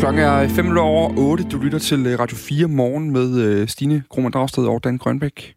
Klokken 0.00 0.22
er 0.22 0.48
5 0.48 0.78
over 0.78 1.18
8. 1.18 1.44
Du 1.44 1.58
lytter 1.58 1.78
til 1.78 2.06
øh, 2.06 2.18
Radio 2.18 2.36
4 2.36 2.68
morgen 2.68 3.10
med 3.10 3.40
øh, 3.40 3.68
Stine 3.68 4.02
Krohmann 4.10 4.32
Dragsted 4.32 4.66
og 4.66 4.84
Dan 4.84 4.98
Grønbæk. 4.98 5.54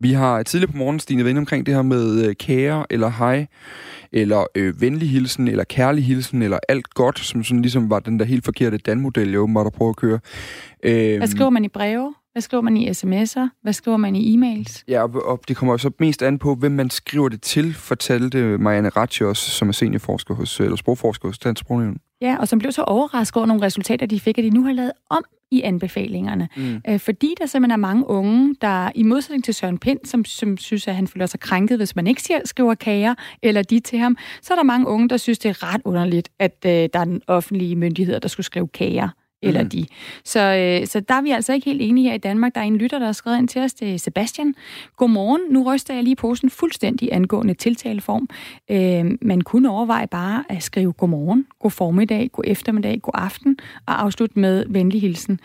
Vi 0.00 0.12
har 0.12 0.42
tidligere 0.42 0.72
på 0.72 0.76
morgen, 0.78 1.00
Stine, 1.00 1.24
været 1.24 1.38
omkring 1.38 1.66
det 1.66 1.74
her 1.74 1.82
med 1.82 2.28
øh, 2.28 2.34
kære 2.34 2.86
eller 2.90 3.08
hej, 3.08 3.46
eller 4.12 4.46
øh, 4.54 4.80
venlig 4.80 5.10
hilsen, 5.10 5.48
eller 5.48 5.64
kærlig 5.64 6.04
hilsen, 6.04 6.42
eller 6.42 6.58
alt 6.68 6.94
godt, 6.94 7.18
som 7.18 7.44
sådan 7.44 7.62
ligesom 7.62 7.90
var 7.90 7.98
den 7.98 8.18
der 8.18 8.24
helt 8.24 8.44
forkerte 8.44 8.78
Dan-model, 8.78 9.30
jeg 9.30 9.40
åbenbart 9.40 9.64
har 9.66 9.70
prøvet 9.70 9.90
at 9.90 9.96
køre. 9.96 10.20
Øh, 10.82 11.16
Hvad 11.16 11.28
skriver 11.28 11.50
man 11.50 11.64
i 11.64 11.68
breve? 11.68 12.14
Hvad 12.32 12.42
skriver 12.42 12.60
man 12.60 12.76
i 12.76 12.90
sms'er? 12.90 13.48
Hvad 13.62 13.72
skriver 13.72 13.96
man 13.96 14.16
i 14.16 14.36
e-mails? 14.36 14.84
Ja, 14.88 15.02
og, 15.02 15.26
og 15.26 15.40
det 15.48 15.56
kommer 15.56 15.76
så 15.76 15.90
mest 15.98 16.22
an 16.22 16.38
på, 16.38 16.54
hvem 16.54 16.72
man 16.72 16.90
skriver 16.90 17.28
det 17.28 17.42
til, 17.42 17.74
fortalte 17.74 18.58
Marianne 18.58 18.88
Ratchos, 18.88 19.38
som 19.38 19.68
er 19.68 19.72
seniorforsker 19.72 20.34
hos, 20.34 20.60
eller 20.60 20.76
sprogforsker 20.76 21.28
hos 21.28 21.38
Dansk 21.38 21.60
Sprognævn. 21.60 21.96
Ja, 22.20 22.36
og 22.40 22.48
som 22.48 22.58
blev 22.58 22.72
så 22.72 22.82
overrasket 22.82 23.36
over 23.36 23.46
nogle 23.46 23.62
resultater, 23.62 24.06
de 24.06 24.20
fik, 24.20 24.38
at 24.38 24.44
de 24.44 24.50
nu 24.50 24.64
har 24.64 24.72
lavet 24.72 24.92
om 25.10 25.24
i 25.50 25.62
anbefalingerne. 25.62 26.48
Mm. 26.56 26.80
Øh, 26.88 27.00
fordi 27.00 27.34
der 27.38 27.46
simpelthen 27.46 27.70
er 27.70 27.76
mange 27.76 28.06
unge, 28.06 28.54
der 28.60 28.90
i 28.94 29.02
modsætning 29.02 29.44
til 29.44 29.54
Søren 29.54 29.78
Pind, 29.78 29.98
som, 30.04 30.24
som 30.24 30.56
synes, 30.56 30.88
at 30.88 30.94
han 30.94 31.06
føler 31.06 31.26
sig 31.26 31.40
krænket, 31.40 31.78
hvis 31.78 31.96
man 31.96 32.06
ikke 32.06 32.22
siger, 32.22 32.40
skriver 32.44 32.74
kager 32.74 33.14
eller 33.42 33.62
de 33.62 33.80
til 33.80 33.98
ham, 33.98 34.16
så 34.42 34.54
er 34.54 34.56
der 34.56 34.62
mange 34.62 34.86
unge, 34.86 35.08
der 35.08 35.16
synes, 35.16 35.38
det 35.38 35.48
er 35.48 35.74
ret 35.74 35.80
underligt, 35.84 36.28
at 36.38 36.56
øh, 36.66 36.70
der 36.70 36.98
er 36.98 37.04
den 37.04 37.22
offentlige 37.26 37.76
myndighed, 37.76 38.20
der 38.20 38.28
skulle 38.28 38.46
skrive 38.46 38.68
kager 38.68 39.08
eller 39.42 39.62
mm. 39.62 39.68
de. 39.68 39.86
Så, 40.24 40.40
øh, 40.40 40.86
så 40.86 41.00
der 41.00 41.14
er 41.14 41.22
vi 41.22 41.30
altså 41.30 41.52
ikke 41.52 41.64
helt 41.64 41.82
enige 41.82 42.08
her 42.08 42.14
i 42.14 42.18
Danmark. 42.18 42.54
Der 42.54 42.60
er 42.60 42.64
en 42.64 42.76
lytter, 42.76 42.98
der 42.98 43.06
har 43.06 43.12
skrevet 43.12 43.38
ind 43.38 43.48
til 43.48 43.60
os, 43.60 43.74
det 43.74 43.94
er 43.94 43.98
Sebastian. 43.98 44.54
Godmorgen, 44.96 45.40
nu 45.50 45.62
ryster 45.72 45.94
jeg 45.94 46.02
lige 46.02 46.16
posen 46.16 46.50
fuldstændig 46.50 47.08
angående 47.12 47.54
tiltaleform. 47.54 48.28
Øh, 48.70 49.18
man 49.22 49.40
kunne 49.40 49.70
overveje 49.70 50.06
bare 50.06 50.44
at 50.48 50.62
skrive 50.62 50.92
godmorgen, 50.92 51.46
god 51.60 51.70
formiddag, 51.70 52.30
god 52.32 52.44
eftermiddag, 52.46 53.00
god 53.02 53.14
aften, 53.14 53.58
og 53.86 54.02
afslutte 54.02 54.38
med 54.38 54.64
venlig 54.68 55.00
hilsen. 55.00 55.40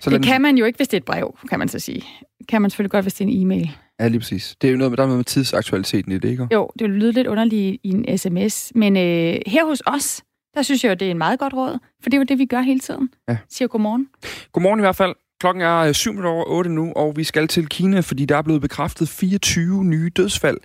Så 0.00 0.10
det 0.10 0.22
kan 0.22 0.42
man 0.42 0.58
jo 0.58 0.64
ikke, 0.64 0.76
hvis 0.76 0.88
det 0.88 0.96
er 0.96 1.00
et 1.00 1.04
brev, 1.04 1.38
kan 1.48 1.58
man 1.58 1.68
så 1.68 1.78
sige. 1.78 2.02
Kan 2.48 2.62
man 2.62 2.70
selvfølgelig 2.70 2.90
godt, 2.90 3.04
hvis 3.04 3.14
det 3.14 3.24
er 3.24 3.28
en 3.28 3.42
e-mail. 3.42 3.70
Ja, 4.00 4.08
lige 4.08 4.20
præcis. 4.20 4.56
Det 4.62 4.68
er 4.68 4.72
jo 4.72 4.78
noget 4.78 4.90
med, 4.90 4.96
der 4.96 5.02
er 5.02 5.06
noget 5.06 5.18
med 5.18 5.24
tidsaktualiteten 5.24 6.12
i 6.12 6.18
det, 6.18 6.28
ikke? 6.28 6.48
Jo, 6.52 6.70
det 6.78 6.90
lyder 6.90 7.12
lidt 7.12 7.26
underligt 7.26 7.80
i 7.82 7.88
en 7.88 8.18
sms. 8.18 8.72
Men 8.74 8.96
øh, 8.96 9.36
her 9.46 9.66
hos 9.66 9.82
os, 9.86 10.22
der 10.56 10.62
synes 10.62 10.84
jeg 10.84 11.00
det 11.00 11.06
er 11.06 11.10
en 11.10 11.18
meget 11.18 11.38
godt 11.38 11.54
råd, 11.54 11.78
for 12.02 12.10
det 12.10 12.14
er 12.14 12.18
jo 12.18 12.24
det, 12.24 12.38
vi 12.38 12.46
gør 12.46 12.60
hele 12.60 12.80
tiden. 12.80 13.10
Ja. 13.28 13.36
Siger 13.48 13.68
godmorgen. 13.68 14.08
Godmorgen 14.52 14.80
i 14.80 14.82
hvert 14.82 14.96
fald. 14.96 15.14
Klokken 15.40 15.62
er 15.62 15.92
7 15.92 16.24
over 16.24 16.44
8 16.46 16.70
nu, 16.70 16.92
og 16.92 17.16
vi 17.16 17.24
skal 17.24 17.48
til 17.48 17.66
Kina, 17.66 18.00
fordi 18.00 18.24
der 18.24 18.36
er 18.36 18.42
blevet 18.42 18.60
bekræftet 18.60 19.08
24 19.08 19.84
nye 19.84 20.10
dødsfald, 20.16 20.56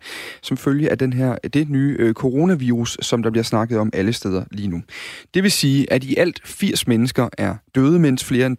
som 0.41 0.57
følge 0.57 0.89
af 0.89 0.97
den 0.97 1.13
her, 1.13 1.35
det 1.53 1.69
nye 1.69 1.95
øh, 1.99 2.13
coronavirus, 2.13 2.97
som 3.01 3.23
der 3.23 3.29
bliver 3.29 3.43
snakket 3.43 3.79
om 3.79 3.89
alle 3.93 4.13
steder 4.13 4.43
lige 4.51 4.67
nu. 4.67 4.81
Det 5.33 5.43
vil 5.43 5.51
sige, 5.51 5.93
at 5.93 6.03
i 6.03 6.15
alt 6.15 6.41
80 6.45 6.87
mennesker 6.87 7.29
er 7.37 7.55
døde, 7.75 7.99
mens 7.99 8.23
flere 8.23 8.45
end 8.45 8.57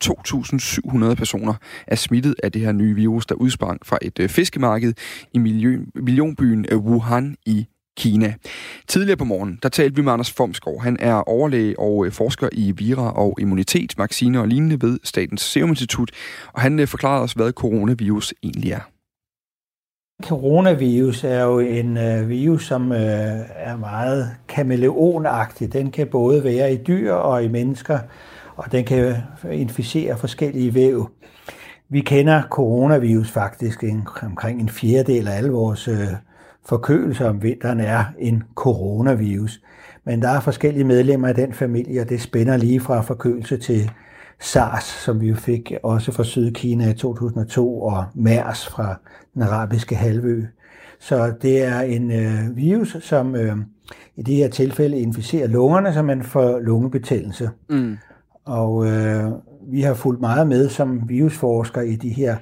2.700 1.09 1.15
personer 1.15 1.55
er 1.87 1.97
smittet 1.97 2.35
af 2.43 2.53
det 2.53 2.63
her 2.63 2.73
nye 2.73 2.95
virus, 2.95 3.27
der 3.27 3.35
udsprang 3.35 3.81
fra 3.87 3.99
et 4.03 4.19
øh, 4.19 4.29
fiskemarked 4.29 4.95
i 5.35 5.39
million, 5.39 5.87
millionbyen 5.95 6.67
øh, 6.71 6.79
Wuhan 6.79 7.37
i 7.47 7.67
Kina. 7.97 8.35
Tidligere 8.89 9.17
på 9.17 9.25
morgen, 9.25 9.59
der 9.63 9.69
talte 9.69 9.97
vi 9.97 10.03
med 10.03 10.13
Anders 10.13 10.33
Fomsgaard. 10.33 10.83
Han 10.83 10.97
er 11.01 11.15
overlæge 11.15 11.79
og 11.79 12.07
øh, 12.07 12.13
forsker 12.13 12.49
i 12.53 12.73
vira 12.73 13.13
og 13.13 13.39
immunitet, 13.41 13.99
vacciner 13.99 14.41
og 14.41 14.49
lignende 14.49 14.83
ved 14.83 14.99
Statens 15.05 15.41
Serum 15.41 15.69
Institut, 15.69 16.11
og 16.53 16.61
han 16.61 16.79
øh, 16.79 16.89
forklarede 16.89 17.23
os, 17.23 17.33
hvad 17.33 17.53
coronavirus 17.53 18.35
egentlig 18.43 18.73
er. 18.73 18.81
Coronavirus 20.23 21.25
er 21.25 21.43
jo 21.43 21.59
en 21.59 21.97
øh, 21.97 22.29
virus, 22.29 22.67
som 22.67 22.93
øh, 22.93 22.99
er 23.57 23.77
meget 23.77 24.31
kameleonagtig. 24.49 25.73
Den 25.73 25.91
kan 25.91 26.07
både 26.07 26.45
være 26.45 26.75
i 26.75 26.77
dyr 26.77 27.13
og 27.13 27.45
i 27.45 27.49
mennesker, 27.49 27.99
og 28.57 28.73
den 28.73 28.85
kan 28.85 29.17
inficere 29.53 30.19
forskellige 30.19 30.75
væv. 30.75 31.11
Vi 31.89 32.01
kender 32.01 32.43
coronavirus 32.51 33.31
faktisk 33.31 33.85
en, 33.85 34.09
omkring 34.23 34.61
en 34.61 34.69
fjerdedel 34.69 35.29
af 35.29 35.37
alle 35.37 35.51
vores 35.51 35.89
øh, 35.89 36.07
forkølelse 36.65 37.29
om 37.29 37.43
vinteren 37.43 37.81
er 37.81 38.05
en 38.19 38.43
coronavirus. 38.55 39.61
Men 40.05 40.23
der 40.23 40.29
er 40.29 40.41
forskellige 40.41 40.85
medlemmer 40.85 41.29
af 41.29 41.35
den 41.35 41.53
familie, 41.53 42.01
og 42.01 42.09
det 42.09 42.21
spænder 42.21 42.57
lige 42.57 42.81
fra 42.81 43.01
forkølelse 43.01 43.57
til 43.57 43.91
SARS, 44.41 44.85
som 44.85 45.21
vi 45.21 45.29
jo 45.29 45.35
fik 45.35 45.73
også 45.83 46.13
fra 46.13 46.25
Sydkina 46.25 46.91
i 46.91 46.95
2002, 46.95 47.83
og 47.83 48.05
MERS 48.15 48.69
fra 48.69 48.95
den 49.35 49.43
arabiske 49.43 49.97
halvø. 49.97 50.45
Så 51.01 51.33
det 51.43 51.65
er 51.65 51.81
en 51.81 52.11
øh, 52.11 52.57
virus, 52.57 52.97
som 53.01 53.35
øh, 53.37 53.57
i 54.17 54.23
det 54.23 54.35
her 54.35 54.49
tilfælde 54.49 54.99
inficerer 54.99 55.49
lungerne, 55.49 55.93
så 55.93 56.03
man 56.03 56.23
får 56.23 56.59
lungebetændelse. 56.59 57.51
Mm. 57.71 57.97
Og 58.45 58.87
øh, 58.87 59.33
vi 59.69 59.81
har 59.81 59.95
fulgt 59.95 60.21
meget 60.21 60.47
med 60.47 60.69
som 60.69 61.09
virusforsker 61.09 61.81
i 61.81 61.97
de 61.97 62.09
her 62.09 62.37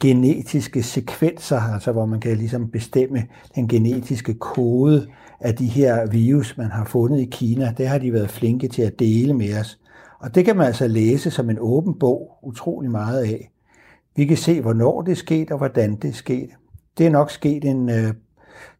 genetiske 0.00 0.82
sekvenser, 0.82 1.60
altså 1.60 1.92
hvor 1.92 2.06
man 2.06 2.20
kan 2.20 2.36
ligesom 2.36 2.70
bestemme 2.70 3.26
den 3.54 3.68
genetiske 3.68 4.34
kode 4.34 5.06
af 5.40 5.54
de 5.54 5.66
her 5.66 6.06
virus, 6.06 6.56
man 6.58 6.70
har 6.70 6.84
fundet 6.84 7.20
i 7.20 7.28
Kina. 7.30 7.74
Det 7.78 7.88
har 7.88 7.98
de 7.98 8.12
været 8.12 8.30
flinke 8.30 8.68
til 8.68 8.82
at 8.82 8.98
dele 8.98 9.34
med 9.34 9.60
os. 9.60 9.78
Og 10.18 10.34
det 10.34 10.44
kan 10.44 10.56
man 10.56 10.66
altså 10.66 10.88
læse 10.88 11.30
som 11.30 11.50
en 11.50 11.58
åben 11.60 11.98
bog 11.98 12.38
utrolig 12.42 12.90
meget 12.90 13.24
af. 13.24 13.50
Vi 14.16 14.24
kan 14.24 14.36
se, 14.36 14.60
hvornår 14.60 15.02
det 15.02 15.12
er 15.12 15.16
sket 15.16 15.50
og 15.50 15.58
hvordan 15.58 15.96
det 15.96 16.08
er 16.08 16.14
sket. 16.14 16.50
Det 16.98 17.06
er 17.06 17.10
nok 17.10 17.30
sket 17.30 17.64
en 17.64 17.88
øh, 17.88 18.14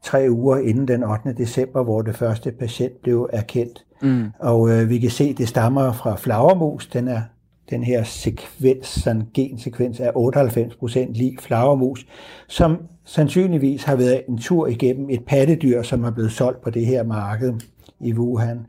tre 0.03 0.27
uger 0.31 0.57
inden 0.57 0.89
den 0.89 1.05
8. 1.05 1.33
december, 1.33 1.83
hvor 1.83 2.03
det 2.03 2.17
første 2.17 2.53
patient 2.53 3.03
blev 3.03 3.31
erkendt. 3.33 3.85
Mm. 4.03 4.25
Og 4.39 4.71
øh, 4.71 4.89
vi 4.89 4.99
kan 4.99 5.11
se, 5.11 5.25
at 5.25 5.39
det 5.39 5.49
stammer 5.49 5.93
fra 5.93 6.17
flagermus. 6.17 6.87
Den 6.87 7.09
er 7.09 7.23
den 7.71 7.85
her 7.85 8.05
sekvens, 8.05 8.87
sådan 8.87 9.23
gensekvens 9.35 10.01
er 10.01 10.11
98% 10.13 11.13
lige 11.13 11.39
flagermus, 11.41 12.07
som 12.49 12.77
sandsynligvis 13.05 13.85
har 13.85 13.97
været 13.97 14.23
en 14.29 14.39
tur 14.39 14.67
igennem 14.67 15.11
et 15.11 15.25
pattedyr, 15.27 15.83
som 15.83 16.05
er 16.05 16.11
blevet 16.11 16.33
solgt 16.33 16.61
på 16.61 16.71
det 16.71 16.87
her 16.87 17.03
marked 17.03 17.55
i 18.01 18.13
Wuhan. 18.13 18.67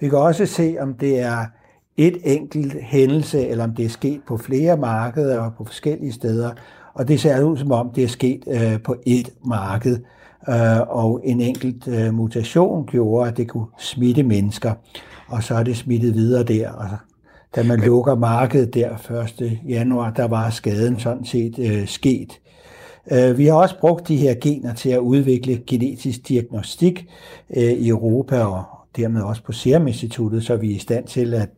Vi 0.00 0.08
kan 0.08 0.18
også 0.18 0.46
se, 0.46 0.76
om 0.80 0.94
det 0.94 1.20
er 1.20 1.44
et 1.96 2.16
enkelt 2.24 2.76
hændelse, 2.82 3.48
eller 3.48 3.64
om 3.64 3.74
det 3.74 3.84
er 3.84 3.88
sket 3.88 4.20
på 4.26 4.36
flere 4.36 4.76
markeder 4.76 5.40
og 5.40 5.52
på 5.58 5.64
forskellige 5.64 6.12
steder. 6.12 6.50
Og 6.94 7.08
det 7.08 7.20
ser 7.20 7.42
ud 7.42 7.56
som 7.56 7.72
om, 7.72 7.90
det 7.94 8.04
er 8.04 8.08
sket 8.08 8.44
øh, 8.48 8.82
på 8.82 8.96
et 9.06 9.30
marked, 9.44 9.98
øh, 10.48 10.80
og 10.88 11.20
en 11.24 11.40
enkelt 11.40 11.88
øh, 11.88 12.14
mutation 12.14 12.86
gjorde, 12.86 13.30
at 13.30 13.36
det 13.36 13.48
kunne 13.48 13.66
smitte 13.78 14.22
mennesker. 14.22 14.72
Og 15.28 15.42
så 15.42 15.54
er 15.54 15.62
det 15.62 15.76
smittet 15.76 16.14
videre 16.14 16.42
der, 16.44 16.70
og 16.70 16.86
da 17.56 17.62
man 17.62 17.80
lukker 17.80 18.14
markedet 18.14 18.74
der 18.74 19.22
1. 19.40 19.58
januar, 19.68 20.10
der 20.10 20.28
var 20.28 20.50
skaden 20.50 21.00
sådan 21.00 21.24
set 21.24 21.58
øh, 21.58 21.86
sket. 21.86 22.40
Øh, 23.12 23.38
vi 23.38 23.46
har 23.46 23.54
også 23.54 23.78
brugt 23.80 24.08
de 24.08 24.16
her 24.16 24.34
gener 24.40 24.74
til 24.74 24.90
at 24.90 24.98
udvikle 24.98 25.62
genetisk 25.66 26.28
diagnostik 26.28 27.06
øh, 27.56 27.62
i 27.62 27.88
Europa 27.88 28.44
og 28.44 28.64
dermed 28.96 29.22
også 29.22 29.42
på 29.42 29.52
Serum 29.52 29.86
Instituttet, 29.86 30.44
så 30.44 30.56
vi 30.56 30.70
er 30.70 30.76
i 30.76 30.78
stand 30.78 31.06
til 31.06 31.34
at 31.34 31.48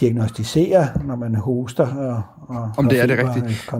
diagnostisere, 0.00 0.88
når 1.04 1.16
man 1.16 1.34
hoster 1.34 1.86
og, 1.86 2.22
og 2.48 2.70
Om 2.76 2.88
det 2.88 3.00
er 3.00 3.06
det 3.06 3.18
rigtigt. 3.18 3.70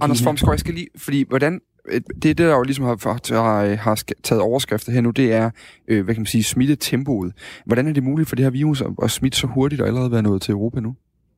Anders 0.00 0.22
Formskov, 0.22 0.52
jeg 0.52 0.60
skal 0.60 0.74
lige, 0.74 0.88
fordi 0.96 1.24
hvordan 1.28 1.60
det, 1.92 2.22
det 2.22 2.38
der 2.38 2.54
jo 2.54 2.62
ligesom 2.62 2.84
har, 2.84 3.34
har, 3.34 3.76
har 3.76 4.02
taget 4.22 4.42
overskrifter 4.42 4.92
her 4.92 5.00
nu, 5.00 5.10
det 5.10 5.32
er, 5.32 5.50
øh, 5.88 6.04
hvad 6.04 6.14
kan 6.14 6.20
man 6.20 6.26
sige, 6.26 6.44
smittetempoet. 6.44 7.32
Hvordan 7.66 7.88
er 7.88 7.92
det 7.92 8.02
muligt 8.02 8.28
for 8.28 8.36
det 8.36 8.44
her 8.44 8.50
virus 8.50 8.80
at, 8.80 8.90
at 9.02 9.10
smitte 9.10 9.38
så 9.38 9.46
hurtigt 9.46 9.80
og 9.80 9.86
allerede 9.86 10.12
være 10.12 10.22
nået 10.22 10.42
til 10.42 10.52
Europa 10.52 10.80
nu? 10.80 10.94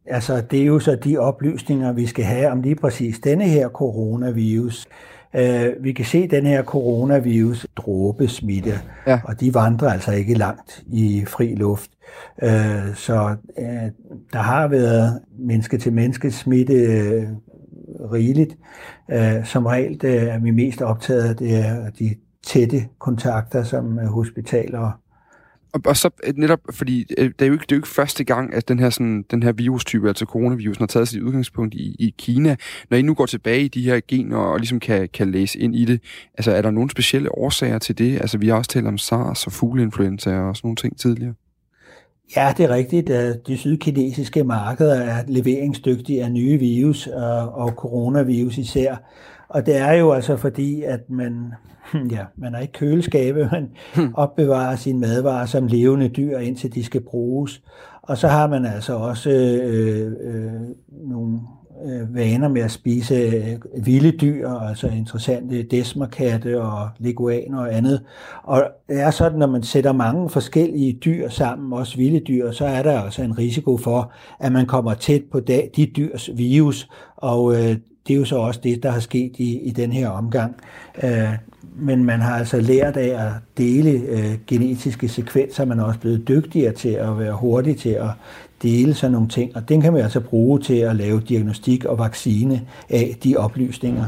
Altså, 0.06 0.42
det 0.50 0.62
er 0.62 0.66
jo 0.66 0.78
så 0.78 0.96
de 1.04 1.18
oplysninger, 1.18 1.92
vi 1.92 2.06
skal 2.06 2.24
have 2.24 2.50
om 2.50 2.62
lige 2.62 2.74
præcis 2.74 3.18
denne 3.18 3.44
her 3.44 3.68
coronavirus. 3.68 4.86
Uh, 5.34 5.84
vi 5.84 5.92
kan 5.92 6.04
se 6.04 6.28
den 6.28 6.46
her 6.46 6.62
coronavirus 6.62 7.66
dråbesmitte, 7.76 8.80
ja. 9.06 9.20
og 9.24 9.40
de 9.40 9.54
vandrer 9.54 9.88
altså 9.88 10.12
ikke 10.12 10.34
langt 10.34 10.82
i 10.86 11.24
fri 11.28 11.54
luft. 11.54 11.90
Uh, 12.42 12.48
så 12.94 13.36
uh, 13.58 13.64
der 14.32 14.38
har 14.38 14.68
været 14.68 15.20
menneske-til-menneske 15.38 16.30
smitte 16.30 17.28
rigeligt. 18.12 18.56
Øh, 19.10 19.46
som 19.46 19.66
regel 19.66 20.00
er 20.04 20.38
vi 20.38 20.50
mest 20.50 20.82
optaget 20.82 21.28
af 21.28 21.36
det 21.36 21.56
er 21.56 21.90
de 21.90 22.14
tætte 22.46 22.88
kontakter 22.98 23.62
som 23.62 23.98
øh, 23.98 24.06
hospitaler 24.06 24.92
og, 25.72 25.80
og 25.86 25.96
så 25.96 26.10
øh, 26.24 26.34
netop, 26.36 26.60
fordi 26.70 27.06
øh, 27.18 27.30
det 27.38 27.42
er, 27.42 27.46
jo 27.46 27.52
ikke, 27.52 27.62
det 27.62 27.72
er 27.72 27.76
jo 27.76 27.78
ikke 27.78 27.88
første 27.88 28.24
gang, 28.24 28.54
at 28.54 28.68
den 28.68 28.78
her, 28.78 28.90
sådan, 28.90 29.24
den 29.30 29.42
her 29.42 29.52
virustype, 29.52 30.08
altså 30.08 30.24
coronavirus, 30.24 30.78
har 30.78 30.86
taget 30.86 31.08
sit 31.08 31.22
udgangspunkt 31.22 31.74
i, 31.74 31.96
i 31.98 32.14
Kina. 32.18 32.56
Når 32.90 32.96
I 32.96 33.02
nu 33.02 33.14
går 33.14 33.26
tilbage 33.26 33.64
i 33.64 33.68
de 33.68 33.82
her 33.82 34.00
gener 34.08 34.36
og 34.36 34.58
ligesom 34.58 34.80
kan, 34.80 35.08
kan 35.08 35.30
læse 35.30 35.58
ind 35.58 35.74
i 35.74 35.84
det, 35.84 36.00
altså 36.34 36.52
er 36.52 36.62
der 36.62 36.70
nogle 36.70 36.90
specielle 36.90 37.38
årsager 37.38 37.78
til 37.78 37.98
det? 37.98 38.20
Altså 38.20 38.38
vi 38.38 38.48
har 38.48 38.56
også 38.56 38.70
talt 38.70 38.86
om 38.86 38.98
SARS 38.98 39.46
og 39.46 39.52
fugleinfluenza 39.52 40.38
og 40.38 40.56
sådan 40.56 40.66
nogle 40.66 40.76
ting 40.76 40.98
tidligere. 40.98 41.34
Ja, 42.36 42.52
det 42.56 42.64
er 42.64 42.70
rigtigt. 42.70 43.08
De 43.46 43.56
sydkinesiske 43.56 44.44
markeder 44.44 44.94
er 44.94 45.22
leveringsdygtige 45.26 46.24
af 46.24 46.32
nye 46.32 46.58
virus 46.58 47.06
og, 47.06 47.54
og 47.54 47.68
coronavirus 47.68 48.58
især. 48.58 48.96
Og 49.48 49.66
det 49.66 49.76
er 49.76 49.92
jo 49.92 50.12
altså 50.12 50.36
fordi, 50.36 50.82
at 50.82 51.10
man, 51.10 51.52
ja, 52.10 52.24
man 52.36 52.54
er 52.54 52.58
ikke 52.58 52.72
køleskabe, 52.72 53.48
man 53.52 53.70
hmm. 53.94 54.14
opbevarer 54.14 54.76
sine 54.76 55.00
madvarer 55.00 55.46
som 55.46 55.66
levende 55.66 56.08
dyr, 56.08 56.38
indtil 56.38 56.74
de 56.74 56.84
skal 56.84 57.00
bruges. 57.00 57.62
Og 58.02 58.18
så 58.18 58.28
har 58.28 58.46
man 58.46 58.66
altså 58.66 58.94
også 58.94 59.30
øh, 59.30 60.12
øh, 60.20 60.60
nogle 60.90 61.40
øh, 61.84 62.14
vaner 62.14 62.48
med 62.48 62.62
at 62.62 62.70
spise 62.70 63.14
øh, 63.14 63.86
vilde 63.86 64.10
dyr, 64.10 64.48
altså 64.48 64.86
interessante 64.86 65.62
desmerkatte 65.62 66.62
og 66.62 66.88
leguaner 66.98 67.58
og 67.58 67.74
andet. 67.74 68.02
Og 68.42 68.64
det 68.88 69.00
er 69.00 69.10
sådan, 69.10 69.38
når 69.38 69.46
man 69.46 69.62
sætter 69.62 69.92
mange 69.92 70.30
forskellige 70.30 70.92
dyr 70.92 71.28
sammen, 71.28 71.72
også 71.72 71.96
vilde 71.96 72.20
dyr, 72.20 72.50
så 72.50 72.64
er 72.64 72.82
der 72.82 73.00
altså 73.00 73.22
en 73.22 73.38
risiko 73.38 73.76
for, 73.76 74.12
at 74.40 74.52
man 74.52 74.66
kommer 74.66 74.94
tæt 74.94 75.22
på 75.32 75.40
de 75.40 75.86
dyrs 75.96 76.30
virus, 76.34 76.88
og 77.16 77.54
øh, 77.54 77.76
det 78.06 78.14
er 78.14 78.18
jo 78.18 78.24
så 78.24 78.36
også 78.36 78.60
det, 78.62 78.82
der 78.82 78.90
har 78.90 79.00
sket 79.00 79.32
i, 79.36 79.58
i 79.58 79.70
den 79.70 79.92
her 79.92 80.08
omgang. 80.08 80.54
Øh, 81.02 81.28
men 81.76 82.04
man 82.04 82.20
har 82.20 82.38
altså 82.38 82.60
lært 82.60 82.96
af 82.96 83.26
at 83.26 83.32
dele 83.58 83.90
øh, 83.90 84.34
genetiske 84.46 85.08
sekvenser, 85.08 85.64
man 85.64 85.78
er 85.78 85.84
også 85.84 86.00
blevet 86.00 86.28
dygtigere 86.28 86.72
til 86.72 86.88
at 86.88 87.18
være 87.18 87.32
hurtig 87.32 87.76
til 87.76 87.88
at 87.90 88.08
dele 88.62 88.94
sådan 88.94 89.12
nogle 89.12 89.28
ting, 89.28 89.56
og 89.56 89.68
den 89.68 89.80
kan 89.80 89.92
man 89.92 90.02
altså 90.02 90.20
bruge 90.20 90.60
til 90.60 90.74
at 90.74 90.96
lave 90.96 91.20
diagnostik 91.20 91.84
og 91.84 91.98
vaccine 91.98 92.68
af 92.88 93.16
de 93.24 93.36
oplysninger. 93.36 94.04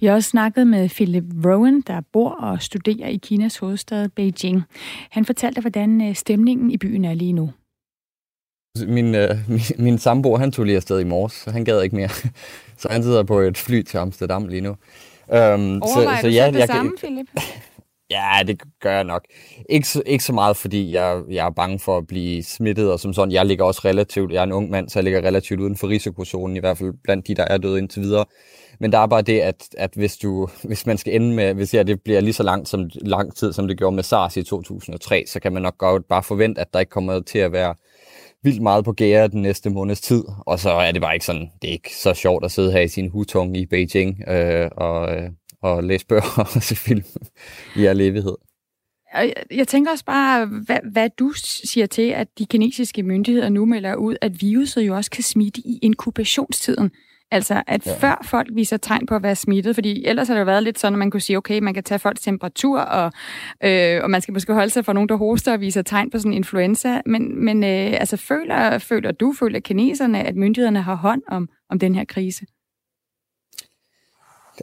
Vi 0.00 0.06
har 0.06 0.14
også 0.14 0.30
snakket 0.30 0.66
med 0.66 0.88
Philip 0.88 1.24
Rowan, 1.44 1.80
der 1.80 2.00
bor 2.12 2.30
og 2.30 2.62
studerer 2.62 3.08
i 3.08 3.16
Kinas 3.16 3.58
hovedstad 3.58 4.08
Beijing. 4.08 4.62
Han 5.10 5.24
fortalte, 5.24 5.60
hvordan 5.60 6.08
øh, 6.08 6.14
stemningen 6.14 6.70
i 6.70 6.76
byen 6.76 7.04
er 7.04 7.14
lige 7.14 7.32
nu. 7.32 7.50
Min, 8.86 9.14
øh, 9.14 9.30
min, 9.48 9.60
min 9.86 9.98
samboer, 9.98 10.38
han 10.38 10.52
tog 10.52 10.64
lige 10.64 10.76
afsted 10.76 11.00
i 11.00 11.04
morges, 11.04 11.32
så 11.32 11.50
han 11.50 11.64
gad 11.64 11.82
ikke 11.82 11.96
mere. 11.96 12.08
Så 12.80 12.88
han 12.90 13.02
sidder 13.02 13.22
på 13.22 13.38
et 13.38 13.58
fly 13.58 13.82
til 13.82 13.98
Amsterdam 13.98 14.48
lige 14.48 14.60
nu. 14.60 14.70
Um, 14.70 14.76
Overvejer 15.28 16.16
så, 16.16 16.20
så, 16.20 16.28
ja, 16.28 16.50
det 16.50 16.58
jeg 16.58 16.68
samme, 16.68 16.90
kan, 16.90 16.98
Philip? 16.98 17.28
Ja, 18.10 18.42
det 18.46 18.62
gør 18.80 18.94
jeg 18.94 19.04
nok. 19.04 19.24
Ikke 19.68 19.88
så, 19.88 20.02
ikke 20.06 20.24
så 20.24 20.32
meget, 20.32 20.56
fordi 20.56 20.92
jeg, 20.92 21.22
jeg 21.30 21.46
er 21.46 21.50
bange 21.50 21.78
for 21.78 21.98
at 21.98 22.06
blive 22.06 22.42
smittet, 22.42 22.92
og 22.92 23.00
som 23.00 23.12
sådan, 23.12 23.32
jeg 23.32 23.46
ligger 23.46 23.64
også 23.64 23.80
relativt, 23.84 24.32
jeg 24.32 24.38
er 24.38 24.44
en 24.44 24.52
ung 24.52 24.70
mand, 24.70 24.88
så 24.88 24.98
jeg 24.98 25.04
ligger 25.04 25.22
relativt 25.22 25.60
uden 25.60 25.76
for 25.76 25.88
risikozonen, 25.88 26.56
i 26.56 26.60
hvert 26.60 26.78
fald 26.78 26.92
blandt 27.04 27.26
de, 27.26 27.34
der 27.34 27.44
er 27.44 27.58
døde 27.58 27.78
indtil 27.78 28.02
videre. 28.02 28.24
Men 28.80 28.92
der 28.92 28.98
er 28.98 29.06
bare 29.06 29.22
det, 29.22 29.40
at, 29.40 29.68
at 29.78 29.90
hvis, 29.94 30.16
du, 30.16 30.48
hvis 30.68 30.86
man 30.86 30.98
skal 30.98 31.14
ende 31.14 31.34
med, 31.34 31.54
hvis 31.54 31.74
ja, 31.74 31.82
det 31.82 32.02
bliver 32.02 32.20
lige 32.20 32.32
så 32.32 32.42
langt 32.42 32.68
som, 32.68 32.90
lang 32.94 33.36
tid, 33.36 33.52
som 33.52 33.68
det 33.68 33.78
gjorde 33.78 33.96
med 33.96 34.02
SARS 34.02 34.36
i 34.36 34.42
2003, 34.42 35.24
så 35.26 35.40
kan 35.40 35.52
man 35.52 35.62
nok 35.62 35.78
godt 35.78 36.08
bare 36.08 36.22
forvente, 36.22 36.60
at 36.60 36.72
der 36.72 36.80
ikke 36.80 36.90
kommer 36.90 37.20
til 37.20 37.38
at 37.38 37.52
være 37.52 37.74
vildt 38.42 38.62
meget 38.62 38.84
på 38.84 38.92
gære 38.92 39.28
den 39.28 39.42
næste 39.42 39.70
måneds 39.70 40.00
tid. 40.00 40.24
Og 40.46 40.58
så 40.58 40.70
er 40.70 40.92
det 40.92 41.02
bare 41.02 41.14
ikke 41.14 41.26
sådan, 41.26 41.50
det 41.62 41.68
er 41.68 41.72
ikke 41.72 41.96
så 41.96 42.14
sjovt 42.14 42.44
at 42.44 42.52
sidde 42.52 42.72
her 42.72 42.80
i 42.80 42.88
sin 42.88 43.10
hutong 43.10 43.56
i 43.56 43.66
Beijing 43.66 44.28
øh, 44.28 44.70
og, 44.76 45.16
øh, 45.16 45.30
og 45.62 45.84
læse 45.84 46.06
bøger 46.06 46.38
og 46.54 46.62
se 46.62 46.76
film 46.76 47.02
i 47.76 47.84
al 47.84 48.00
evighed. 48.00 48.36
Jeg 49.50 49.68
tænker 49.68 49.90
også 49.90 50.04
bare, 50.04 50.46
hvad, 50.46 50.78
hvad 50.92 51.10
du 51.18 51.32
siger 51.34 51.86
til, 51.86 52.10
at 52.10 52.38
de 52.38 52.46
kinesiske 52.46 53.02
myndigheder 53.02 53.48
nu 53.48 53.64
melder 53.64 53.94
ud, 53.94 54.16
at 54.20 54.42
viruset 54.42 54.82
jo 54.82 54.96
også 54.96 55.10
kan 55.10 55.24
smitte 55.24 55.60
i 55.60 55.78
inkubationstiden. 55.82 56.90
Altså, 57.30 57.62
at 57.66 57.86
ja. 57.86 57.96
før 57.98 58.22
folk 58.24 58.48
viser 58.52 58.76
tegn 58.76 59.06
på 59.06 59.14
at 59.14 59.22
være 59.22 59.36
smittet, 59.36 59.74
fordi 59.74 60.04
ellers 60.06 60.28
har 60.28 60.34
det 60.34 60.40
jo 60.40 60.44
været 60.44 60.62
lidt 60.62 60.78
sådan, 60.78 60.94
at 60.94 60.98
man 60.98 61.10
kunne 61.10 61.20
sige, 61.20 61.36
okay, 61.36 61.58
man 61.58 61.74
kan 61.74 61.82
tage 61.84 61.98
folks 61.98 62.20
temperatur, 62.20 62.80
og, 62.80 63.12
øh, 63.64 64.02
og 64.02 64.10
man 64.10 64.20
skal 64.20 64.32
måske 64.32 64.52
holde 64.52 64.70
sig 64.70 64.84
for 64.84 64.92
nogen, 64.92 65.08
der 65.08 65.16
hoster 65.16 65.52
og 65.52 65.60
viser 65.60 65.82
tegn 65.82 66.10
på 66.10 66.18
sådan 66.18 66.32
en 66.32 66.36
influenza. 66.36 67.00
Men, 67.06 67.44
men 67.44 67.64
øh, 67.64 68.00
altså, 68.00 68.16
føler, 68.16 68.78
føler 68.78 69.12
du, 69.12 69.32
føler 69.32 69.60
kineserne, 69.60 70.22
at 70.22 70.36
myndighederne 70.36 70.82
har 70.82 70.94
hånd 70.94 71.22
om, 71.28 71.48
om 71.70 71.78
den 71.78 71.94
her 71.94 72.04
krise? 72.04 72.46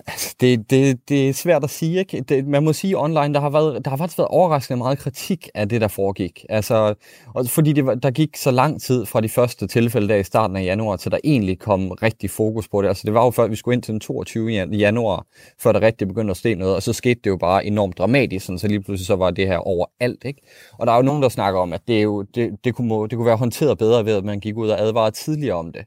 Altså, 0.07 0.35
det, 0.39 0.69
det, 0.69 1.09
det 1.09 1.29
er 1.29 1.33
svært 1.33 1.63
at 1.63 1.69
sige, 1.69 1.99
ikke? 1.99 2.21
Det, 2.21 2.47
man 2.47 2.63
må 2.63 2.73
sige 2.73 2.97
online, 2.97 3.33
der 3.33 3.39
har, 3.39 3.49
været, 3.49 3.85
der 3.85 3.89
har 3.89 3.97
faktisk 3.97 4.17
været 4.17 4.27
overraskende 4.27 4.77
meget 4.77 4.97
kritik 4.97 5.49
af 5.55 5.69
det, 5.69 5.81
der 5.81 5.87
foregik. 5.87 6.45
Altså, 6.49 6.95
og 7.35 7.45
fordi 7.47 7.73
det 7.73 7.85
var, 7.85 7.95
der 7.95 8.11
gik 8.11 8.37
så 8.37 8.51
lang 8.51 8.81
tid 8.81 9.05
fra 9.05 9.21
de 9.21 9.29
første 9.29 9.67
tilfælde 9.67 10.07
der 10.07 10.15
i 10.15 10.23
starten 10.23 10.57
af 10.57 10.63
januar, 10.63 10.95
til 10.95 11.11
der 11.11 11.17
egentlig 11.23 11.59
kom 11.59 11.91
rigtig 11.91 12.29
fokus 12.29 12.67
på 12.67 12.81
det. 12.81 12.87
Altså, 12.87 13.03
det 13.05 13.13
var 13.13 13.25
jo 13.25 13.31
før, 13.31 13.47
vi 13.47 13.55
skulle 13.55 13.75
ind 13.75 13.83
til 13.83 13.91
den 13.91 13.99
22. 13.99 14.49
januar, 14.51 15.25
før 15.59 15.71
der 15.71 15.81
rigtig 15.81 16.07
begyndte 16.07 16.31
at 16.31 16.37
ske 16.37 16.55
noget, 16.55 16.75
og 16.75 16.83
så 16.83 16.93
skete 16.93 17.19
det 17.23 17.29
jo 17.29 17.37
bare 17.37 17.65
enormt 17.65 17.97
dramatisk, 17.97 18.45
sådan, 18.45 18.59
så 18.59 18.67
lige 18.67 18.81
pludselig 18.81 19.07
så 19.07 19.15
var 19.15 19.31
det 19.31 19.47
her 19.47 19.57
overalt, 19.57 20.23
ikke? 20.25 20.41
Og 20.79 20.87
der 20.87 20.93
er 20.93 20.97
jo 20.97 21.03
nogen, 21.03 21.23
der 21.23 21.29
snakker 21.29 21.59
om, 21.59 21.73
at 21.73 21.81
det, 21.87 21.97
er 21.97 22.01
jo, 22.01 22.21
det, 22.21 22.51
det, 22.63 22.75
kunne, 22.75 23.07
det 23.09 23.17
kunne 23.17 23.25
være 23.25 23.37
håndteret 23.37 23.77
bedre 23.77 24.05
ved, 24.05 24.15
at 24.15 24.25
man 24.25 24.39
gik 24.39 24.57
ud 24.57 24.69
og 24.69 24.81
advarede 24.81 25.15
tidligere 25.15 25.55
om 25.55 25.71
det. 25.71 25.85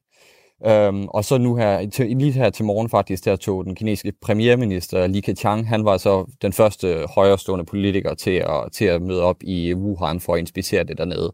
Øhm, 0.67 1.09
og 1.09 1.25
så 1.25 1.39
nu 1.39 1.57
her, 1.57 1.91
til, 1.91 2.17
lige 2.17 2.33
her 2.33 2.51
til 2.51 2.65
morgen 2.65 2.89
faktisk, 2.89 3.25
der 3.25 3.37
tog 3.37 3.65
den 3.65 3.75
kinesiske 3.75 4.13
premierminister 4.23 5.07
Li 5.07 5.21
Keqiang, 5.21 5.69
han 5.69 5.85
var 5.85 5.97
så 5.97 6.25
den 6.43 6.53
første 6.53 7.05
højrestående 7.15 7.65
politiker 7.65 8.15
til 8.15 8.31
at, 8.31 8.73
til 8.73 8.85
at 8.85 9.03
møde 9.03 9.23
op 9.23 9.37
i 9.41 9.75
Wuhan 9.75 10.21
for 10.21 10.35
at 10.35 10.39
inspicere 10.39 10.85
det 10.85 10.99
dernede. 10.99 11.33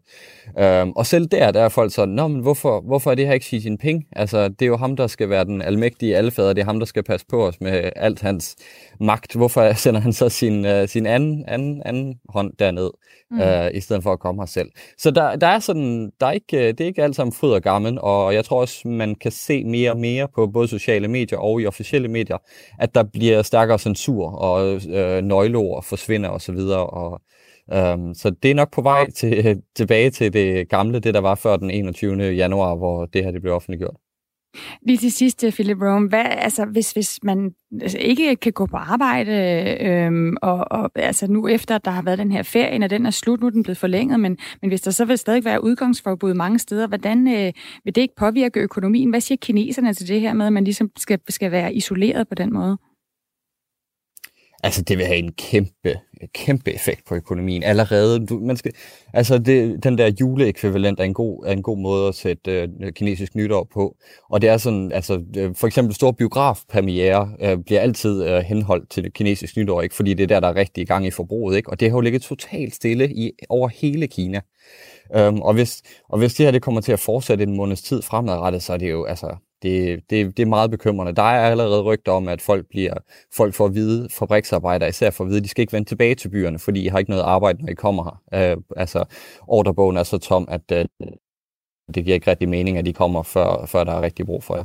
Øhm, 0.59 0.91
og 0.91 1.07
selv 1.07 1.27
der, 1.27 1.51
der 1.51 1.61
er 1.61 1.69
folk 1.69 1.95
sådan, 1.95 2.15
Nå, 2.15 2.29
men 2.29 2.41
hvorfor, 2.41 2.81
hvorfor 2.81 3.11
er 3.11 3.15
det 3.15 3.27
her 3.27 3.33
ikke 3.33 3.47
Xi 3.47 3.63
Jinping? 3.65 4.07
Altså, 4.13 4.49
det 4.49 4.63
er 4.63 4.67
jo 4.67 4.77
ham, 4.77 4.97
der 4.97 5.07
skal 5.07 5.31
være 5.31 5.45
den 5.45 5.63
almægtige 5.63 6.17
alfader, 6.17 6.53
det 6.53 6.61
er 6.61 6.67
ham, 6.67 6.79
der 6.79 6.87
skal 6.87 7.03
passe 7.03 7.27
på 7.27 7.47
os 7.47 7.61
med 7.61 7.91
alt 7.97 8.21
hans 8.21 8.57
magt. 9.01 9.35
Hvorfor 9.35 9.73
sender 9.73 10.01
han 10.01 10.13
så 10.13 10.29
sin, 10.29 10.67
uh, 10.67 10.87
sin 10.87 11.07
anden, 11.07 11.45
anden, 11.49 11.83
anden 11.85 12.15
hånd 12.29 12.53
derned, 12.59 12.91
mm. 13.35 13.41
Øh, 13.41 13.71
i 13.75 13.81
stedet 13.81 14.03
for 14.03 14.13
at 14.13 14.21
komme 14.21 14.43
her 14.43 14.47
selv? 14.47 14.69
Så 14.99 15.11
der, 15.11 15.37
der 15.37 15.47
er 15.47 15.59
sådan, 15.59 16.13
der 16.21 16.27
er 16.27 16.33
ikke, 16.33 16.57
øh, 16.57 16.69
det 16.69 16.81
er 16.81 16.85
ikke 16.85 17.03
alt 17.03 17.17
sammen 17.17 17.33
fryd 17.33 17.51
og 17.51 17.63
gammel, 17.63 17.99
og 18.01 18.35
jeg 18.35 18.45
tror 18.45 18.61
også, 18.61 18.89
man 18.89 19.15
kan 19.15 19.31
se 19.31 19.65
mere 19.65 19.91
og 19.91 19.99
mere 19.99 20.29
på 20.35 20.47
både 20.47 20.69
sociale 20.69 21.09
medier 21.09 21.39
og 21.39 21.61
i 21.61 21.67
officielle 21.67 22.09
medier, 22.09 22.39
at 22.79 22.95
der 22.95 23.03
bliver 23.03 23.43
stærkere 23.43 23.79
censur, 23.79 24.31
og 24.31 24.81
øh, 24.89 25.23
nøgleord 25.23 25.85
forsvinder 25.85 26.31
osv., 26.31 26.57
og, 26.57 26.93
og 26.93 27.21
Um, 27.73 28.15
så 28.15 28.31
det 28.43 28.51
er 28.51 28.55
nok 28.55 28.73
på 28.73 28.83
vej 28.83 29.11
til, 29.11 29.47
øh, 29.47 29.57
tilbage 29.75 30.11
til 30.11 30.33
det 30.33 30.69
gamle, 30.69 31.01
det 31.01 31.15
der 31.15 31.21
var 31.21 31.35
før 31.35 31.57
den 31.57 31.71
21. 31.71 32.23
januar, 32.23 32.75
hvor 32.75 33.07
det 33.07 33.25
her 33.25 33.31
det 33.31 33.43
blev 33.43 33.55
offentliggjort. 33.55 33.97
Lige 34.87 34.99
til 34.99 35.13
sidst, 35.13 35.45
øh, 35.45 35.53
Philip 35.53 35.77
Rome, 35.83 36.09
hvad, 36.09 36.25
altså, 36.25 36.65
hvis, 36.65 36.93
hvis 36.93 37.19
man 37.23 37.51
altså, 37.83 37.99
ikke 37.99 38.37
kan 38.37 38.53
gå 38.53 38.67
på 38.67 38.77
arbejde, 38.77 39.33
øhm, 39.81 40.37
og, 40.43 40.65
og 40.71 40.91
altså, 40.95 41.27
nu 41.27 41.49
efter, 41.49 41.79
der 41.79 41.91
har 41.91 42.03
været 42.03 42.19
den 42.19 42.33
her 42.33 42.43
ferie, 42.43 42.79
når 42.79 42.87
den 42.87 43.07
er 43.07 43.11
slut, 43.11 43.41
nu 43.41 43.47
er 43.47 43.51
den 43.51 43.63
blevet 43.63 43.79
forlænget, 43.79 44.21
men, 44.21 44.39
men 44.63 44.69
hvis 44.71 44.81
der 44.81 44.91
så 44.91 45.05
vil 45.05 45.19
stadig 45.19 45.45
være 45.45 45.65
udgangsforbud 45.65 46.35
mange 46.35 46.59
steder, 46.59 46.87
hvordan 46.87 47.29
øh, 47.29 47.53
vil 47.85 47.95
det 47.95 48.01
ikke 48.01 48.17
påvirke 48.17 48.61
økonomien? 48.61 49.11
Hvad 49.11 49.21
siger 49.21 49.39
kineserne 49.43 49.95
til 49.95 50.09
det 50.09 50.21
her 50.21 50.33
med, 50.33 50.47
at 50.47 50.53
man 50.53 50.65
ligesom 50.65 50.91
skal, 50.97 51.21
skal 51.29 51.51
være 51.51 51.75
isoleret 51.75 52.29
på 52.29 52.35
den 52.35 52.53
måde? 52.53 52.79
Altså, 54.65 54.83
det 54.83 54.99
vil 54.99 55.07
have 55.07 55.19
en 55.19 55.33
kæmpe, 55.33 56.01
kæmpe 56.35 56.75
effekt 56.75 57.07
på 57.09 57.15
økonomien 57.15 57.63
allerede. 57.63 58.27
Du, 58.27 58.39
man 58.39 58.57
skal, 58.57 58.73
altså, 59.13 59.39
det, 59.39 59.85
den 59.85 59.99
der 59.99 60.13
juleekvivalent 60.21 61.01
er 61.01 61.05
en 61.05 61.15
god, 61.15 61.45
er 61.47 61.53
en 61.53 61.63
god 61.63 61.79
måde 61.79 62.09
at 62.09 62.15
sætte 62.15 62.51
øh, 62.51 62.93
kinesisk 62.93 63.35
nytår 63.35 63.69
på. 63.75 63.97
Og 64.31 64.43
det 64.43 64.51
er 64.51 64.57
sådan, 64.57 64.93
altså, 64.93 65.23
øh, 65.37 65.55
for 65.55 65.67
eksempel 65.67 65.95
stor 65.95 66.13
biografpremiere 66.13 67.31
øh, 67.41 67.59
bliver 67.59 67.81
altid 67.81 68.25
øh, 68.25 68.43
henholdt 68.43 68.91
til 68.91 69.05
det 69.05 69.57
nytår, 69.57 69.83
ikke? 69.83 69.95
fordi 69.95 70.15
det 70.15 70.23
er 70.23 70.27
der, 70.27 70.41
der 70.41 70.49
er 70.49 70.57
rigtig 70.57 70.87
gang 70.87 71.07
i 71.07 71.11
forbruget. 71.11 71.57
Ikke? 71.57 71.71
Og 71.71 71.81
det 71.81 71.91
har 71.91 71.97
jo 71.97 72.01
ligget 72.01 72.23
totalt 72.23 72.75
stille 72.75 73.15
i, 73.15 73.31
over 73.49 73.69
hele 73.69 74.07
Kina. 74.07 74.41
Øhm, 75.17 75.41
og, 75.41 75.55
hvis, 75.55 75.83
og 76.09 76.19
hvis 76.19 76.35
det 76.35 76.47
her 76.47 76.51
det 76.51 76.63
kommer 76.63 76.81
til 76.81 76.93
at 76.93 77.01
fortsætte 77.01 77.45
en 77.45 77.57
måneds 77.57 77.83
tid 77.83 78.03
fremadrettet, 78.03 78.63
så 78.63 78.73
er 78.73 78.77
det 78.77 78.91
jo, 78.91 79.05
altså, 79.05 79.37
det, 79.65 80.11
det, 80.11 80.37
det 80.37 80.43
er 80.43 80.47
meget 80.47 80.71
bekymrende. 80.71 81.15
Der 81.15 81.23
er 81.23 81.51
allerede 81.51 81.83
rygter 81.83 82.13
om, 82.13 82.29
at 82.29 82.43
folk 82.43 82.67
bliver 82.69 82.95
folk 83.37 83.55
får 83.55 83.67
at 83.67 83.75
vide, 83.75 84.09
fabriksarbejdere 84.11 84.89
især 84.89 85.11
får 85.11 85.25
at 85.25 85.29
vide, 85.29 85.39
at 85.39 85.45
de 85.45 85.49
skal 85.49 85.63
ikke 85.63 85.73
vende 85.73 85.89
tilbage 85.89 86.15
til 86.15 86.29
byerne, 86.29 86.59
fordi 86.59 86.85
I 86.85 86.89
har 86.89 86.99
ikke 86.99 87.11
noget 87.11 87.23
arbejde, 87.25 87.63
når 87.63 87.69
I 87.69 87.75
kommer 87.75 88.21
her. 88.33 88.53
Øh, 88.53 88.57
altså, 88.77 89.05
ordrebogen 89.49 89.97
er 89.97 90.03
så 90.03 90.19
tom, 90.19 90.47
at 90.51 90.73
øh, 90.73 90.85
det 91.95 92.05
giver 92.05 92.15
ikke 92.15 92.31
rigtig 92.31 92.49
mening, 92.49 92.79
at 92.79 92.87
de 92.87 92.93
kommer, 92.93 93.23
før, 93.23 93.67
før 93.67 93.85
der 93.85 93.93
er 93.93 94.03
rigtig 94.03 94.27
brug 94.27 94.45
for 94.45 94.57
jer. 94.57 94.65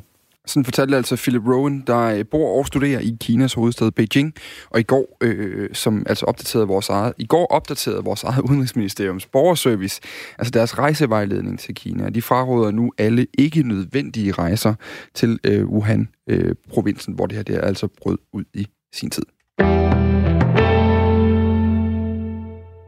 Sådan 0.50 0.66
fortalte 0.66 0.98
altså 0.98 1.16
Philip 1.16 1.42
Rowan, 1.48 1.84
der 1.88 2.00
øh, 2.00 2.26
bor 2.32 2.60
og 2.60 2.68
studerer 2.68 3.00
i 3.00 3.18
Kinas 3.22 3.54
hovedstad 3.54 3.92
Beijing, 3.92 4.34
og 4.70 4.80
i 4.80 4.84
går, 4.84 5.18
øh, 5.22 5.70
som 5.74 6.04
altså 6.06 6.26
opdaterede 6.26 6.68
vores 6.68 6.90
eget, 6.90 7.14
i 7.18 7.26
går 7.26 7.46
opdaterede 7.46 8.04
vores 8.04 8.24
eget 8.24 8.42
udenrigsministeriums 8.50 9.26
borgerservice, 9.26 10.02
altså 10.40 10.52
deres 10.52 10.78
rejsevejledning 10.78 11.60
til 11.60 11.76
Kina. 11.76 12.10
De 12.10 12.22
fraråder 12.22 12.72
nu 12.72 12.92
alle 12.98 13.28
ikke 13.38 13.64
nødvendige 13.64 14.32
rejser 14.32 14.74
til 15.14 15.40
øh, 15.44 15.66
Wuhan-provinsen, 15.66 17.14
øh, 17.14 17.16
hvor 17.16 17.26
det 17.26 17.36
her 17.36 17.44
det 17.44 17.56
er 17.56 17.62
altså 17.62 17.88
brød 18.02 18.18
ud 18.34 18.44
i 18.54 18.68
sin 18.94 19.10
tid. 19.10 19.24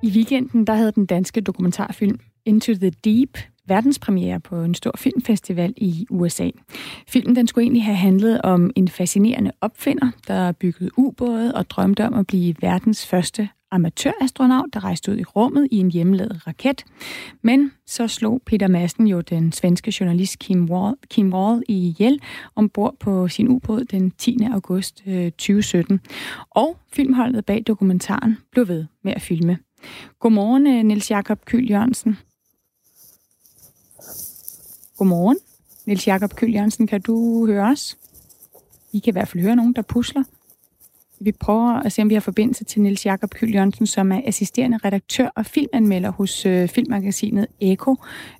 I 0.03 0.09
weekenden 0.15 0.67
der 0.67 0.73
havde 0.73 0.91
den 0.91 1.05
danske 1.05 1.41
dokumentarfilm 1.41 2.19
Into 2.45 2.73
the 2.73 2.91
Deep 3.05 3.37
verdenspremiere 3.67 4.39
på 4.39 4.61
en 4.61 4.75
stor 4.75 4.93
filmfestival 4.97 5.73
i 5.77 6.05
USA. 6.09 6.49
Filmen 7.07 7.35
den 7.35 7.47
skulle 7.47 7.63
egentlig 7.63 7.85
have 7.85 7.97
handlet 7.97 8.41
om 8.41 8.71
en 8.75 8.87
fascinerende 8.87 9.51
opfinder, 9.61 10.11
der 10.27 10.51
byggede 10.51 10.91
ubåde 10.97 11.55
og 11.55 11.69
drømte 11.69 12.05
om 12.05 12.13
at 12.13 12.27
blive 12.27 12.55
verdens 12.61 13.07
første 13.07 13.49
amatørastronaut, 13.71 14.73
der 14.73 14.83
rejste 14.83 15.11
ud 15.11 15.17
i 15.17 15.23
rummet 15.23 15.67
i 15.71 15.77
en 15.77 15.91
hjemmelavet 15.91 16.47
raket. 16.47 16.83
Men 17.41 17.71
så 17.87 18.07
slog 18.07 18.41
Peter 18.45 18.67
Madsen 18.67 19.07
jo 19.07 19.21
den 19.21 19.51
svenske 19.51 19.93
journalist 19.99 20.39
Kim 20.39 20.69
Wall, 20.69 20.95
Kim 21.09 21.33
Wall 21.33 21.63
i 21.67 21.87
ihjel 21.87 22.21
ombord 22.55 22.95
på 22.99 23.27
sin 23.27 23.47
ubåd 23.47 23.83
den 23.83 24.11
10. 24.11 24.37
august 24.53 25.03
øh, 25.07 25.31
2017. 25.31 25.99
Og 26.49 26.77
filmholdet 26.93 27.45
bag 27.45 27.63
dokumentaren 27.67 28.37
blev 28.51 28.67
ved 28.67 28.85
med 29.03 29.13
at 29.13 29.21
filme. 29.21 29.57
Godmorgen, 30.19 30.67
øh, 30.67 30.83
Niels 30.83 31.11
Jakob 31.11 31.45
Kyl 31.45 31.69
Jørgensen. 31.71 32.17
Godmorgen. 35.01 35.37
Niels 35.85 36.07
Jakob 36.07 36.35
Køl 36.35 36.53
Jørgensen, 36.53 36.87
kan 36.87 37.01
du 37.01 37.45
høre 37.45 37.71
os? 37.71 37.97
I 38.93 38.99
kan 38.99 39.11
i 39.11 39.15
hvert 39.15 39.27
fald 39.27 39.43
høre 39.43 39.55
nogen, 39.55 39.73
der 39.73 39.81
pusler. 39.81 40.23
Vi 41.21 41.31
prøver 41.31 41.73
at 41.73 41.91
se, 41.91 42.01
om 42.01 42.09
vi 42.09 42.13
har 42.13 42.21
forbindelse 42.21 42.63
til 42.63 42.81
Niels 42.81 43.05
Jakob 43.05 43.29
Kyl 43.29 43.53
Jørgensen, 43.53 43.87
som 43.87 44.11
er 44.11 44.21
assisterende 44.25 44.77
redaktør 44.85 45.27
og 45.35 45.45
filmanmelder 45.45 46.09
hos 46.09 46.45
øh, 46.45 46.67
filmmagasinet 46.67 47.47
Eko, 47.59 47.95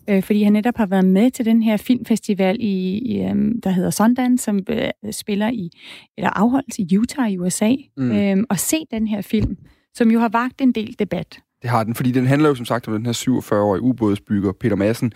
øh, 0.10 0.24
fordi 0.24 0.44
han 0.44 0.54
netop 0.54 0.78
har 0.78 0.86
været 0.86 1.06
med 1.06 1.32
til 1.32 1.46
den 1.46 1.64
her 1.64 1.78
filmfestival, 1.78 2.58
i, 2.60 2.98
i 2.98 3.22
øh, 3.22 3.36
der 3.64 3.70
hedder 3.70 3.90
Sundance, 3.90 4.44
som 4.44 4.60
øh, 4.70 4.90
spiller 5.12 5.50
i, 5.50 5.70
eller 6.18 6.30
afholdes 6.30 6.80
i 6.80 6.98
Utah 6.98 7.32
i 7.32 7.38
USA, 7.38 7.76
mm. 7.98 8.12
øh, 8.12 8.38
og 8.50 8.60
se 8.60 8.86
den 8.92 9.08
her 9.08 9.22
film, 9.22 9.58
som 9.94 10.12
jo 10.12 10.20
har 10.20 10.30
vagt 10.30 10.62
en 10.62 10.72
del 10.72 10.96
debat. 11.00 11.40
Det 11.62 11.70
har 11.70 11.84
den, 11.84 11.96
fordi 11.96 12.12
den 12.12 12.28
handler 12.28 12.50
jo 12.50 12.56
som 12.56 12.66
sagt 12.66 12.88
om 12.88 12.94
den 12.94 13.06
her 13.06 13.14
47-årige 13.14 13.82
ubådsbygger, 13.82 14.52
Peter 14.52 14.76
Madsen, 14.76 15.14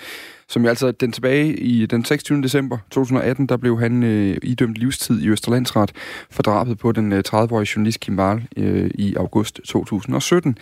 som 0.48 0.64
jo 0.64 0.70
altså 0.70 0.92
den 0.92 1.12
tilbage 1.12 1.56
i 1.56 1.86
den 1.86 2.06
26. 2.06 2.42
december 2.42 2.78
2018, 2.92 3.48
der 3.50 3.58
blev 3.58 3.80
han 3.80 4.04
øh, 4.04 4.38
idømt 4.44 4.76
livstid 4.76 5.22
i 5.22 5.30
Østerlandsret 5.30 5.92
for 6.32 6.44
drabet 6.44 6.78
på 6.78 6.92
den 6.92 7.14
øh, 7.14 7.24
30-årige 7.28 7.72
journalist 7.76 8.00
Kim 8.00 8.20
Wahl 8.20 8.48
øh, 8.58 8.92
i 8.96 9.16
august 9.16 9.60
2017. 9.66 10.58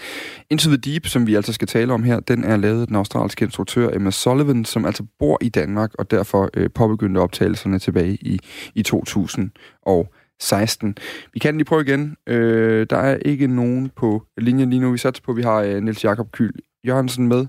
Into 0.49 0.69
the 0.69 0.77
Deep, 0.77 1.07
som 1.07 1.27
vi 1.27 1.35
altså 1.35 1.53
skal 1.53 1.67
tale 1.67 1.93
om 1.93 2.03
her, 2.03 2.19
den 2.19 2.43
er 2.43 2.57
lavet 2.57 2.81
af 2.81 2.87
den 2.87 2.95
australske 2.95 3.45
instruktør 3.45 3.89
Emma 3.89 4.11
Sullivan, 4.11 4.65
som 4.65 4.85
altså 4.85 5.03
bor 5.19 5.37
i 5.41 5.49
Danmark 5.49 5.91
og 5.99 6.11
derfor 6.11 6.49
øh, 6.53 6.69
påbegyndte 6.75 7.19
optagelserne 7.19 7.79
tilbage 7.79 8.17
i, 8.21 8.39
i 8.75 8.83
2000 8.83 9.51
og 9.81 10.13
16. 10.43 10.97
Vi 11.33 11.39
kan 11.39 11.57
lige 11.57 11.65
prøve 11.65 11.81
igen. 11.81 12.17
Øh, 12.27 12.87
der 12.89 12.97
er 12.97 13.17
ikke 13.25 13.47
nogen 13.47 13.89
på 13.89 14.23
linjen 14.37 14.69
lige 14.69 14.79
nu. 14.79 14.91
Vi 14.91 14.97
satser 14.97 15.23
på, 15.23 15.31
at 15.31 15.37
vi 15.37 15.41
har 15.41 15.61
øh, 15.61 15.81
Niels 15.83 16.03
Jakob 16.03 16.31
Kyl 16.31 16.51
Jørgensen 16.87 17.27
med 17.27 17.47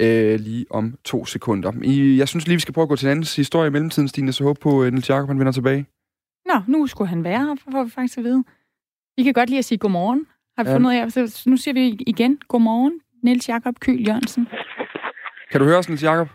øh, 0.00 0.40
lige 0.40 0.66
om 0.70 0.94
to 1.04 1.24
sekunder. 1.24 1.72
I, 1.82 2.18
jeg 2.18 2.28
synes 2.28 2.46
lige, 2.46 2.56
vi 2.56 2.60
skal 2.60 2.74
prøve 2.74 2.82
at 2.82 2.88
gå 2.88 2.96
til 2.96 3.06
en 3.06 3.10
anden 3.10 3.26
historie 3.36 3.66
i 3.66 3.70
mellemtiden, 3.70 4.08
Stine, 4.08 4.32
så 4.32 4.44
håber 4.44 4.60
på, 4.60 4.82
at 4.82 4.92
Niels 4.92 5.10
Jakob 5.10 5.28
han 5.28 5.38
vender 5.38 5.52
tilbage. 5.52 5.86
Nå, 6.46 6.54
nu 6.66 6.86
skulle 6.86 7.08
han 7.08 7.24
være 7.24 7.38
her, 7.38 7.54
får 7.72 7.84
vi 7.84 7.90
faktisk 7.90 8.18
at 8.18 8.24
vide. 8.24 8.44
Vi 9.16 9.22
kan 9.22 9.32
godt 9.32 9.48
lige 9.48 9.58
at 9.58 9.64
sige 9.64 9.78
godmorgen. 9.78 10.26
Har 10.56 10.64
vi 10.64 10.70
ja. 10.70 10.76
fundet 10.76 10.90
ud 10.90 10.94
af, 10.94 11.12
så 11.12 11.42
nu 11.46 11.56
siger 11.56 11.74
vi 11.74 11.86
igen 12.06 12.38
godmorgen, 12.48 13.00
Niels 13.22 13.48
Jakob 13.48 13.74
Kyl 13.80 14.06
Jørgensen. 14.08 14.48
Kan 15.50 15.60
du 15.60 15.66
høre 15.66 15.78
os, 15.78 15.88
Niels 15.88 16.02
Jakob? 16.02 16.28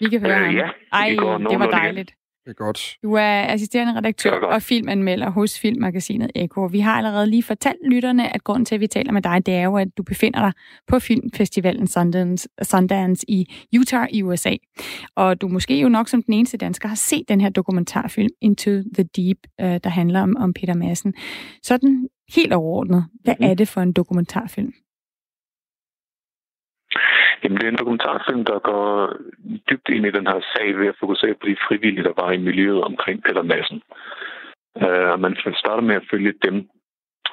Vi 0.00 0.08
kan 0.08 0.20
høre 0.20 0.38
øh, 0.38 0.46
ham. 0.46 0.54
Ja, 0.54 0.68
Ej, 0.92 1.08
det 1.50 1.58
var 1.58 1.70
dejligt. 1.70 2.14
Det 2.46 2.52
er 2.52 2.64
godt. 2.64 2.96
Du 3.02 3.12
er 3.12 3.46
assisterende 3.52 3.96
redaktør 3.96 4.40
og 4.40 4.62
filmanmelder 4.62 5.30
hos 5.30 5.58
Filmmagasinet 5.58 6.30
Eko. 6.34 6.64
Vi 6.64 6.80
har 6.80 6.92
allerede 6.92 7.30
lige 7.30 7.42
fortalt 7.42 7.78
lytterne, 7.90 8.34
at 8.34 8.44
grunden 8.44 8.64
til, 8.64 8.74
at 8.74 8.80
vi 8.80 8.86
taler 8.86 9.12
med 9.12 9.22
dig, 9.22 9.46
det 9.46 9.54
er 9.54 9.62
jo, 9.62 9.76
at 9.76 9.88
du 9.96 10.02
befinder 10.02 10.40
dig 10.40 10.52
på 10.88 10.98
filmfestivalen 10.98 11.86
Sundance, 11.86 12.48
Sundance 12.62 13.30
i 13.30 13.54
Utah 13.78 14.08
i 14.10 14.22
USA. 14.22 14.56
Og 15.14 15.40
du 15.40 15.48
måske 15.48 15.80
jo 15.80 15.88
nok 15.88 16.08
som 16.08 16.22
den 16.22 16.34
eneste 16.34 16.56
dansker 16.56 16.88
har 16.88 16.96
set 16.96 17.28
den 17.28 17.40
her 17.40 17.48
dokumentarfilm 17.48 18.30
Into 18.40 18.70
the 18.70 19.04
Deep, 19.16 19.38
øh, 19.60 19.80
der 19.84 19.88
handler 19.88 20.20
om, 20.20 20.36
om 20.36 20.52
Peter 20.52 20.74
Madsen. 20.74 21.14
Sådan 21.62 22.08
helt 22.34 22.52
overordnet, 22.52 23.04
hvad 23.24 23.34
mm. 23.40 23.46
er 23.46 23.54
det 23.54 23.68
for 23.68 23.80
en 23.80 23.92
dokumentarfilm? 23.92 24.72
Jamen, 27.42 27.58
det 27.58 27.64
er 27.64 27.72
en 27.72 27.82
dokumentarfilm, 27.82 28.44
der 28.44 28.58
går 28.58 29.12
dybt 29.70 29.88
ind 29.88 30.06
i 30.06 30.10
den 30.10 30.26
her 30.26 30.40
sag 30.52 30.78
ved 30.78 30.86
at 30.88 31.00
fokusere 31.00 31.34
på 31.34 31.46
de 31.46 31.56
frivillige, 31.68 32.04
der 32.04 32.22
var 32.22 32.30
i 32.32 32.46
miljøet 32.48 32.82
omkring 32.82 33.22
Peter 33.22 33.42
Madsen. 33.42 33.82
Uh, 34.74 35.10
og 35.14 35.20
man 35.20 35.36
starter 35.36 35.82
med 35.82 35.94
at 35.94 36.08
følge 36.10 36.32
dem, 36.46 36.68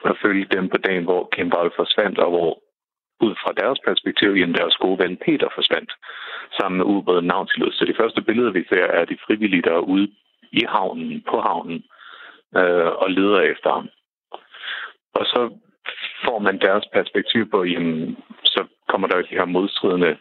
og 0.01 0.17
følge 0.22 0.46
dem 0.55 0.70
på 0.70 0.77
dagen, 0.77 1.03
hvor 1.03 1.29
Kim 1.34 1.53
Wall 1.53 1.72
forsvandt, 1.75 2.20
og 2.20 2.29
hvor 2.29 2.60
ud 3.25 3.36
fra 3.41 3.51
deres 3.62 3.79
perspektiv, 3.88 4.32
jamen 4.39 4.55
deres 4.55 4.75
gode 4.84 5.00
ven 5.03 5.17
Peter 5.25 5.50
forsvandt, 5.55 5.91
sammen 6.58 6.77
med 6.77 6.86
ubåden 6.86 7.25
Nautilus. 7.25 7.75
Så 7.75 7.86
de 7.86 8.00
første 8.00 8.22
billeder, 8.22 8.51
vi 8.51 8.63
ser, 8.70 8.86
er 8.86 9.05
de 9.05 9.17
frivillige, 9.25 9.62
der 9.67 9.74
er 9.74 9.89
ude 9.93 10.08
i 10.51 10.63
havnen, 10.75 11.24
på 11.29 11.41
havnen, 11.41 11.84
øh, 12.60 12.91
og 13.03 13.12
leder 13.12 13.41
efter 13.41 13.70
ham. 13.77 13.88
Og 15.13 15.25
så 15.25 15.41
får 16.25 16.39
man 16.39 16.60
deres 16.60 16.86
perspektiv 16.93 17.50
på, 17.50 17.63
jamen, 17.63 18.17
kommer 18.94 19.08
der 19.08 19.18
jo 19.18 19.30
de 19.30 19.40
her 19.42 19.46
modstridende 19.46 20.12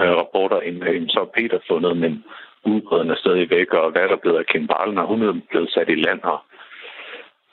øh, 0.00 0.12
rapporter 0.20 0.60
ind. 0.60 0.84
øh, 0.88 1.08
så 1.08 1.20
er 1.20 1.34
Peter 1.36 1.58
fundet, 1.68 1.96
men 1.96 2.24
udbredende 2.64 3.14
er 3.14 3.18
stadig 3.18 3.50
væk, 3.50 3.72
og 3.72 3.90
hvad 3.90 4.02
er 4.02 4.08
der 4.08 4.22
blevet 4.22 4.38
af 4.38 4.46
Kim 4.46 4.66
Barlen, 4.66 4.98
og 4.98 5.06
hun 5.06 5.22
er 5.22 5.40
blevet 5.50 5.70
sat 5.70 5.88
i 5.88 5.94
land 5.94 6.20
her. 6.28 6.46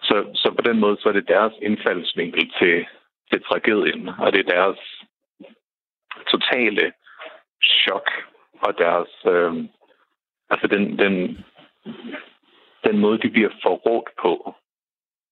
Så, 0.07 0.15
så 0.41 0.47
på 0.57 0.61
den 0.69 0.79
måde, 0.79 0.97
så 0.99 1.09
er 1.09 1.13
det 1.13 1.27
deres 1.27 1.53
indfaldsvinkel 1.61 2.51
til, 2.59 2.85
til 3.31 3.39
tragedien, 3.43 4.09
og 4.19 4.33
det 4.33 4.39
er 4.39 4.53
deres 4.57 4.79
totale 6.31 6.93
chok, 7.63 8.07
og 8.61 8.77
deres, 8.77 9.11
øh, 9.33 9.53
altså 10.49 10.67
den, 10.67 10.99
den, 10.99 11.45
den 12.87 12.97
måde, 12.97 13.17
de 13.17 13.29
bliver 13.29 13.53
forrådt 13.63 14.09
på, 14.21 14.55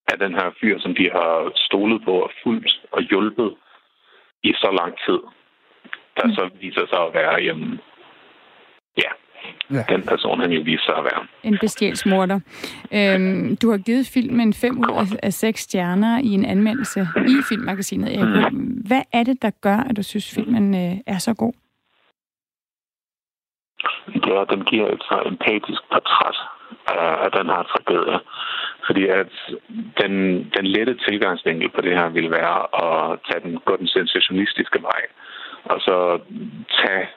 af 0.08 0.18
den 0.20 0.34
her 0.34 0.51
fyr, 0.62 0.80
som 0.80 0.96
de 0.96 1.10
har 1.12 1.51
stolet 1.56 2.01
på 2.06 2.13
og 2.25 2.32
fuldt 2.44 2.82
og 2.92 3.01
hjulpet 3.01 3.56
i 4.50 4.54
så 4.54 4.70
lang 4.82 4.94
tid, 5.06 5.20
der 6.18 6.28
så 6.38 6.50
viser 6.62 6.86
sig 6.90 7.00
at 7.08 7.14
være, 7.14 7.34
jamen, 7.48 7.80
ja, 8.98 9.12
ja. 9.72 9.84
den 9.90 10.04
person, 10.04 10.40
han 10.40 10.52
jo 10.52 10.62
viser 10.62 10.84
sig 10.86 10.98
at 10.98 11.04
være. 11.04 11.28
En 11.44 11.58
bestialsmorder. 11.62 12.40
Øhm, 12.94 13.58
du 13.62 13.72
har 13.72 13.78
givet 13.78 14.12
filmen 14.14 14.54
5 14.54 14.78
ud 14.78 15.18
af 15.24 15.34
6 15.34 15.62
stjerner 15.62 16.20
i 16.20 16.28
en 16.28 16.46
anmeldelse 16.46 17.08
i 17.28 17.38
filmmagasinet. 17.50 18.20
Mm. 18.54 18.84
Hvad 18.88 19.02
er 19.14 19.24
det, 19.24 19.42
der 19.42 19.52
gør, 19.62 19.78
at 19.90 19.98
du 19.98 20.04
synes, 20.04 20.34
filmen 20.36 20.75
øh, 20.75 20.98
er 21.08 21.18
så 21.18 21.34
god? 21.34 21.54
Det 24.14 24.32
er, 24.36 24.42
at 24.42 24.50
den 24.50 24.64
giver 24.66 24.88
et 24.92 25.04
så 25.10 25.24
empatisk 25.25 25.82
portræt 25.92 26.38
af, 26.88 27.25
af 27.25 27.32
den 27.32 27.46
her 27.46 27.64
tragedie. 27.64 28.20
Fordi 28.86 29.08
at 29.08 29.34
den, 30.01 30.13
den 30.58 30.65
lette 30.65 30.96
tilgangsvinkel 30.96 31.70
på 31.70 31.82
det 31.82 31.98
her 31.98 32.10
vil 32.10 32.32
være 32.32 32.58
at 32.86 33.20
tage 33.27 33.44
den, 33.44 33.60
gå 33.65 33.77
den 33.77 33.88
sensationistiske 33.88 34.82
vej. 34.82 35.01
Og 35.63 35.82
så 35.82 36.20
tage, 36.80 37.08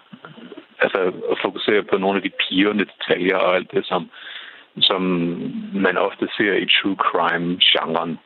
altså 0.81 1.13
fokusere 1.43 1.83
på 1.83 1.99
nogle 1.99 2.17
af 2.17 2.23
de 2.23 2.37
pigerne 2.49 2.85
detaljer 2.85 3.37
og 3.37 3.55
alt 3.55 3.71
det, 3.71 3.87
som, 3.87 4.11
som 4.81 5.03
man 5.75 5.97
ofte 5.97 6.29
ser 6.37 6.53
i 6.53 6.67
true 6.67 6.97
crime-genren, 6.97 8.19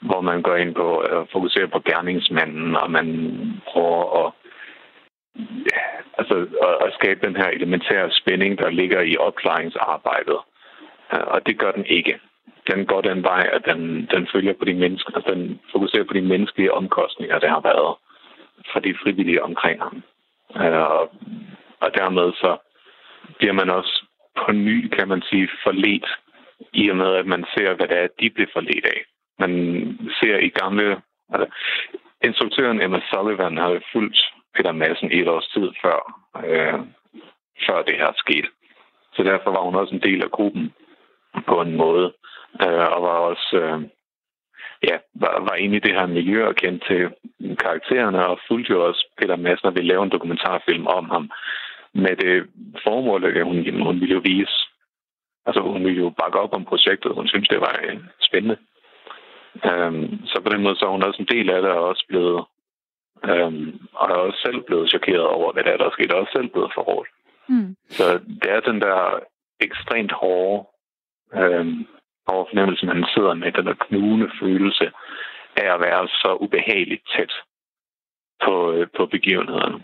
hvor 0.00 0.20
man 0.20 0.42
går 0.42 0.56
ind 0.56 0.74
på 0.74 1.04
øh, 1.10 1.20
at 1.20 1.28
fokusere 1.32 1.68
på 1.68 1.80
gerningsmanden, 1.80 2.76
og 2.76 2.90
man 2.90 3.06
prøver 3.68 4.26
at 4.26 4.32
ja, 5.72 5.80
altså 6.18 6.34
at, 6.68 6.86
at 6.86 6.94
skabe 6.94 7.26
den 7.26 7.36
her 7.36 7.48
elementære 7.48 8.10
spænding, 8.10 8.58
der 8.58 8.70
ligger 8.70 9.00
i 9.00 9.16
opklaringsarbejdet. 9.16 10.38
Øh, 11.12 11.26
og 11.26 11.46
det 11.46 11.58
gør 11.58 11.72
den 11.72 11.86
ikke 11.86 12.18
den 12.70 12.86
går 12.86 13.00
den 13.00 13.22
vej, 13.22 13.50
at 13.52 13.62
den, 13.64 14.08
den 14.14 14.28
følger 14.32 14.52
på 14.52 14.64
de 14.64 14.74
mennesker, 14.74 15.10
altså 15.14 15.34
den 15.34 15.60
fokuserer 15.72 16.04
på 16.04 16.14
de 16.14 16.22
menneskelige 16.22 16.72
omkostninger, 16.72 17.38
der 17.38 17.48
har 17.48 17.60
været 17.60 17.96
for 18.72 18.80
de 18.80 18.94
frivillige 19.02 19.42
omkring 19.42 19.82
ham. 19.82 20.02
Øh, 20.56 20.80
og, 20.96 21.10
og 21.80 21.94
dermed 21.94 22.32
så 22.32 22.56
bliver 23.38 23.52
man 23.52 23.70
også 23.70 24.04
på 24.46 24.52
ny, 24.52 24.88
kan 24.88 25.08
man 25.08 25.22
sige, 25.22 25.48
forlet 25.62 26.06
i 26.72 26.90
og 26.90 26.96
med, 26.96 27.14
at 27.14 27.26
man 27.26 27.44
ser, 27.54 27.74
hvad 27.74 27.88
det 27.88 27.98
er, 27.98 28.08
de 28.20 28.30
bliver 28.30 28.50
forlet 28.52 28.84
af. 28.84 29.00
Man 29.38 29.52
ser 30.20 30.36
i 30.38 30.48
gamle... 30.48 31.02
Altså, 31.32 31.46
instruktøren 32.24 32.82
Emma 32.82 33.00
Sullivan 33.10 33.56
har 33.56 33.80
fulgt 33.92 34.18
Peter 34.54 34.72
Madsen 34.72 35.12
et 35.12 35.28
års 35.28 35.48
tid 35.48 35.68
før, 35.82 35.98
øh, 36.46 36.80
før 37.66 37.82
det 37.82 37.96
her 37.96 38.12
skete. 38.16 38.48
Så 39.12 39.22
derfor 39.22 39.50
var 39.50 39.62
hun 39.62 39.74
også 39.74 39.94
en 39.94 40.02
del 40.02 40.22
af 40.22 40.30
gruppen 40.30 40.72
på 41.46 41.60
en 41.60 41.76
måde 41.76 42.12
øh, 42.62 42.86
og 42.94 43.02
var 43.02 43.16
også 43.30 43.56
øh, 43.62 43.80
ja, 44.88 44.96
var, 45.14 45.40
var 45.48 45.54
inde 45.54 45.76
i 45.76 45.84
det 45.86 45.94
her 45.94 46.06
miljø 46.06 46.46
og 46.46 46.54
kendte 46.54 46.86
til 46.86 47.02
karaktererne, 47.56 48.26
og 48.26 48.38
fulgte 48.48 48.72
jo 48.72 48.86
også 48.88 49.06
Peter 49.18 49.36
Madsen 49.36 49.66
og 49.68 49.74
ville 49.74 49.88
lave 49.88 50.02
en 50.02 50.14
dokumentarfilm 50.16 50.86
om 50.86 51.10
ham 51.10 51.30
med 51.92 52.16
det 52.16 52.46
formål, 52.84 53.24
at 53.24 53.44
hun, 53.44 53.82
hun 53.82 54.00
ville 54.00 54.14
jo 54.14 54.20
vise, 54.24 54.56
altså 55.46 55.60
hun 55.60 55.84
ville 55.84 56.02
jo 56.02 56.10
bakke 56.10 56.38
op 56.38 56.52
om 56.52 56.64
projektet, 56.64 57.14
hun 57.14 57.28
synes 57.28 57.48
det 57.48 57.60
var 57.60 57.80
øh, 57.84 57.98
spændende. 58.20 58.56
Um, 59.54 60.26
så 60.26 60.40
på 60.40 60.48
den 60.48 60.62
måde 60.62 60.76
så 60.76 60.86
er 60.86 60.90
hun 60.90 61.02
også 61.02 61.22
en 61.22 61.32
del 61.36 61.50
af 61.50 61.62
det, 61.62 61.70
og 61.70 61.88
også 61.88 62.04
blevet 62.08 62.44
um, 63.30 63.88
og 63.94 64.10
er 64.10 64.14
også 64.14 64.38
selv 64.46 64.60
blevet 64.60 64.90
chokeret 64.90 65.26
over, 65.26 65.52
hvad 65.52 65.64
der 65.64 65.70
er, 65.70 65.76
der 65.76 65.86
er 65.86 65.90
sket, 65.90 66.12
og 66.12 66.20
også 66.20 66.32
selv 66.32 66.48
blevet 66.48 66.72
forrådt. 66.74 67.08
Mm. 67.48 67.76
Så 67.88 68.04
det 68.42 68.50
er 68.50 68.60
den 68.60 68.80
der 68.80 69.20
ekstremt 69.60 70.12
hårde 70.12 70.66
um, 71.32 71.86
over 72.26 72.44
fornemmelsen, 72.50 72.88
man 72.88 73.06
sidder 73.14 73.34
med 73.34 73.52
den 73.52 73.66
der 73.66 73.74
knugende 73.74 74.30
følelse 74.40 74.90
af 75.56 75.74
at 75.74 75.80
være 75.80 76.08
så 76.08 76.36
ubehageligt 76.40 77.02
tæt 77.16 77.32
på, 78.44 78.72
øh, 78.72 78.86
på 78.96 79.06
begivenhederne. 79.06 79.82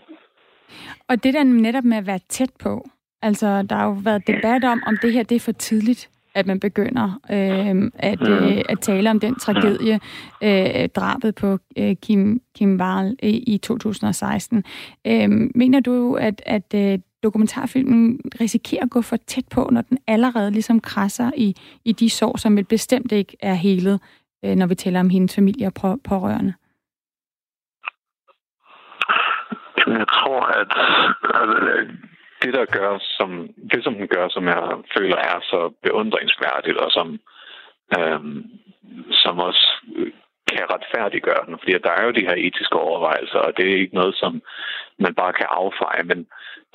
Og 1.09 1.23
det 1.23 1.33
der 1.33 1.43
netop 1.43 1.83
med 1.83 1.97
at 1.97 2.07
være 2.07 2.19
tæt 2.29 2.51
på, 2.63 2.85
altså 3.21 3.65
der 3.69 3.75
har 3.75 3.85
jo 3.85 3.97
været 4.03 4.27
debat 4.27 4.63
om, 4.63 4.83
om 4.87 4.97
det 5.01 5.13
her 5.13 5.23
det 5.23 5.35
er 5.35 5.39
for 5.39 5.51
tidligt 5.51 6.09
at 6.35 6.47
man 6.47 6.59
begynder 6.59 7.19
øh, 7.31 7.91
at, 7.95 8.19
mm. 8.19 8.33
øh, 8.33 8.61
at 8.69 8.79
tale 8.79 9.09
om 9.09 9.19
den 9.19 9.35
tragedie, 9.35 9.99
øh, 10.43 10.89
drabet 10.89 11.35
på 11.35 11.57
øh, 11.77 11.95
Kim, 11.95 12.41
Kim 12.55 12.81
Wahl 12.81 13.15
i, 13.23 13.53
i 13.53 13.57
2016. 13.57 14.63
Øh, 15.07 15.29
mener 15.55 15.79
du, 15.79 16.15
at, 16.15 16.41
at 16.45 16.73
øh, 16.75 16.99
dokumentarfilmen 17.23 18.19
risikerer 18.41 18.83
at 18.83 18.89
gå 18.89 19.01
for 19.01 19.17
tæt 19.17 19.45
på, 19.51 19.69
når 19.71 19.81
den 19.81 19.97
allerede 20.07 20.51
ligesom 20.51 20.79
krasser 20.79 21.31
i, 21.37 21.55
i 21.85 21.91
de 21.91 22.09
sår, 22.09 22.37
som 22.37 22.57
vel 22.57 22.65
bestemt 22.65 23.11
ikke 23.11 23.37
er 23.39 23.53
helet, 23.53 24.01
øh, 24.45 24.55
når 24.55 24.65
vi 24.65 24.75
taler 24.75 24.99
om 24.99 25.09
hendes 25.09 25.35
familie 25.35 25.67
og 25.67 25.73
på, 25.73 25.97
pårørende? 26.09 26.53
Jeg 29.87 30.07
tror, 30.07 30.41
at 30.61 30.71
altså, 31.33 31.87
det, 32.41 32.53
der 32.53 32.65
gør, 32.65 32.97
som, 33.17 33.49
det, 33.71 33.83
som 33.83 33.93
den 33.93 34.07
gør, 34.07 34.29
som 34.29 34.45
jeg 34.45 34.61
føler 34.97 35.17
er 35.17 35.39
så 35.41 35.73
beundringsværdigt, 35.83 36.77
og 36.77 36.91
som, 36.91 37.19
øh, 37.97 38.19
som 39.11 39.39
også 39.39 39.65
kan 40.53 40.71
retfærdiggøre 40.73 41.45
den. 41.47 41.55
Fordi 41.59 41.71
der 41.87 41.93
er 41.97 42.03
jo 42.05 42.11
de 42.11 42.27
her 42.29 42.37
etiske 42.37 42.77
overvejelser, 42.87 43.39
og 43.47 43.51
det 43.57 43.65
er 43.65 43.81
ikke 43.83 43.99
noget, 44.01 44.15
som 44.15 44.41
man 45.05 45.13
bare 45.15 45.33
kan 45.33 45.47
affeje. 45.49 46.03
Men 46.03 46.19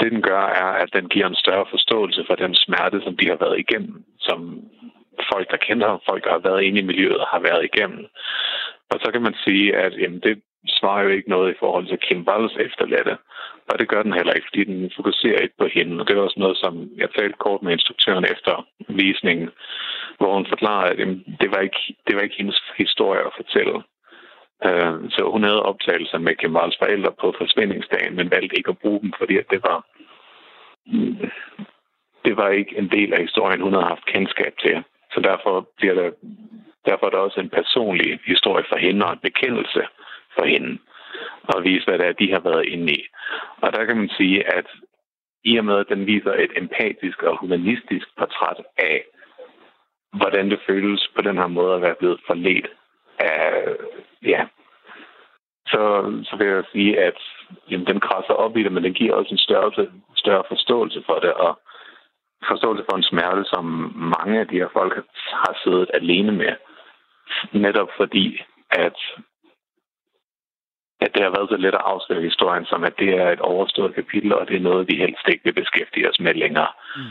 det, 0.00 0.12
den 0.12 0.23
gør, 0.23 0.45
er, 0.62 0.71
at 0.83 0.90
den 0.97 1.09
giver 1.09 1.26
en 1.28 1.42
større 1.45 1.66
forståelse 1.71 2.25
for 2.26 2.35
den 2.35 2.54
smerte, 2.54 2.99
som 3.04 3.16
de 3.16 3.26
har 3.33 3.38
været 3.45 3.59
igennem. 3.59 4.04
Som 4.18 4.38
folk, 5.33 5.50
der 5.50 5.56
kender 5.56 6.02
folk, 6.09 6.25
der 6.25 6.30
har 6.30 6.45
været 6.49 6.62
inde 6.62 6.78
i 6.80 6.88
miljøet, 6.90 7.25
har 7.33 7.40
været 7.49 7.64
igennem. 7.71 8.04
Og 8.90 8.97
så 9.02 9.09
kan 9.12 9.23
man 9.23 9.35
sige, 9.45 9.76
at 9.76 9.92
jamen, 10.02 10.21
det 10.21 10.42
svarer 10.68 11.02
jo 11.02 11.08
ikke 11.08 11.30
noget 11.30 11.52
i 11.52 11.58
forhold 11.58 11.87
til 11.87 11.99
Kim 11.99 12.26
Walls 12.28 12.56
efterladte. 12.61 13.16
Og 13.68 13.78
det 13.78 13.88
gør 13.88 14.02
den 14.02 14.12
heller 14.12 14.32
ikke, 14.32 14.49
fordi 14.50 14.64
den 14.64 14.90
fokuserer 14.96 15.40
ikke 15.40 15.58
på 15.58 15.66
hende. 15.66 16.00
Og 16.00 16.08
det 16.08 16.16
er 16.16 16.20
også 16.20 16.40
noget, 16.40 16.56
som 16.56 16.90
jeg 16.96 17.08
talte 17.11 17.38
kort 17.38 17.62
med 17.62 17.73
instruktøren 17.73 18.25
efter 18.25 18.66
visningen, 18.88 19.50
hvor 20.18 20.35
hun 20.35 20.46
forklarede, 20.49 20.90
at 20.90 20.99
jamen, 20.99 21.37
det, 21.40 21.50
var 21.50 21.61
ikke, 21.61 21.82
det 22.06 22.16
var 22.16 22.23
ikke 22.23 22.37
hendes 22.38 22.62
historie 22.76 23.20
at 23.26 23.37
fortælle. 23.37 23.76
Uh, 24.66 24.94
så 25.14 25.30
hun 25.32 25.42
havde 25.42 25.62
optagelser 25.62 26.18
med 26.18 26.35
Kim 26.35 26.56
Walls 26.56 26.78
forældre 26.78 27.12
på 27.20 27.35
forsvindingsdagen, 27.38 28.16
men 28.16 28.30
valgte 28.30 28.56
ikke 28.56 28.70
at 28.70 28.78
bruge 28.78 29.00
dem, 29.00 29.12
fordi 29.18 29.37
at 29.37 29.50
det 29.50 29.61
var 29.62 29.78
det 32.25 32.37
var 32.37 32.49
ikke 32.49 32.78
en 32.78 32.88
del 32.88 33.12
af 33.14 33.20
historien, 33.20 33.61
hun 33.61 33.73
havde 33.73 33.92
haft 33.94 34.06
kendskab 34.06 34.54
til. 34.64 34.85
Så 35.14 35.20
derfor 35.20 35.68
bliver 35.78 35.94
der 35.94 36.11
derfor 36.87 37.06
er 37.06 37.11
der 37.11 37.18
også 37.18 37.40
en 37.40 37.50
personlig 37.58 38.20
historie 38.26 38.64
for 38.68 38.76
hende 38.76 39.06
og 39.06 39.12
en 39.12 39.26
bekendelse 39.28 39.82
for 40.37 40.45
hende 40.45 40.78
og 41.43 41.64
vise, 41.64 41.85
hvad 41.85 41.99
det 41.99 42.07
er, 42.07 42.12
de 42.12 42.33
har 42.33 42.40
været 42.40 42.66
inde 42.66 42.93
i. 42.93 43.02
Og 43.61 43.73
der 43.73 43.85
kan 43.85 43.97
man 43.97 44.09
sige, 44.09 44.57
at 44.57 44.66
i 45.45 45.57
og 45.57 45.64
med, 45.64 45.78
at 45.78 45.88
den 45.88 46.07
viser 46.07 46.33
et 46.33 46.52
empatisk 46.57 47.23
og 47.23 47.38
humanistisk 47.38 48.07
portræt 48.19 48.61
af, 48.78 49.05
hvordan 50.12 50.50
det 50.50 50.61
føles 50.66 51.11
på 51.14 51.23
den 51.23 51.37
her 51.37 51.47
måde 51.47 51.75
at 51.75 51.83
være 51.83 51.95
blevet 51.99 52.21
forledt 52.26 52.69
af, 53.19 53.64
ja, 54.23 54.47
så, 55.66 55.83
så 56.25 56.37
vil 56.37 56.47
jeg 56.47 56.64
sige, 56.73 57.00
at 57.00 57.19
jamen, 57.71 57.87
den 57.87 58.00
krasser 58.00 58.35
op 58.35 58.57
i 58.57 58.62
det, 58.62 58.73
men 58.73 58.85
den 58.85 58.95
giver 58.95 59.14
også 59.14 59.31
en 59.35 59.38
større, 59.38 59.87
større 60.16 60.45
forståelse 60.49 61.02
for 61.07 61.19
det, 61.19 61.33
og 61.33 61.61
forståelse 62.49 62.85
for 62.90 62.97
en 62.97 63.02
smerte, 63.02 63.45
som 63.45 63.64
mange 64.16 64.40
af 64.40 64.49
de 64.49 64.55
her 64.55 64.69
folk 64.73 65.05
har 65.33 65.61
siddet 65.64 65.90
alene 65.95 66.33
med. 66.33 66.52
Netop 67.52 67.88
fordi, 67.97 68.43
at 68.71 68.97
at 71.00 71.10
det 71.14 71.22
har 71.22 71.30
været 71.36 71.48
så 71.48 71.56
let 71.56 71.74
at 71.74 71.86
afsløre 71.92 72.22
historien, 72.22 72.64
som 72.64 72.84
at 72.84 72.94
det 72.98 73.10
er 73.22 73.28
et 73.30 73.40
overstået 73.40 73.94
kapitel, 73.94 74.32
og 74.34 74.48
det 74.48 74.56
er 74.56 74.68
noget, 74.70 74.88
vi 74.88 74.96
helst 74.96 75.26
ikke 75.28 75.44
vil 75.44 75.60
beskæftige 75.62 76.08
os 76.10 76.20
med 76.20 76.34
længere. 76.34 76.68
Mm. 76.96 77.02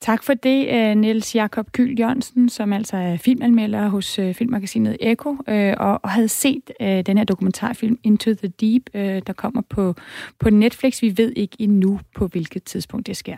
Tak 0.00 0.22
for 0.24 0.34
det, 0.34 0.68
øh, 0.74 0.94
Niels 0.96 1.34
Jakob 1.34 1.66
Kyl 1.72 1.98
Jørgensen, 1.98 2.48
som 2.48 2.72
altså 2.72 2.96
er 2.96 3.16
filmanmelder 3.16 3.88
hos 3.88 4.18
øh, 4.18 4.34
filmmagasinet 4.34 4.96
Eko, 5.00 5.36
øh, 5.48 5.74
og 5.80 6.10
havde 6.10 6.28
set 6.28 6.70
den 6.80 7.18
her 7.18 7.24
dokumentarfilm 7.24 7.98
Into 8.02 8.34
the 8.34 8.48
Deep, 8.48 8.82
der 9.26 9.32
kommer 9.32 9.62
på, 9.70 9.94
på 10.40 10.50
Netflix. 10.50 11.02
Vi 11.02 11.14
ved 11.16 11.32
ikke 11.36 11.56
endnu, 11.58 12.00
på 12.16 12.26
hvilket 12.26 12.64
tidspunkt 12.64 13.06
det 13.06 13.16
sker. 13.16 13.36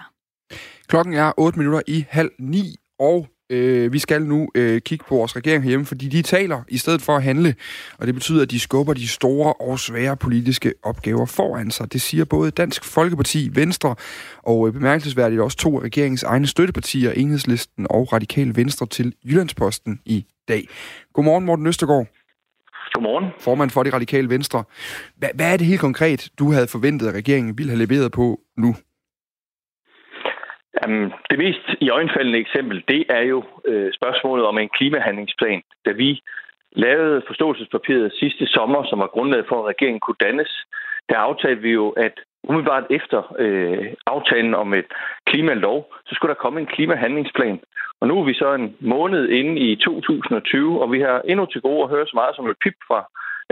Klokken 0.88 1.14
er 1.14 1.32
8 1.38 1.58
minutter 1.58 1.80
i 1.88 2.04
halv 2.08 2.30
ni, 2.38 2.76
og 2.98 3.26
Øh, 3.50 3.92
vi 3.92 3.98
skal 3.98 4.22
nu 4.22 4.48
øh, 4.54 4.80
kigge 4.80 5.04
på 5.08 5.14
vores 5.14 5.36
regering 5.36 5.62
herhjemme, 5.62 5.86
fordi 5.86 6.08
de 6.08 6.22
taler 6.22 6.62
i 6.68 6.78
stedet 6.78 7.02
for 7.02 7.16
at 7.16 7.22
handle, 7.22 7.54
og 7.98 8.06
det 8.06 8.14
betyder, 8.14 8.42
at 8.42 8.50
de 8.50 8.60
skubber 8.60 8.94
de 8.94 9.08
store 9.08 9.52
og 9.52 9.80
svære 9.80 10.16
politiske 10.16 10.72
opgaver 10.82 11.26
foran 11.26 11.70
sig. 11.70 11.92
Det 11.92 12.00
siger 12.00 12.24
både 12.24 12.50
Dansk 12.50 12.84
Folkeparti, 12.84 13.50
Venstre 13.52 13.94
og 14.42 14.66
øh, 14.68 14.72
bemærkelsesværdigt 14.72 15.40
også 15.40 15.56
to 15.56 15.78
af 15.78 15.82
regeringens 15.82 16.22
egne 16.22 16.46
støttepartier, 16.46 17.12
Enhedslisten 17.12 17.86
og 17.90 18.12
Radikal 18.12 18.56
Venstre 18.56 18.86
til 18.86 19.14
Jyllandsposten 19.24 20.00
i 20.04 20.26
dag. 20.48 20.68
Godmorgen, 21.14 21.44
Morten 21.44 21.66
Østergaard. 21.66 22.06
Godmorgen. 22.92 23.24
Formand 23.40 23.70
for 23.70 23.82
det 23.82 23.92
radikale 23.92 24.28
Venstre. 24.28 24.64
Hvad, 25.16 25.28
hvad 25.34 25.52
er 25.52 25.56
det 25.56 25.66
helt 25.66 25.80
konkret, 25.80 26.28
du 26.38 26.52
havde 26.52 26.66
forventet, 26.66 27.08
at 27.08 27.14
regeringen 27.14 27.58
ville 27.58 27.70
have 27.70 27.86
leveret 27.86 28.12
på 28.12 28.40
nu? 28.58 28.76
Jamen, 30.82 31.12
det 31.30 31.38
mest 31.38 31.66
i 31.80 31.90
øjenfaldende 31.90 32.38
eksempel, 32.38 32.84
det 32.88 33.04
er 33.08 33.22
jo 33.22 33.44
øh, 33.64 33.92
spørgsmålet 33.92 34.46
om 34.46 34.58
en 34.58 34.68
klimahandlingsplan. 34.68 35.62
Da 35.86 35.90
vi 35.92 36.22
lavede 36.72 37.22
forståelsespapiret 37.26 38.12
sidste 38.20 38.46
sommer, 38.46 38.84
som 38.84 38.98
var 38.98 39.06
grundlaget 39.06 39.46
for, 39.48 39.58
at 39.58 39.68
regeringen 39.68 40.00
kunne 40.00 40.22
dannes, 40.26 40.52
der 41.08 41.18
aftalte 41.18 41.62
vi 41.62 41.70
jo, 41.70 41.88
at 41.90 42.12
umiddelbart 42.48 42.84
efter 42.90 43.36
øh, 43.38 43.86
aftalen 44.06 44.54
om 44.54 44.74
et 44.74 44.90
klimalov, 45.26 45.94
så 46.06 46.14
skulle 46.14 46.34
der 46.34 46.42
komme 46.42 46.60
en 46.60 46.66
klimahandlingsplan. 46.66 47.60
Og 48.00 48.08
nu 48.08 48.20
er 48.20 48.24
vi 48.24 48.34
så 48.34 48.54
en 48.54 48.76
måned 48.80 49.28
inde 49.28 49.60
i 49.60 49.76
2020, 49.76 50.82
og 50.82 50.92
vi 50.92 51.00
har 51.00 51.22
endnu 51.24 51.46
til 51.46 51.60
gode 51.60 51.82
at 51.82 51.90
høre 51.90 52.06
så 52.06 52.12
meget 52.14 52.36
som 52.36 52.46
et 52.46 52.56
pip 52.64 52.74
fra 52.88 53.00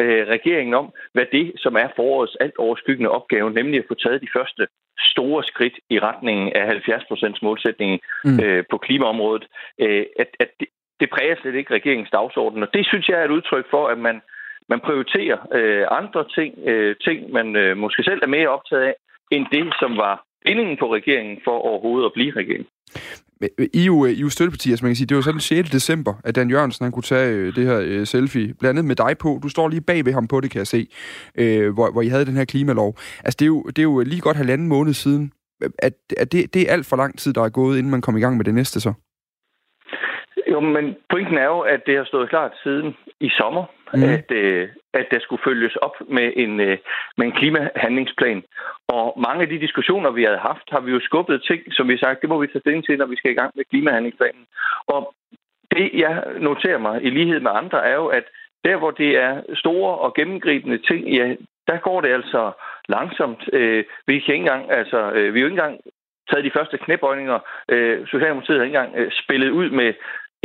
øh, 0.00 0.26
regeringen 0.26 0.74
om, 0.74 0.92
hvad 1.12 1.26
det, 1.32 1.52
som 1.56 1.74
er 1.76 1.88
forårets 1.96 2.36
alt 2.40 2.56
overskyggende 2.58 3.10
opgave, 3.10 3.50
nemlig 3.50 3.78
at 3.78 3.88
få 3.88 3.94
taget 3.94 4.20
de 4.22 4.34
første 4.36 4.66
store 4.98 5.44
skridt 5.44 5.76
i 5.90 5.98
retningen 5.98 6.52
af 6.52 6.66
70 6.66 7.42
målsætningen 7.42 8.00
mm. 8.24 8.40
øh, 8.44 8.64
på 8.70 8.78
klimaområdet, 8.78 9.46
øh, 9.80 10.06
at, 10.18 10.28
at 10.40 10.50
det, 10.60 10.68
det 11.00 11.10
præger 11.10 11.36
slet 11.40 11.54
ikke 11.54 11.74
regeringens 11.74 12.10
dagsorden. 12.10 12.62
Og 12.62 12.68
det 12.74 12.86
synes 12.86 13.08
jeg 13.08 13.20
er 13.20 13.24
et 13.24 13.36
udtryk 13.38 13.66
for, 13.70 13.86
at 13.88 13.98
man, 13.98 14.22
man 14.68 14.80
prioriterer 14.80 15.38
øh, 15.52 15.86
andre 15.90 16.24
ting, 16.36 16.58
øh, 16.68 16.96
ting 17.06 17.32
man 17.32 17.56
øh, 17.56 17.76
måske 17.76 18.02
selv 18.02 18.20
er 18.22 18.34
mere 18.36 18.48
optaget 18.48 18.82
af, 18.82 18.94
end 19.30 19.46
det, 19.52 19.74
som 19.80 19.96
var 19.96 20.24
bindingen 20.44 20.76
på 20.76 20.94
regeringen 20.94 21.40
for 21.44 21.58
overhovedet 21.58 22.06
at 22.06 22.12
blive 22.12 22.32
regering. 22.36 22.66
Øh, 23.42 23.68
I 23.72 23.80
er 23.80 23.84
jo, 23.84 24.04
øh, 24.04 24.10
I 24.10 24.16
er 24.16 24.20
jo 24.20 24.28
støttepartier, 24.28 24.76
som 24.76 24.84
man 24.84 24.90
kan 24.90 24.96
sige. 24.96 25.06
Det 25.06 25.16
var 25.16 25.22
sådan 25.22 25.40
6. 25.40 25.70
december, 25.70 26.14
at 26.24 26.34
Dan 26.34 26.50
Jørgensen 26.50 26.84
han 26.84 26.92
kunne 26.92 27.02
tage 27.02 27.30
øh, 27.30 27.56
det 27.56 27.66
her 27.66 27.78
øh, 27.78 28.06
selfie, 28.06 28.54
blandt 28.54 28.78
andet 28.78 28.84
med 28.84 28.96
dig 28.96 29.18
på. 29.18 29.40
Du 29.42 29.48
står 29.48 29.68
lige 29.68 29.80
bag 29.80 30.04
ved 30.04 30.12
ham 30.12 30.26
på 30.26 30.40
det, 30.40 30.50
kan 30.50 30.58
jeg 30.58 30.66
se, 30.66 30.88
øh, 31.38 31.74
hvor, 31.74 31.90
hvor 31.90 32.02
I 32.02 32.08
havde 32.08 32.26
den 32.26 32.36
her 32.36 32.44
klimalov. 32.44 32.98
Altså, 33.24 33.36
det 33.38 33.44
er 33.44 33.46
jo, 33.46 33.62
det 33.62 33.78
er 33.78 33.82
jo 33.82 34.00
lige 34.00 34.20
godt 34.20 34.36
halvanden 34.36 34.68
måned 34.68 34.94
siden. 34.94 35.32
At, 35.78 35.92
at 36.16 36.32
det, 36.32 36.54
det 36.54 36.62
er 36.62 36.72
alt 36.72 36.86
for 36.86 36.96
lang 36.96 37.18
tid, 37.18 37.32
der 37.32 37.42
er 37.42 37.48
gået, 37.48 37.78
inden 37.78 37.90
man 37.90 38.00
kommer 38.00 38.18
i 38.18 38.22
gang 38.22 38.36
med 38.36 38.44
det 38.44 38.54
næste 38.54 38.80
så? 38.80 38.92
Jo, 40.50 40.60
men 40.60 40.96
pointen 41.10 41.38
er 41.38 41.44
jo, 41.44 41.60
at 41.60 41.86
det 41.86 41.96
har 41.96 42.04
stået 42.04 42.28
klart 42.28 42.52
siden 42.62 42.96
i 43.20 43.30
sommer, 43.38 43.64
mm. 43.94 44.02
at, 44.02 44.30
øh, 44.30 44.68
at 44.94 45.06
der 45.10 45.20
skulle 45.20 45.42
følges 45.44 45.76
op 45.76 45.96
med 46.08 46.32
en, 46.36 46.60
øh, 46.60 46.78
med 47.16 47.26
en 47.26 47.32
klimahandlingsplan. 47.32 48.42
Og 48.88 49.20
mange 49.26 49.42
af 49.42 49.48
de 49.48 49.60
diskussioner, 49.60 50.10
vi 50.10 50.24
havde 50.24 50.38
haft, 50.38 50.66
har 50.70 50.80
vi 50.80 50.90
jo 50.90 51.00
skubbet 51.00 51.42
ting, 51.42 51.62
som 51.70 51.88
vi 51.88 51.92
har 51.92 51.98
sagt, 51.98 52.20
det 52.20 52.28
må 52.28 52.40
vi 52.40 52.46
tage 52.46 52.60
stilling 52.60 52.84
til, 52.84 52.98
når 52.98 53.06
vi 53.06 53.16
skal 53.16 53.30
i 53.30 53.34
gang 53.34 53.52
med 53.54 53.64
klimahandlingsplanen. 53.64 54.46
Og 54.86 55.14
det, 55.70 55.90
jeg 55.94 56.24
noterer 56.40 56.78
mig 56.78 57.04
i 57.04 57.10
lighed 57.10 57.40
med 57.40 57.50
andre, 57.54 57.86
er 57.86 57.94
jo, 57.94 58.06
at 58.06 58.24
der, 58.64 58.76
hvor 58.76 58.90
det 58.90 59.16
er 59.16 59.42
store 59.54 59.98
og 59.98 60.14
gennemgribende 60.14 60.78
ting, 60.78 61.08
ja, 61.08 61.34
der 61.66 61.76
går 61.76 62.00
det 62.00 62.08
altså 62.08 62.52
langsomt. 62.88 63.48
Øh, 63.52 63.84
vi 64.06 64.18
kan 64.18 64.34
ikke 64.34 64.42
engang, 64.42 64.70
altså, 64.70 65.12
øh, 65.12 65.34
vi 65.34 65.38
er 65.38 65.42
jo 65.42 65.46
ikke 65.46 65.60
engang 65.60 65.80
taget 66.30 66.44
de 66.44 66.56
første 66.58 66.78
knæbøjninger. 66.78 67.38
Øh, 67.68 68.06
Socialdemokratiet 68.06 68.58
har 68.58 68.64
ikke 68.64 68.76
engang 68.76 68.96
øh, 68.96 69.12
spillet 69.12 69.50
ud 69.50 69.70
med 69.70 69.92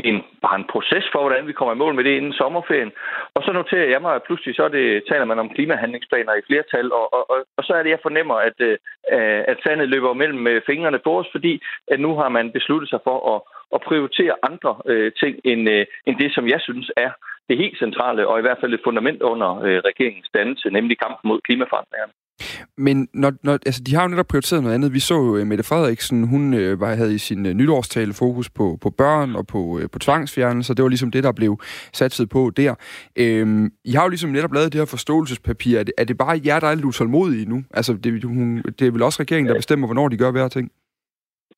en, 0.03 0.23
bare 0.41 0.55
en 0.59 0.71
proces 0.73 1.05
for, 1.11 1.19
hvordan 1.21 1.47
vi 1.47 1.53
kommer 1.53 1.73
i 1.73 1.77
mål 1.77 1.95
med 1.95 2.03
det 2.03 2.17
inden 2.17 2.33
sommerferien. 2.33 2.91
Og 3.35 3.43
så 3.43 3.51
noterer 3.51 3.89
jeg 3.89 4.01
mig, 4.01 4.15
at 4.15 4.23
pludselig 4.23 4.55
så 4.55 4.67
det, 4.67 5.03
taler 5.09 5.25
man 5.25 5.39
om 5.39 5.49
klimahandlingsplaner 5.49 6.33
i 6.33 6.45
flertal, 6.47 6.93
og, 6.93 7.13
og, 7.13 7.29
og, 7.31 7.37
og 7.57 7.63
så 7.63 7.73
er 7.73 7.83
det, 7.83 7.89
jeg 7.89 7.99
fornemmer, 8.01 8.35
at, 8.35 8.57
øh, 8.59 8.77
at 9.51 9.57
sandet 9.63 9.89
løber 9.89 10.13
mellem 10.13 10.47
øh, 10.47 10.61
fingrene 10.65 10.99
på 10.99 11.19
os, 11.19 11.27
fordi 11.31 11.61
at 11.87 11.99
nu 11.99 12.15
har 12.15 12.29
man 12.29 12.51
besluttet 12.51 12.89
sig 12.89 12.99
for 13.03 13.17
at, 13.35 13.41
at 13.75 13.81
prioritere 13.81 14.35
andre 14.49 14.75
øh, 14.85 15.11
ting 15.21 15.39
end, 15.43 15.69
øh, 15.69 15.85
end 16.05 16.15
det, 16.17 16.33
som 16.33 16.47
jeg 16.47 16.61
synes 16.61 16.91
er 16.97 17.11
det 17.49 17.57
helt 17.57 17.79
centrale, 17.79 18.27
og 18.27 18.39
i 18.39 18.41
hvert 18.41 18.57
fald 18.61 18.73
et 18.73 18.85
fundament 18.87 19.21
under 19.21 19.49
øh, 19.67 19.79
regeringens 19.89 20.29
dannelse, 20.33 20.69
nemlig 20.69 20.99
kampen 20.99 21.27
mod 21.29 21.41
klimaforandringerne. 21.41 22.13
Men 22.77 23.07
når, 23.13 23.31
når, 23.43 23.53
altså, 23.53 23.81
de 23.87 23.95
har 23.95 24.03
jo 24.03 24.07
netop 24.07 24.27
prioriteret 24.27 24.63
noget 24.63 24.75
andet. 24.75 24.93
Vi 24.93 24.99
så 24.99 25.13
jo 25.13 25.37
uh, 25.41 25.47
Mette 25.47 25.63
Frederiksen, 25.63 26.27
hun 26.27 26.53
uh, 26.53 26.81
var, 26.81 26.95
havde 26.95 27.15
i 27.15 27.17
sin 27.17 27.45
uh, 27.45 27.51
nytårstale 27.51 28.13
fokus 28.13 28.49
på, 28.49 28.77
på 28.81 28.89
børn 28.89 29.35
og 29.35 29.47
på, 29.47 29.57
uh, 29.57 29.81
på 29.93 29.99
tvangsfjernelse, 29.99 30.75
det 30.75 30.83
var 30.83 30.89
ligesom 30.89 31.11
det, 31.11 31.23
der 31.23 31.31
blev 31.31 31.59
satset 31.93 32.29
på 32.29 32.51
der. 32.57 32.71
Uh, 33.19 33.67
I 33.85 33.91
har 33.95 34.03
jo 34.03 34.09
ligesom 34.09 34.29
netop 34.29 34.53
lavet 34.53 34.73
det 34.73 34.81
her 34.81 34.85
forståelsespapir. 34.85 35.79
Er 35.79 35.83
det, 35.83 35.93
er 35.97 36.03
det 36.03 36.17
bare 36.17 36.41
jer, 36.45 36.59
der 36.59 36.67
er 36.67 36.75
lidt 36.75 36.85
utålmodige 36.85 37.49
nu? 37.49 37.63
Altså, 37.73 37.93
det, 37.93 38.23
hun, 38.23 38.63
det 38.79 38.87
er 38.87 38.91
vel 38.91 39.01
også 39.01 39.21
regeringen, 39.21 39.49
der 39.49 39.55
bestemmer, 39.55 39.87
hvornår 39.87 40.07
de 40.07 40.17
gør 40.17 40.31
hver 40.31 40.47
ting? 40.47 40.71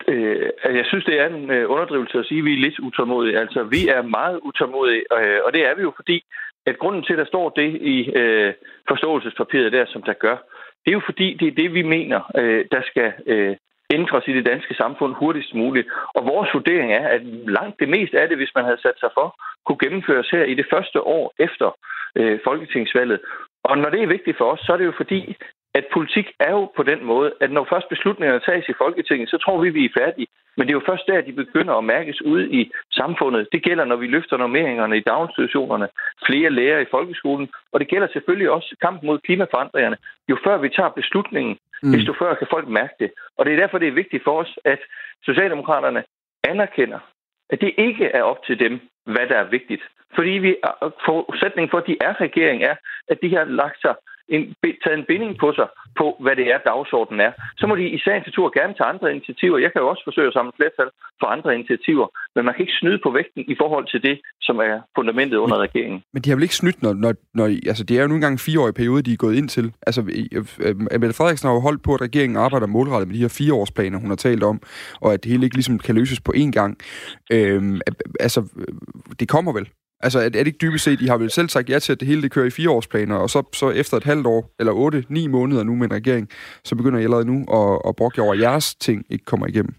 Øh, 0.08 0.50
altså, 0.64 0.78
jeg 0.78 0.86
synes, 0.86 1.06
det 1.06 1.20
er 1.20 1.28
en 1.28 1.52
øh, 1.52 1.72
underdrivelse 1.74 2.18
at 2.18 2.26
sige, 2.26 2.40
at 2.40 2.46
vi 2.46 2.54
er 2.54 2.64
lidt 2.66 2.80
utålmodige. 2.80 3.40
Altså, 3.40 3.64
vi 3.64 3.88
er 3.88 4.02
meget 4.02 4.40
utålmodige, 4.44 5.04
øh, 5.18 5.40
og 5.46 5.54
det 5.54 5.62
er 5.70 5.76
vi 5.76 5.82
jo, 5.82 5.94
fordi 5.96 6.24
at 6.66 6.80
grunden 6.80 7.04
til, 7.04 7.14
at 7.14 7.20
der 7.20 7.26
står 7.26 7.50
det 7.50 7.70
i 7.82 7.98
øh, 8.22 8.54
forståelsespapiret 8.88 9.72
der, 9.72 9.86
som 9.88 10.04
der 10.04 10.14
gør, 10.14 10.38
det 10.84 10.90
er 10.92 10.98
jo 11.00 11.02
fordi, 11.06 11.28
det 11.40 11.48
er 11.48 11.60
det, 11.62 11.74
vi 11.74 11.82
mener, 11.82 12.20
øh, 12.40 12.66
der 12.72 12.82
skal 12.90 13.14
øh, 13.28 13.56
ændres 13.94 14.28
i 14.28 14.34
det 14.34 14.46
danske 14.46 14.74
samfund 14.74 15.14
hurtigst 15.14 15.54
muligt. 15.54 15.88
Og 16.16 16.26
vores 16.26 16.50
vurdering 16.54 16.94
er, 16.94 17.08
at 17.08 17.22
langt 17.58 17.80
det 17.80 17.90
meste 17.90 18.22
af 18.22 18.28
det, 18.28 18.38
hvis 18.38 18.56
man 18.56 18.66
havde 18.66 18.82
sat 18.82 18.98
sig 19.00 19.10
for, 19.14 19.28
kunne 19.66 19.82
gennemføres 19.84 20.30
her 20.30 20.44
i 20.44 20.54
det 20.54 20.68
første 20.74 21.02
år 21.02 21.34
efter 21.40 21.78
øh, 22.16 22.40
folketingsvalget. 22.44 23.20
Og 23.64 23.78
når 23.78 23.90
det 23.90 24.02
er 24.04 24.14
vigtigt 24.16 24.38
for 24.38 24.52
os, 24.54 24.60
så 24.60 24.74
er 24.74 24.78
det 24.78 24.86
jo 24.86 24.94
fordi, 24.98 25.36
at 25.74 25.86
politik 25.94 26.28
er 26.40 26.52
jo 26.52 26.72
på 26.78 26.84
den 26.84 27.06
måde, 27.06 27.32
at 27.42 27.52
når 27.52 27.68
først 27.70 27.90
beslutningerne 27.90 28.42
tages 28.46 28.70
i 28.70 28.80
Folketinget, 28.84 29.30
så 29.30 29.38
tror 29.38 29.62
vi, 29.62 29.70
vi 29.70 29.86
er 29.86 29.98
færdige. 30.00 30.28
Men 30.58 30.68
det 30.68 30.74
er 30.74 30.80
jo 30.80 30.90
først 30.90 31.08
der, 31.08 31.22
de 31.22 31.34
begynder 31.34 31.74
at 31.74 31.84
mærkes 31.84 32.22
ude 32.22 32.46
i 32.60 32.72
samfundet. 32.92 33.48
Det 33.52 33.64
gælder, 33.64 33.86
når 33.86 33.96
vi 33.96 34.08
løfter 34.08 34.38
normeringerne 34.38 34.98
i 34.98 35.08
daginstitutionerne, 35.12 35.88
flere 36.28 36.50
lærere 36.50 36.82
i 36.82 36.92
folkeskolen, 36.92 37.50
og 37.72 37.80
det 37.80 37.88
gælder 37.88 38.08
selvfølgelig 38.14 38.50
også 38.50 38.76
kampen 38.82 39.08
mod 39.08 39.20
klimaforandringerne. 39.20 39.98
Jo 40.30 40.38
før 40.44 40.58
vi 40.58 40.70
tager 40.70 40.90
beslutningen, 40.90 41.58
mm. 41.84 41.92
desto 41.92 42.14
før 42.20 42.36
kan 42.36 42.48
folk 42.50 42.68
mærke 42.68 42.94
det. 43.00 43.12
Og 43.38 43.46
det 43.46 43.54
er 43.54 43.58
derfor, 43.58 43.78
det 43.78 43.88
er 43.88 44.02
vigtigt 44.02 44.24
for 44.24 44.42
os, 44.42 44.60
at 44.66 44.80
Socialdemokraterne 45.24 46.04
anerkender, 46.44 47.00
at 47.50 47.62
det 47.62 47.74
ikke 47.78 48.06
er 48.06 48.24
op 48.24 48.46
til 48.48 48.60
dem, 48.60 48.80
hvad 49.06 49.28
der 49.28 49.38
er 49.38 49.50
vigtigt. 49.50 49.84
Fordi 50.16 50.30
vi, 50.30 50.56
forudsætningen 51.06 51.70
for, 51.72 51.78
at 51.78 51.88
de 51.88 51.98
er 52.02 52.22
regering, 52.22 52.64
er, 52.64 52.76
at 53.08 53.18
de 53.22 53.36
har 53.36 53.44
lagt 53.44 53.82
sig 53.82 53.96
en, 54.30 54.56
taget 54.84 54.98
en 55.00 55.06
binding 55.12 55.38
på 55.44 55.54
sig 55.56 55.68
på, 55.98 56.06
hvad 56.20 56.36
det 56.36 56.46
er, 56.54 56.58
dagsordenen 56.72 57.20
er. 57.28 57.32
Så 57.58 57.68
må 57.68 57.76
de 57.76 57.90
i 57.98 58.00
sagens 58.06 58.26
natur 58.26 58.48
gerne 58.60 58.74
tage 58.74 58.92
andre 58.94 59.12
initiativer. 59.16 59.58
Jeg 59.58 59.72
kan 59.72 59.82
jo 59.82 59.88
også 59.88 60.04
forsøge 60.04 60.28
at 60.28 60.34
samle 60.34 60.52
flertal 60.56 60.90
for 61.20 61.28
andre 61.28 61.56
initiativer, 61.56 62.08
men 62.36 62.46
man 62.46 62.54
kan 62.54 62.64
ikke 62.66 62.80
snyde 62.82 63.00
på 63.04 63.10
vægten 63.12 63.44
i 63.54 63.56
forhold 63.62 63.86
til 63.94 64.02
det, 64.08 64.16
som 64.42 64.56
er 64.58 64.76
fundamentet 64.98 65.38
under 65.38 65.58
men, 65.58 65.66
regeringen. 65.68 66.04
Men 66.14 66.22
de 66.22 66.30
har 66.30 66.36
vel 66.36 66.44
ikke 66.44 66.62
snydt, 66.62 66.82
når, 66.82 66.94
når, 66.94 67.14
når 67.34 67.46
altså 67.72 67.84
det 67.84 67.98
er 67.98 68.02
jo 68.02 68.08
nu 68.08 68.16
engang 68.16 68.40
fire 68.40 68.60
år 68.60 68.70
i 68.70 68.80
periode, 68.82 69.02
de 69.02 69.14
er 69.14 69.24
gået 69.26 69.36
ind 69.36 69.50
til. 69.50 69.74
Altså, 69.88 70.02
Mette 71.02 71.18
Frederiksen 71.18 71.48
har 71.48 71.56
jo 71.56 71.60
holdt 71.60 71.84
på, 71.84 71.94
at 71.94 72.02
regeringen 72.02 72.38
arbejder 72.38 72.68
målrettet 72.68 73.08
med 73.08 73.16
de 73.16 73.22
her 73.22 73.36
fireårsplaner, 73.38 74.00
hun 74.00 74.10
har 74.10 74.16
talt 74.16 74.44
om, 74.44 74.62
og 75.02 75.14
at 75.14 75.24
det 75.24 75.32
hele 75.32 75.44
ikke 75.44 75.56
ligesom 75.56 75.80
kan 75.80 75.96
løses 75.96 76.22
på 76.22 76.34
én 76.36 76.52
gang. 76.52 76.78
Øhm, 77.32 77.82
altså, 78.20 78.40
det 79.20 79.30
kommer 79.30 79.54
vel? 79.54 79.70
Altså, 80.04 80.20
er, 80.20 80.30
det 80.30 80.48
ikke 80.48 80.66
dybest 80.66 80.84
set, 80.84 81.02
I 81.02 81.08
har 81.08 81.18
vel 81.18 81.30
selv 81.30 81.50
sagt 81.50 81.70
ja 81.70 81.80
til, 81.80 81.94
at 81.94 82.00
det 82.00 82.08
hele 82.08 82.22
det 82.22 82.32
kører 82.32 82.46
i 82.46 82.50
fireårsplaner, 82.50 83.16
og 83.16 83.30
så, 83.30 83.44
så 83.54 83.70
efter 83.70 83.98
et 83.98 84.04
halvt 84.04 84.28
år, 84.28 84.56
eller 84.60 84.74
otte, 84.74 85.04
ni 85.10 85.28
måneder 85.28 85.64
nu 85.64 85.76
med 85.76 85.86
en 85.86 85.94
regering, 85.94 86.30
så 86.64 86.76
begynder 86.76 87.00
I 87.00 87.04
allerede 87.04 87.26
nu 87.34 87.38
at, 87.60 87.82
at 87.88 87.96
brokke 87.96 88.22
over, 88.22 88.34
at 88.34 88.40
jeres 88.40 88.76
ting 88.76 89.06
ikke 89.10 89.26
kommer 89.26 89.48
igennem? 89.48 89.76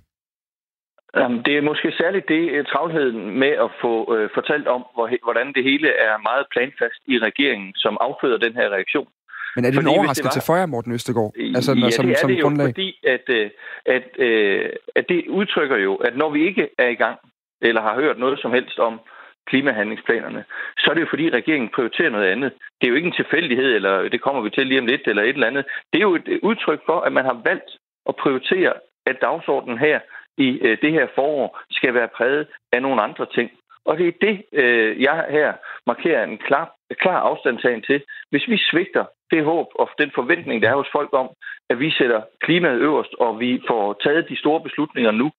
Det 1.47 1.55
er 1.57 1.63
måske 1.71 1.93
særligt 2.03 2.29
det 2.29 2.51
øh, 2.51 2.65
travlheden 2.65 3.39
med 3.39 3.53
at 3.67 3.71
få 3.83 4.17
øh, 4.17 4.31
fortalt 4.35 4.69
om, 4.69 4.83
hvor, 4.95 5.07
hvordan 5.25 5.53
det 5.53 5.65
hele 5.65 5.89
er 5.89 6.15
meget 6.29 6.47
planfast 6.53 7.01
i 7.07 7.19
regeringen, 7.19 7.73
som 7.75 7.97
afføder 8.01 8.39
den 8.39 8.55
her 8.55 8.69
reaktion. 8.77 9.09
Men 9.57 9.65
er 9.65 9.71
det 9.71 9.77
fordi, 9.79 9.89
en 9.89 9.99
overraskelse 9.99 10.41
var... 10.41 10.49
for 10.49 10.57
jer, 10.57 10.67
Morten 10.67 10.93
Østegård? 10.93 11.33
Altså, 11.59 11.73
ja, 11.73 11.91
som, 11.91 12.07
det 12.07 12.13
er 12.15 12.19
som 12.19 12.31
det 12.31 12.39
jo, 12.39 12.45
grundlag? 12.45 12.67
fordi 12.67 12.91
at, 13.15 13.27
øh, 13.29 13.51
at, 13.87 14.07
at, 14.19 14.79
at 14.95 15.05
det 15.09 15.21
udtrykker 15.29 15.77
jo, 15.77 15.95
at 15.95 16.17
når 16.17 16.31
vi 16.31 16.47
ikke 16.47 16.69
er 16.79 16.89
i 16.89 16.99
gang, 17.05 17.19
eller 17.63 17.83
har 17.83 17.95
hørt 17.95 18.19
noget 18.19 18.39
som 18.41 18.53
helst 18.53 18.79
om, 18.79 19.01
klimahandlingsplanerne, 19.47 20.45
så 20.79 20.91
er 20.91 20.95
det 20.95 21.01
jo 21.01 21.07
fordi, 21.11 21.31
regeringen 21.31 21.71
prioriterer 21.75 22.11
noget 22.11 22.33
andet. 22.35 22.53
Det 22.81 22.87
er 22.87 22.91
jo 22.91 22.95
ikke 22.95 23.07
en 23.07 23.21
tilfældighed, 23.21 23.75
eller 23.75 24.09
det 24.09 24.21
kommer 24.23 24.43
vi 24.43 24.51
til 24.51 24.67
lige 24.67 24.81
om 24.81 24.87
lidt, 24.87 25.07
eller 25.07 25.23
et 25.23 25.29
eller 25.29 25.47
andet. 25.47 25.65
Det 25.93 25.99
er 25.99 26.09
jo 26.11 26.15
et 26.15 26.41
udtryk 26.43 26.81
for, 26.87 27.01
at 27.01 27.13
man 27.13 27.25
har 27.25 27.41
valgt 27.45 27.71
at 28.09 28.17
prioritere, 28.17 28.73
at 29.07 29.17
dagsordenen 29.21 29.79
her 29.79 30.01
i 30.39 30.49
øh, 30.67 30.79
det 30.83 30.93
her 30.93 31.07
forår 31.15 31.61
skal 31.71 31.95
være 31.95 32.09
præget 32.17 32.47
af 32.73 32.83
nogle 32.83 33.03
andre 33.03 33.27
ting. 33.35 33.51
Og 33.85 33.99
det 33.99 34.09
er 34.09 34.13
det, 34.21 34.45
øh, 34.53 35.03
jeg 35.03 35.27
her 35.31 35.53
markerer 35.87 36.25
en 36.25 36.39
klar, 36.39 36.75
klar 37.01 37.21
afstandtagen 37.21 37.83
til. 37.83 38.03
Hvis 38.31 38.49
vi 38.49 38.59
svigter 38.71 39.05
det 39.31 39.45
håb 39.45 39.67
og 39.75 39.89
den 39.99 40.11
forventning, 40.15 40.63
der 40.63 40.71
er 40.71 40.77
hos 40.77 40.93
folk 40.93 41.13
om, 41.13 41.29
at 41.71 41.81
vi 41.81 41.91
sætter 41.91 42.21
klimaet 42.41 42.81
øverst, 42.81 43.15
og 43.19 43.41
vi 43.41 43.63
får 43.69 43.93
taget 44.05 44.29
de 44.29 44.37
store 44.37 44.61
beslutninger 44.61 45.11
nu, 45.11 45.31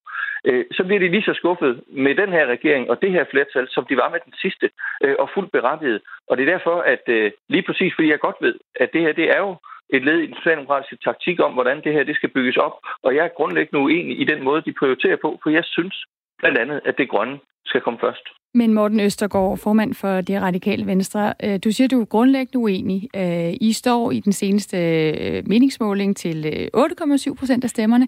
øh, 0.46 0.66
så 0.72 0.84
bliver 0.84 1.00
de 1.00 1.08
lige 1.08 1.28
så 1.30 1.34
skuffet 1.34 1.84
med 1.88 2.16
den 2.16 2.30
her 2.30 2.46
regering 2.46 2.90
og 2.90 3.02
det 3.02 3.12
her 3.12 3.26
flertal, 3.32 3.68
som 3.70 3.86
de 3.90 3.98
var 3.98 4.10
med 4.10 4.20
den 4.26 4.34
sidste, 4.42 4.70
øh, 5.04 5.16
og 5.20 5.30
fuldt 5.34 5.52
berettiget. 5.52 6.02
Og 6.28 6.38
det 6.38 6.44
er 6.44 6.52
derfor, 6.56 6.78
at 6.94 7.04
øh, 7.08 7.32
lige 7.50 7.64
præcis 7.68 7.94
fordi 7.96 8.10
jeg 8.12 8.20
godt 8.20 8.36
ved, 8.42 8.56
at 8.76 8.90
det 8.94 9.02
her 9.02 9.14
det 9.14 9.30
er 9.36 9.40
jo 9.40 9.56
et 9.90 10.04
led 10.04 10.20
i 10.20 10.28
den 10.28 10.36
socialdemokratiske 10.36 10.98
taktik 11.04 11.40
om, 11.40 11.54
hvordan 11.54 11.84
det 11.84 11.94
her 11.94 12.04
det 12.04 12.16
skal 12.16 12.30
bygges 12.30 12.58
op. 12.58 12.76
Og 13.04 13.16
jeg 13.16 13.26
er 13.26 13.38
grundlæggende 13.38 13.84
uenig 13.84 14.20
i 14.20 14.24
den 14.24 14.44
måde, 14.44 14.62
de 14.62 14.80
prioriterer 14.80 15.18
på, 15.22 15.40
for 15.44 15.50
jeg 15.50 15.64
synes 15.66 16.06
blandt 16.40 16.58
andet, 16.58 16.82
at 16.86 16.98
det 16.98 17.10
grønne 17.10 17.40
skal 17.66 17.82
komme 17.82 18.00
først. 18.00 18.28
Men 18.56 18.74
Morten 18.74 19.00
Østergaard, 19.00 19.58
formand 19.58 19.94
for 19.94 20.22
det 20.22 20.42
radikale 20.42 20.86
venstre, 20.86 21.34
øh, 21.44 21.60
du 21.64 21.72
siger, 21.72 21.88
du 21.88 22.02
er 22.02 22.06
grundlæggende 22.06 22.58
uenig. 22.58 23.10
Øh, 23.16 23.54
I 23.62 23.74
står 23.74 24.12
i 24.12 24.20
den 24.20 24.34
seneste 24.34 24.78
øh, 24.78 25.44
meningsmåling 25.48 26.18
til 26.18 26.70
8,7 26.78 27.36
procent 27.40 27.64
af 27.64 27.70
stemmerne. 27.70 28.08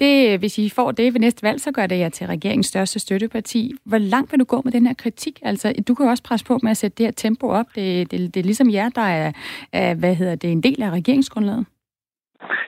Det, 0.00 0.38
hvis 0.38 0.58
I 0.58 0.70
får 0.70 0.90
det 0.90 1.14
ved 1.14 1.20
næste 1.20 1.42
valg, 1.42 1.60
så 1.60 1.72
gør 1.72 1.86
det 1.86 1.98
jer 1.98 2.08
til 2.08 2.26
regeringens 2.26 2.66
største 2.66 2.98
støtteparti. 3.00 3.72
Hvor 3.86 3.98
langt 3.98 4.32
vil 4.32 4.40
du 4.40 4.44
gå 4.44 4.62
med 4.64 4.72
den 4.72 4.86
her 4.86 4.94
kritik? 4.94 5.40
Altså, 5.42 5.74
du 5.88 5.94
kan 5.94 6.06
jo 6.06 6.10
også 6.10 6.22
presse 6.22 6.46
på 6.46 6.58
med 6.62 6.70
at 6.70 6.76
sætte 6.76 6.96
det 6.98 7.06
her 7.06 7.12
tempo 7.12 7.48
op. 7.48 7.66
Det, 7.74 8.10
det, 8.10 8.34
det 8.34 8.40
er 8.40 8.44
ligesom 8.44 8.70
jer, 8.70 8.88
der 8.88 9.08
er, 9.22 9.32
er, 9.72 9.94
hvad 9.94 10.14
hedder 10.14 10.34
det, 10.34 10.52
en 10.52 10.62
del 10.62 10.82
af 10.82 10.90
regeringsgrundlaget. 10.90 11.66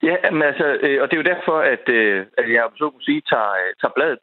Ja, 0.03 0.17
men 0.33 0.43
altså, 0.43 0.65
og 1.01 1.07
det 1.07 1.15
er 1.17 1.23
jo 1.23 1.33
derfor, 1.35 1.57
at, 1.75 1.85
at 2.39 2.53
jeg 2.53 2.63
så 2.79 2.91
kunne 2.91 3.03
sige, 3.03 3.23
tager, 3.31 3.55
tager 3.81 3.93
bladet 3.97 4.19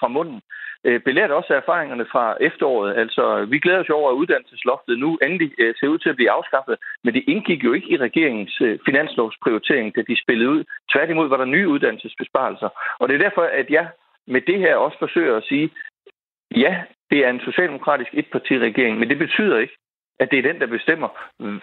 fra 0.00 0.08
munden 0.08 0.40
Øh, 0.84 1.00
belært 1.00 1.30
også 1.30 1.52
af 1.52 1.56
erfaringerne 1.56 2.06
fra 2.12 2.36
efteråret. 2.40 2.96
Altså, 2.96 3.44
vi 3.50 3.58
glæder 3.58 3.80
os 3.80 3.88
over, 3.88 4.10
at 4.10 4.14
uddannelsesloftet 4.14 4.98
nu 4.98 5.18
endelig 5.22 5.50
øh, 5.58 5.74
ser 5.80 5.88
ud 5.88 5.98
til 5.98 6.08
at 6.08 6.16
blive 6.16 6.30
afskaffet, 6.30 6.76
men 7.04 7.14
det 7.14 7.24
indgik 7.26 7.64
jo 7.64 7.72
ikke 7.72 7.90
i 7.90 7.96
regeringens 7.96 8.60
øh, 8.60 8.78
finanslovsprioritering, 8.84 9.96
da 9.96 10.02
de 10.02 10.22
spillede 10.22 10.50
ud. 10.50 10.64
Tværtimod 10.92 11.28
var 11.28 11.36
der 11.36 11.44
nye 11.44 11.68
uddannelsesbesparelser. 11.68 12.68
Og 12.98 13.08
det 13.08 13.14
er 13.14 13.24
derfor, 13.26 13.42
at 13.42 13.70
jeg 13.70 13.88
med 14.26 14.40
det 14.40 14.58
her 14.58 14.76
også 14.76 14.98
forsøger 14.98 15.36
at 15.36 15.44
sige, 15.48 15.70
ja, 16.56 16.82
det 17.10 17.18
er 17.24 17.30
en 17.30 17.40
socialdemokratisk 17.40 18.10
etpartiregering, 18.12 18.98
men 18.98 19.08
det 19.08 19.18
betyder 19.18 19.58
ikke, 19.58 19.76
at 20.20 20.28
det 20.30 20.38
er 20.38 20.52
den, 20.52 20.60
der 20.60 20.66
bestemmer 20.66 21.08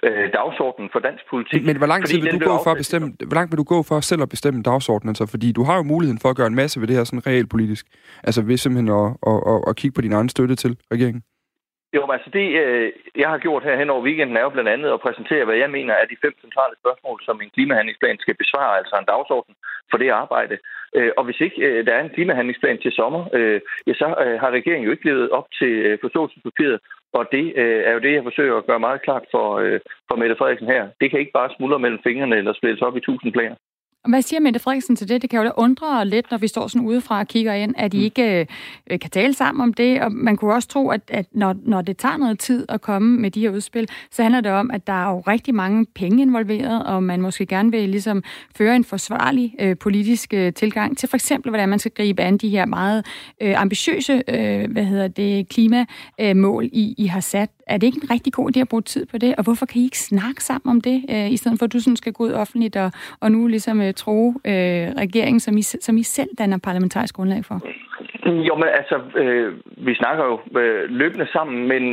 øh, 0.07 0.33
dagsordenen 0.33 0.89
for 0.93 0.99
dansk 0.99 1.23
politik. 1.29 1.61
Men, 1.61 1.67
men 1.67 1.77
hvor 1.77 1.87
lang 1.87 2.05
tid 2.05 2.21
vil 2.21 2.31
du 2.31 2.39
gå 2.51 2.55
for 2.63 2.71
at 2.71 2.77
bestemme, 2.77 3.07
hvor 3.27 3.35
langt 3.35 3.51
vil 3.51 3.57
du 3.57 3.63
gå 3.63 3.83
for 3.83 3.99
selv 3.99 4.21
at 4.21 4.29
bestemme 4.29 4.63
dagsordenen? 4.63 5.09
Altså, 5.09 5.25
fordi 5.33 5.51
du 5.51 5.63
har 5.63 5.75
jo 5.77 5.83
muligheden 5.83 6.19
for 6.19 6.29
at 6.29 6.37
gøre 6.39 6.47
en 6.47 6.55
masse 6.55 6.79
ved 6.81 6.87
det 6.87 6.95
her 6.95 7.03
sådan 7.03 7.27
reelt 7.27 7.49
politisk. 7.49 7.85
Altså 8.23 8.41
ved 8.41 8.57
simpelthen 8.57 8.89
at, 9.01 9.07
at, 9.31 9.39
at, 9.53 9.59
at 9.69 9.75
kigge 9.75 9.95
på 9.95 10.01
din 10.01 10.13
egen 10.13 10.29
støtte 10.29 10.55
til 10.55 10.77
regeringen. 10.91 11.23
Jo, 11.95 12.01
men 12.05 12.13
altså 12.17 12.29
det, 12.39 12.47
øh, 12.63 12.91
jeg 13.21 13.29
har 13.29 13.37
gjort 13.45 13.63
her 13.63 13.79
hen 13.81 13.89
over 13.89 14.03
weekenden, 14.07 14.37
er 14.37 14.45
jo 14.47 14.55
blandt 14.55 14.69
andet 14.69 14.89
at 14.91 15.03
præsentere, 15.05 15.45
hvad 15.45 15.57
jeg 15.63 15.69
mener 15.77 15.93
er 15.93 16.05
de 16.05 16.21
fem 16.25 16.35
centrale 16.45 16.75
spørgsmål, 16.81 17.17
som 17.27 17.41
en 17.41 17.53
klimahandlingsplan 17.55 18.17
skal 18.19 18.35
besvare, 18.43 18.77
altså 18.77 18.95
en 18.95 19.11
dagsorden 19.13 19.55
for 19.91 19.97
det 19.97 20.09
arbejde. 20.09 20.57
Øh, 20.95 21.11
og 21.17 21.23
hvis 21.25 21.39
ikke 21.45 21.59
øh, 21.67 21.85
der 21.85 21.93
er 21.95 22.03
en 22.03 22.15
klimahandlingsplan 22.15 22.79
til 22.81 22.91
sommer, 22.91 23.21
ja, 23.87 23.93
så 24.01 24.05
har 24.41 24.51
regeringen 24.59 24.85
jo 24.85 24.91
ikke 24.91 25.05
levet 25.05 25.29
op 25.29 25.47
til 25.59 25.97
forståelsespapiret, 26.01 26.79
og 27.17 27.25
det 27.32 27.45
øh, 27.62 27.82
er 27.88 27.91
jo 27.93 27.99
det, 28.06 28.13
jeg 28.13 28.23
forsøger 28.23 28.58
at 28.58 28.67
gøre 28.69 28.86
meget 28.88 29.01
klart 29.01 29.25
for, 29.34 29.47
øh, 29.63 29.80
for 30.08 30.15
Mette 30.15 30.36
Frederiksen 30.36 30.67
her. 30.75 30.84
Det 31.01 31.08
kan 31.10 31.19
ikke 31.19 31.38
bare 31.39 31.54
smuldre 31.58 31.80
mellem 31.80 31.99
fingrene 32.04 32.36
eller 32.38 32.54
splittes 32.54 32.82
op 32.82 32.97
i 32.97 33.06
tusind 33.08 33.34
planer. 33.34 33.56
Hvad 34.07 34.21
siger 34.21 34.39
Mette 34.39 34.59
Frederiksen 34.59 34.95
til 34.95 35.09
det? 35.09 35.21
Det 35.21 35.29
kan 35.29 35.39
jo 35.39 35.45
da 35.45 35.51
undre 35.57 36.05
lidt, 36.05 36.31
når 36.31 36.37
vi 36.37 36.47
står 36.47 36.67
sådan 36.67 36.87
udefra 36.87 37.19
og 37.19 37.27
kigger 37.27 37.53
ind, 37.53 37.73
at 37.77 37.91
de 37.91 37.97
mm. 37.97 38.03
ikke 38.03 38.47
øh, 38.91 38.99
kan 38.99 39.09
tale 39.09 39.33
sammen 39.33 39.63
om 39.63 39.73
det. 39.73 40.01
Og 40.01 40.11
man 40.11 40.37
kunne 40.37 40.53
også 40.53 40.67
tro, 40.67 40.89
at, 40.89 41.01
at 41.07 41.25
når, 41.31 41.55
når 41.63 41.81
det 41.81 41.97
tager 41.97 42.17
noget 42.17 42.39
tid 42.39 42.65
at 42.69 42.81
komme 42.81 43.19
med 43.19 43.31
de 43.31 43.41
her 43.41 43.49
udspil, 43.49 43.87
så 44.11 44.23
handler 44.23 44.41
det 44.41 44.51
om, 44.51 44.71
at 44.71 44.87
der 44.87 44.93
er 44.93 45.09
jo 45.09 45.19
rigtig 45.19 45.55
mange 45.55 45.85
penge 45.95 46.21
involveret, 46.21 46.85
og 46.85 47.03
man 47.03 47.21
måske 47.21 47.45
gerne 47.45 47.71
vil 47.71 47.89
ligesom 47.89 48.23
føre 48.55 48.75
en 48.75 48.83
forsvarlig 48.83 49.55
øh, 49.59 49.77
politisk 49.77 50.33
øh, 50.33 50.53
tilgang 50.53 50.97
til 50.97 51.09
for 51.09 51.17
eksempel, 51.17 51.49
hvordan 51.49 51.69
man 51.69 51.79
skal 51.79 51.91
gribe 51.91 52.21
an 52.21 52.37
de 52.37 52.49
her 52.49 52.65
meget 52.65 53.05
øh, 53.41 53.61
ambitiøse 53.61 54.23
øh, 54.27 54.71
hvad 54.71 54.83
hedder 54.83 55.07
det, 55.07 55.49
klimamål, 55.49 56.65
I, 56.65 56.95
I 56.97 57.05
har 57.05 57.19
sat. 57.19 57.49
Er 57.67 57.78
det 57.78 57.88
ikke 57.88 57.99
en 58.04 58.12
rigtig 58.12 58.34
god 58.34 58.47
idé 58.51 58.60
at 58.60 58.69
bruge 58.69 58.82
tid 58.82 59.06
på 59.06 59.17
det? 59.17 59.36
Og 59.38 59.43
hvorfor 59.43 59.65
kan 59.65 59.82
I 59.82 59.84
ikke 59.84 59.99
snakke 59.99 60.43
sammen 60.43 60.69
om 60.75 60.82
det, 60.82 60.97
øh, 61.10 61.32
i 61.32 61.38
stedet 61.38 61.60
for 61.60 61.65
at 61.65 61.73
du 61.73 61.80
sådan 61.80 61.95
skal 61.95 62.13
gå 62.13 62.23
ud 62.23 62.34
offentligt 62.34 62.75
og, 62.75 62.91
og 63.21 63.32
nu 63.32 63.47
ligesom 63.47 63.82
øh, 63.82 63.93
tro 63.93 64.30
øh, 64.30 64.88
regeringen, 65.04 65.39
som 65.39 65.58
I, 65.58 65.62
som 65.62 65.97
I 65.97 66.04
selv 66.04 66.30
danner 66.39 66.58
parlamentarisk 66.63 67.15
grundlag 67.15 67.45
for? 67.45 67.58
Mm, 68.25 68.41
jo, 68.49 68.56
men 68.56 68.69
altså, 68.80 68.95
øh, 69.21 69.54
vi 69.88 69.95
snakker 69.95 70.23
jo 70.25 70.60
øh, 70.60 70.89
løbende 70.89 71.28
sammen, 71.34 71.67
men 71.67 71.84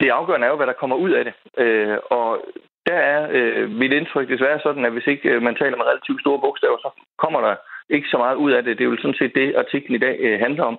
det 0.00 0.08
afgørende 0.08 0.46
er 0.46 0.50
jo, 0.50 0.56
hvad 0.56 0.66
der 0.66 0.80
kommer 0.80 0.96
ud 0.96 1.10
af 1.10 1.24
det. 1.24 1.34
Øh, 1.64 1.96
og 2.10 2.40
der 2.86 2.98
er 3.14 3.28
øh, 3.32 3.70
mit 3.70 3.92
indtryk 3.92 4.28
desværre 4.28 4.60
sådan, 4.62 4.84
at 4.84 4.92
hvis 4.92 5.06
ikke 5.06 5.28
øh, 5.28 5.42
man 5.42 5.54
taler 5.54 5.76
med 5.76 5.86
relativt 5.90 6.20
store 6.20 6.40
bogstaver, 6.40 6.78
så 6.78 6.90
kommer 7.18 7.40
der 7.40 7.54
ikke 7.90 8.08
så 8.08 8.18
meget 8.18 8.36
ud 8.36 8.52
af 8.52 8.62
det. 8.62 8.78
Det 8.78 8.84
er 8.84 8.90
jo 8.90 8.96
sådan 8.96 9.20
set 9.20 9.34
det, 9.34 9.56
artiklen 9.56 9.94
i 9.96 10.04
dag 10.06 10.16
øh, 10.20 10.40
handler 10.40 10.64
om. 10.64 10.78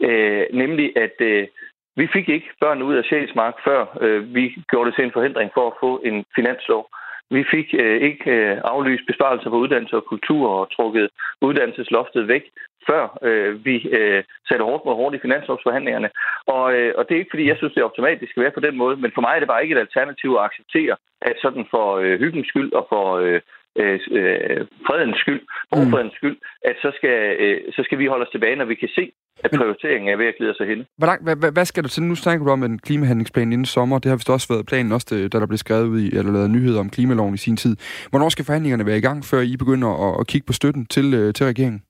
Øh, 0.00 0.44
nemlig, 0.52 0.96
at 0.96 1.16
øh, 1.20 1.46
vi 1.96 2.06
fik 2.12 2.28
ikke 2.28 2.50
børn 2.60 2.82
ud 2.82 2.94
af 2.94 3.04
Sjælsmark, 3.04 3.54
før 3.64 3.98
øh, 4.00 4.34
vi 4.34 4.54
gjorde 4.70 4.86
det 4.88 4.94
til 4.96 5.04
en 5.04 5.12
forhindring 5.12 5.50
for 5.54 5.66
at 5.66 5.78
få 5.80 6.00
en 6.04 6.24
finanslov. 6.34 6.88
Vi 7.30 7.44
fik 7.50 7.74
øh, 7.74 8.00
ikke 8.08 8.30
øh, 8.30 8.60
aflyst 8.64 9.06
besparelser 9.06 9.50
på 9.50 9.56
uddannelse 9.56 9.96
og 9.96 10.04
kultur 10.04 10.48
og 10.48 10.70
trukket 10.76 11.08
uddannelsesloftet 11.40 12.28
væk, 12.28 12.44
før 12.88 13.18
øh, 13.22 13.64
vi 13.64 13.76
øh, 13.98 14.24
satte 14.48 14.64
hårdt 14.64 14.84
mod 14.84 14.94
hårdt 14.94 15.14
i 15.16 15.24
finanslovsforhandlingerne. 15.26 16.10
Og, 16.46 16.74
øh, 16.74 16.94
og 16.98 17.08
det 17.08 17.14
er 17.14 17.18
ikke, 17.18 17.34
fordi 17.34 17.48
jeg 17.48 17.56
synes, 17.56 17.72
det 17.72 17.80
er 17.80 17.90
optimalt, 17.90 18.20
det 18.20 18.28
skal 18.28 18.42
være 18.42 18.58
på 18.58 18.66
den 18.66 18.76
måde, 18.76 18.96
men 18.96 19.12
for 19.14 19.20
mig 19.20 19.32
er 19.34 19.38
det 19.38 19.48
bare 19.48 19.62
ikke 19.62 19.74
et 19.74 19.86
alternativ 19.86 20.30
at 20.38 20.44
acceptere, 20.44 20.96
at 21.20 21.36
sådan 21.42 21.66
for 21.70 21.96
øh, 21.96 22.18
hyggens 22.18 22.48
skyld 22.48 22.72
og 22.72 22.86
for, 22.88 23.06
øh, 23.16 23.40
øh, 23.80 24.00
øh 24.18 24.66
fredens 24.86 25.18
skyld, 25.22 25.40
borgfredens 25.70 26.12
mm. 26.12 26.20
skyld, 26.20 26.36
at 26.64 26.76
så 26.82 26.92
skal, 26.96 27.36
øh, 27.42 27.72
så 27.76 27.82
skal 27.84 27.98
vi 27.98 28.06
holde 28.06 28.24
os 28.26 28.30
tilbage, 28.30 28.56
når 28.56 28.64
vi 28.64 28.74
kan 28.74 28.88
se, 28.88 29.12
at 29.44 29.50
prioriteringen 29.58 30.12
er 30.12 30.16
ved 30.16 30.26
at 30.26 30.36
glide 30.38 30.54
sig 30.56 30.66
hen. 30.66 30.86
Hvad, 30.98 31.36
hvad, 31.36 31.52
hvad 31.52 31.64
skal 31.64 31.84
du 31.84 31.88
til? 31.88 32.02
Nu 32.02 32.14
snakker 32.14 32.46
du 32.46 32.52
om 32.52 32.62
en 32.62 32.78
klimahandlingsplan 32.78 33.52
inden 33.52 33.66
sommer. 33.66 33.98
Det 33.98 34.08
har 34.08 34.16
vist 34.16 34.30
også 34.30 34.48
været 34.54 34.66
planen, 34.66 34.92
også 34.92 35.08
det, 35.10 35.32
da 35.32 35.40
der 35.40 35.46
blev 35.46 35.58
skrevet 35.58 35.86
ud 35.86 36.00
i, 36.00 36.08
eller 36.18 36.32
lavet 36.32 36.50
nyheder 36.50 36.80
om 36.80 36.90
klimaloven 36.90 37.34
i 37.34 37.44
sin 37.46 37.56
tid. 37.56 37.76
Hvornår 38.10 38.28
skal 38.28 38.44
forhandlingerne 38.44 38.86
være 38.86 38.98
i 38.98 39.06
gang, 39.08 39.24
før 39.30 39.40
I 39.40 39.56
begynder 39.56 39.90
at, 40.06 40.20
at 40.20 40.26
kigge 40.26 40.46
på 40.46 40.52
støtten 40.52 40.86
til, 40.86 41.06
øh, 41.14 41.34
til 41.34 41.46
regeringen? 41.46 41.82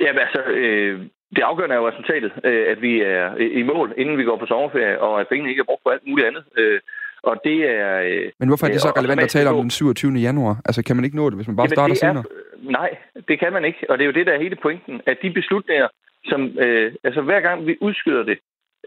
Ja, 0.00 0.10
altså, 0.26 0.42
øh, 0.42 1.00
det 1.36 1.42
afgørende 1.42 1.74
er 1.74 1.80
jo 1.80 1.88
resultatet, 1.88 2.32
øh, 2.44 2.64
at 2.72 2.82
vi 2.82 2.92
er 3.00 3.36
i 3.60 3.62
mål, 3.62 3.94
inden 3.96 4.18
vi 4.18 4.24
går 4.24 4.38
på 4.38 4.46
sommerferie, 4.46 5.00
og 5.00 5.20
at 5.20 5.28
pengene 5.28 5.50
ikke 5.50 5.60
er 5.60 5.70
brugt 5.70 5.82
på 5.84 5.90
alt 5.90 6.06
muligt 6.06 6.26
andet. 6.28 6.44
Øh, 6.56 6.80
og 7.22 7.40
det 7.44 7.70
er... 7.70 8.00
Øh, 8.00 8.30
Men 8.38 8.48
hvorfor 8.48 8.66
er 8.66 8.70
det 8.70 8.80
så 8.80 8.92
relevant 8.96 9.20
at 9.20 9.28
tale 9.28 9.48
om 9.50 9.60
den 9.60 9.70
27. 9.70 10.12
januar? 10.12 10.60
Altså, 10.64 10.82
kan 10.82 10.96
man 10.96 11.04
ikke 11.04 11.16
nå 11.16 11.30
det, 11.30 11.36
hvis 11.36 11.46
man 11.46 11.56
bare 11.56 11.64
Jamen, 11.64 11.76
starter 11.76 11.94
senere? 11.94 12.24
Er, 12.28 12.70
nej, 12.78 12.90
det 13.28 13.38
kan 13.38 13.52
man 13.52 13.64
ikke. 13.64 13.86
Og 13.88 13.98
det 13.98 14.04
er 14.04 14.06
jo 14.06 14.12
det, 14.12 14.26
der 14.26 14.32
er 14.32 14.38
hele 14.38 14.56
pointen, 14.62 15.00
at 15.06 15.16
de 15.22 15.30
beslutninger, 15.30 15.88
som... 16.24 16.40
Øh, 16.58 16.92
altså, 17.04 17.20
hver 17.20 17.40
gang 17.40 17.66
vi 17.66 17.76
udskyder 17.80 18.22
det, 18.22 18.38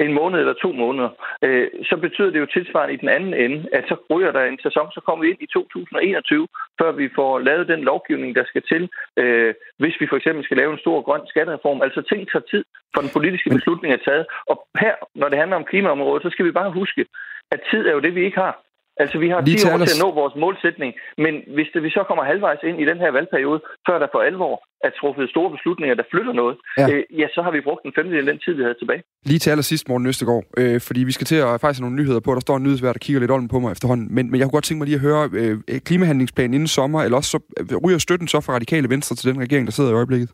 en 0.01 0.13
måned 0.13 0.39
eller 0.39 0.53
to 0.53 0.71
måneder, 0.71 1.09
øh, 1.41 1.67
så 1.89 1.97
betyder 1.97 2.31
det 2.31 2.39
jo 2.39 2.45
tilsvarende 2.45 2.93
i 2.93 3.01
den 3.03 3.09
anden 3.09 3.33
ende, 3.33 3.69
at 3.73 3.83
så 3.87 3.95
ryger 4.11 4.31
der 4.31 4.43
en 4.43 4.59
sæson, 4.63 4.91
så 4.91 5.01
kommer 5.05 5.25
vi 5.25 5.31
ind 5.31 5.41
i 5.41 5.53
2021, 5.53 6.47
før 6.81 6.91
vi 6.91 7.09
får 7.15 7.39
lavet 7.39 7.67
den 7.67 7.81
lovgivning, 7.81 8.35
der 8.35 8.45
skal 8.45 8.63
til, 8.71 8.89
øh, 9.17 9.53
hvis 9.77 9.95
vi 9.99 10.07
for 10.09 10.17
eksempel 10.17 10.43
skal 10.43 10.57
lave 10.57 10.71
en 10.73 10.83
stor 10.85 11.01
grøn 11.01 11.27
skattereform. 11.27 11.81
Altså 11.81 12.01
ting 12.01 12.31
tager 12.31 12.45
tid, 12.53 12.63
for 12.93 13.01
den 13.01 13.11
politiske 13.17 13.49
beslutning 13.49 13.93
er 13.93 14.01
taget. 14.07 14.25
Og 14.51 14.67
her, 14.79 14.95
når 15.15 15.29
det 15.29 15.39
handler 15.39 15.57
om 15.57 15.69
klimaområdet, 15.71 16.23
så 16.23 16.29
skal 16.29 16.45
vi 16.45 16.51
bare 16.51 16.71
huske, 16.71 17.05
at 17.51 17.59
tid 17.71 17.87
er 17.87 17.93
jo 17.93 17.99
det, 18.05 18.15
vi 18.15 18.25
ikke 18.25 18.37
har. 18.37 18.55
Altså, 19.01 19.17
vi 19.23 19.29
har 19.29 19.41
10 19.41 19.51
år 19.71 19.77
til 19.77 19.95
at 19.97 20.03
nå 20.05 20.09
vores 20.21 20.35
målsætning, 20.43 20.91
men 21.17 21.33
hvis 21.55 21.67
det, 21.73 21.83
vi 21.83 21.89
så 21.89 22.01
kommer 22.07 22.23
halvvejs 22.23 22.61
ind 22.69 22.77
i 22.83 22.85
den 22.91 22.97
her 23.03 23.11
valgperiode, 23.11 23.59
før 23.87 23.99
der 23.99 24.07
for 24.13 24.21
alvor 24.29 24.55
er 24.83 24.91
truffet 24.99 25.29
store 25.29 25.51
beslutninger, 25.55 25.95
der 25.95 26.03
flytter 26.11 26.33
noget, 26.33 26.55
ja, 26.77 26.85
øh, 26.91 27.03
ja 27.21 27.27
så 27.35 27.41
har 27.45 27.51
vi 27.51 27.61
brugt 27.67 27.83
en 27.85 27.93
femtedel 27.97 28.27
af 28.27 28.33
den 28.33 28.39
tid, 28.45 28.53
vi 28.53 28.63
havde 28.67 28.79
tilbage. 28.81 29.01
Lige 29.25 29.39
til 29.39 29.49
allersidst, 29.49 29.89
Morten 29.89 30.07
Østegård, 30.07 30.43
øh, 30.57 30.81
fordi 30.87 31.01
vi 31.09 31.11
skal 31.17 31.27
til 31.31 31.35
at 31.35 31.61
faktisk 31.61 31.81
nogle 31.81 31.95
nyheder 31.95 32.21
på, 32.25 32.31
der 32.33 32.39
står 32.39 32.57
en 32.57 32.63
nyhedsvært, 32.63 32.95
der 32.97 33.05
kigger 33.05 33.19
lidt 33.19 33.31
om 33.31 33.47
på 33.47 33.59
mig 33.59 33.71
efterhånden, 33.71 34.07
men, 34.15 34.23
men 34.31 34.37
jeg 34.39 34.45
kunne 34.45 34.57
godt 34.57 34.67
tænke 34.67 34.79
mig 34.79 34.87
lige 34.87 34.99
at 35.01 35.07
høre 35.07 35.23
øh, 35.39 35.55
klimahandlingsplanen 35.87 36.53
inden 36.53 36.67
sommer, 36.77 36.99
eller 37.03 37.17
også 37.17 37.31
så, 37.35 37.39
øh, 37.59 37.77
ryger 37.85 37.97
støtten 37.97 38.27
så 38.27 38.39
fra 38.45 38.53
radikale 38.53 38.89
venstre 38.89 39.15
til 39.15 39.29
den 39.31 39.41
regering, 39.43 39.65
der 39.67 39.75
sidder 39.75 39.91
i 39.91 39.99
øjeblikket? 40.01 40.29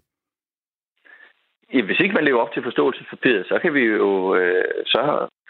Ja, 1.74 1.82
hvis 1.82 2.00
ikke 2.00 2.16
man 2.16 2.26
lever 2.26 2.42
op 2.44 2.54
til 2.54 2.64
forståelsespapiret, 2.64 3.46
så 3.46 3.60
kan 3.62 3.74
vi 3.74 3.84
jo, 4.04 4.36
øh, 4.36 4.64
så 4.86 5.02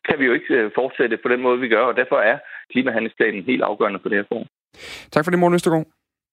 kan 0.08 0.20
vi 0.20 0.26
jo 0.26 0.34
ikke 0.34 0.54
øh, 0.54 0.72
fortsætte 0.76 1.18
på 1.18 1.30
den 1.34 1.42
måde, 1.42 1.60
vi 1.60 1.70
gør, 1.76 1.86
og 1.92 1.96
derfor 1.96 2.20
er 2.32 2.38
klimahandlingsplanen 2.72 3.44
helt 3.44 3.64
afgørende 3.70 4.00
på 4.00 4.10
det 4.10 4.18
her 4.18 4.28
form. 4.34 4.46
Tak 5.12 5.24
for 5.24 5.32
det, 5.32 5.40
Morten 5.40 5.56
Østergaard. 5.56 5.86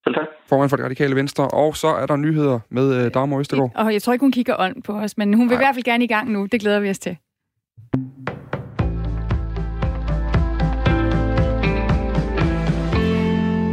Selv 0.04 0.14
tak. 0.14 0.26
Formand 0.48 0.70
for 0.70 0.76
det 0.76 0.84
radikale 0.84 1.14
venstre. 1.16 1.48
Og 1.48 1.76
så 1.76 1.88
er 1.88 2.06
der 2.06 2.16
nyheder 2.16 2.58
med 2.68 3.04
øh, 3.04 3.14
Dagmar 3.14 3.38
Østergaard. 3.38 3.72
Og 3.74 3.92
jeg 3.92 4.02
tror 4.02 4.12
ikke, 4.12 4.24
hun 4.24 4.32
kigger 4.32 4.54
ånd 4.58 4.82
på 4.82 4.92
os, 4.92 5.18
men 5.18 5.34
hun 5.34 5.48
vil 5.48 5.54
Nej. 5.54 5.62
i 5.62 5.64
hvert 5.64 5.74
fald 5.74 5.84
gerne 5.84 6.04
i 6.04 6.06
gang 6.06 6.30
nu. 6.32 6.46
Det 6.52 6.60
glæder 6.60 6.80
vi 6.80 6.90
os 6.90 6.98
til. 6.98 7.16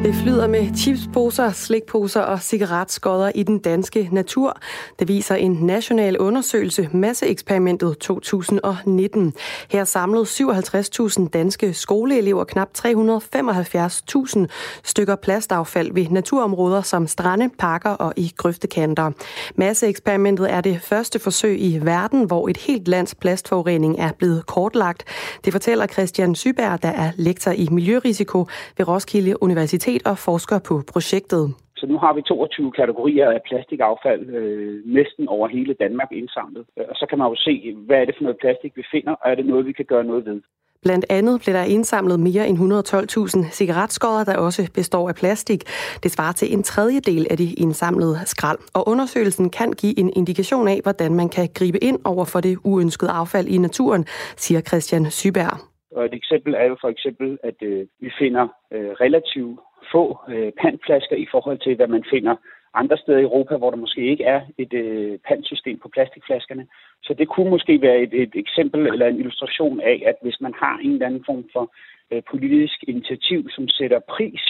Det 0.04 0.16
flyder 0.16 0.48
med 0.48 0.76
chipsposer, 0.76 1.52
slikposer 1.52 2.22
og 2.22 2.42
cigaretskodder 2.42 3.32
i 3.36 3.44
den 3.44 3.60
danske 3.60 4.10
natur. 4.12 4.60
Det 5.00 5.08
viser 5.08 5.36
en 5.36 5.52
national 5.52 6.18
undersøgelse, 6.18 6.90
Masseeksperimentet 6.94 7.98
2019. 7.98 9.34
Her 9.70 9.84
samlede 9.84 10.24
57.000 10.24 11.30
danske 11.30 11.74
skoleelever 11.74 12.44
knap 12.44 12.70
375.000 12.78 14.46
stykker 14.84 15.16
plastaffald 15.16 15.94
ved 15.94 16.08
naturområder 16.10 16.82
som 16.82 17.08
strande, 17.08 17.50
parker 17.60 17.90
og 17.90 18.14
i 18.16 18.34
grøftekanter. 18.38 19.12
Masseeksperimentet 19.56 20.52
er 20.52 20.62
det 20.62 20.82
første 20.82 21.20
forsøg 21.20 21.62
i 21.62 21.80
verden, 21.82 22.24
hvor 22.24 22.48
et 22.48 22.58
helt 22.58 22.88
lands 22.88 23.16
plastforurening 23.16 24.00
er 24.00 24.12
blevet 24.12 24.46
kortlagt. 24.46 25.04
Det 25.46 25.54
fortæller 25.54 25.88
Christian 25.88 26.36
Syberg, 26.36 26.84
der 26.84 26.90
er 26.90 27.12
lektor 27.16 27.52
i 27.52 27.68
miljørisiko 27.72 28.48
ved 28.78 28.88
Roskilde 28.88 29.44
Universitet 29.44 29.93
Universitet 29.94 30.12
og 30.12 30.18
forsker 30.18 30.60
på 30.70 30.76
projektet. 30.94 31.44
Så 31.78 31.86
nu 31.88 31.98
har 31.98 32.14
vi 32.14 32.22
22 32.22 32.72
kategorier 32.72 33.30
af 33.32 33.42
plastikaffald 33.48 34.24
øh, 34.30 34.82
næsten 34.86 35.28
over 35.28 35.48
hele 35.48 35.74
Danmark 35.74 36.12
indsamlet. 36.12 36.66
Og 36.92 36.96
så 36.96 37.06
kan 37.10 37.18
man 37.18 37.28
jo 37.28 37.36
se, 37.36 37.76
hvad 37.88 37.98
er 38.02 38.06
det 38.06 38.16
for 38.18 38.24
noget 38.24 38.38
plastik, 38.44 38.72
vi 38.76 38.84
finder, 38.92 39.14
og 39.22 39.32
er 39.32 39.36
det 39.36 39.46
noget, 39.46 39.66
vi 39.66 39.74
kan 39.74 39.86
gøre 39.86 40.04
noget 40.04 40.26
ved. 40.26 40.42
Blandt 40.86 41.06
andet 41.10 41.42
blev 41.44 41.54
der 41.56 41.64
indsamlet 41.76 42.20
mere 42.20 42.48
end 42.48 42.58
112.000 42.58 43.52
cigaretskodder, 43.60 44.24
der 44.24 44.38
også 44.38 44.62
består 44.80 45.10
af 45.10 45.16
plastik. 45.16 45.62
Det 46.04 46.12
svarer 46.12 46.34
til 46.34 46.48
en 46.54 46.64
tredjedel 46.64 47.28
af 47.32 47.38
de 47.38 47.54
indsamlede 47.64 48.16
skrald. 48.26 48.60
Og 48.78 48.82
undersøgelsen 48.92 49.50
kan 49.50 49.72
give 49.82 50.00
en 50.00 50.10
indikation 50.16 50.68
af, 50.68 50.80
hvordan 50.84 51.12
man 51.22 51.30
kan 51.30 51.48
gribe 51.60 51.80
ind 51.84 52.00
over 52.06 52.26
for 52.34 52.40
det 52.40 52.58
uønskede 52.64 53.12
affald 53.12 53.48
i 53.48 53.58
naturen, 53.58 54.04
siger 54.46 54.62
Christian 54.62 55.06
Syberg. 55.20 55.58
Og 55.96 56.06
et 56.06 56.14
eksempel 56.14 56.54
er 56.54 56.66
jo 56.72 56.76
for 56.82 56.90
eksempel, 56.96 57.38
at 57.44 57.58
øh, 57.62 57.86
vi 58.04 58.10
finder 58.20 58.46
øh, 58.74 58.92
relativt 59.04 59.60
få 59.94 60.04
øh, 60.34 60.52
pantflasker 60.62 61.16
i 61.16 61.28
forhold 61.32 61.60
til, 61.60 61.76
hvad 61.76 61.88
man 61.88 62.06
finder 62.14 62.36
andre 62.82 62.98
steder 62.98 63.20
i 63.20 63.28
Europa, 63.30 63.58
hvor 63.58 63.70
der 63.70 63.78
måske 63.78 64.02
ikke 64.12 64.24
er 64.24 64.42
et 64.58 64.74
øh, 64.74 65.20
pantsystem 65.28 65.80
på 65.80 65.90
plastikflaskerne. 65.96 66.68
Så 67.04 67.14
det 67.20 67.28
kunne 67.28 67.50
måske 67.50 67.82
være 67.82 68.00
et, 68.06 68.14
et 68.14 68.34
eksempel 68.36 68.82
eller 68.88 69.08
en 69.08 69.20
illustration 69.20 69.82
af, 69.82 70.04
at 70.06 70.16
hvis 70.22 70.38
man 70.42 70.54
har 70.64 70.78
en 70.78 70.94
eller 70.94 71.06
anden 71.06 71.24
form 71.26 71.44
for 71.54 71.74
øh, 72.12 72.22
politisk 72.32 72.78
initiativ, 72.88 73.50
som 73.50 73.68
sætter 73.68 74.00
pris 74.16 74.44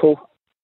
på 0.00 0.18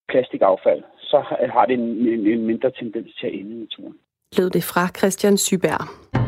plastikaffald, 0.09 0.83
så 0.99 1.19
har 1.55 1.67
det 1.67 1.75
en, 1.75 1.89
en, 2.15 2.27
en 2.27 2.47
mindre 2.47 2.71
tendens 2.71 3.15
til 3.21 3.27
at 3.27 3.35
ende 3.35 3.51
i 3.57 3.61
naturen. 3.65 3.95
Lød 4.39 4.51
det 4.51 4.65
fra 4.65 4.89
Christian 4.99 5.37
Syberg. 5.37 6.24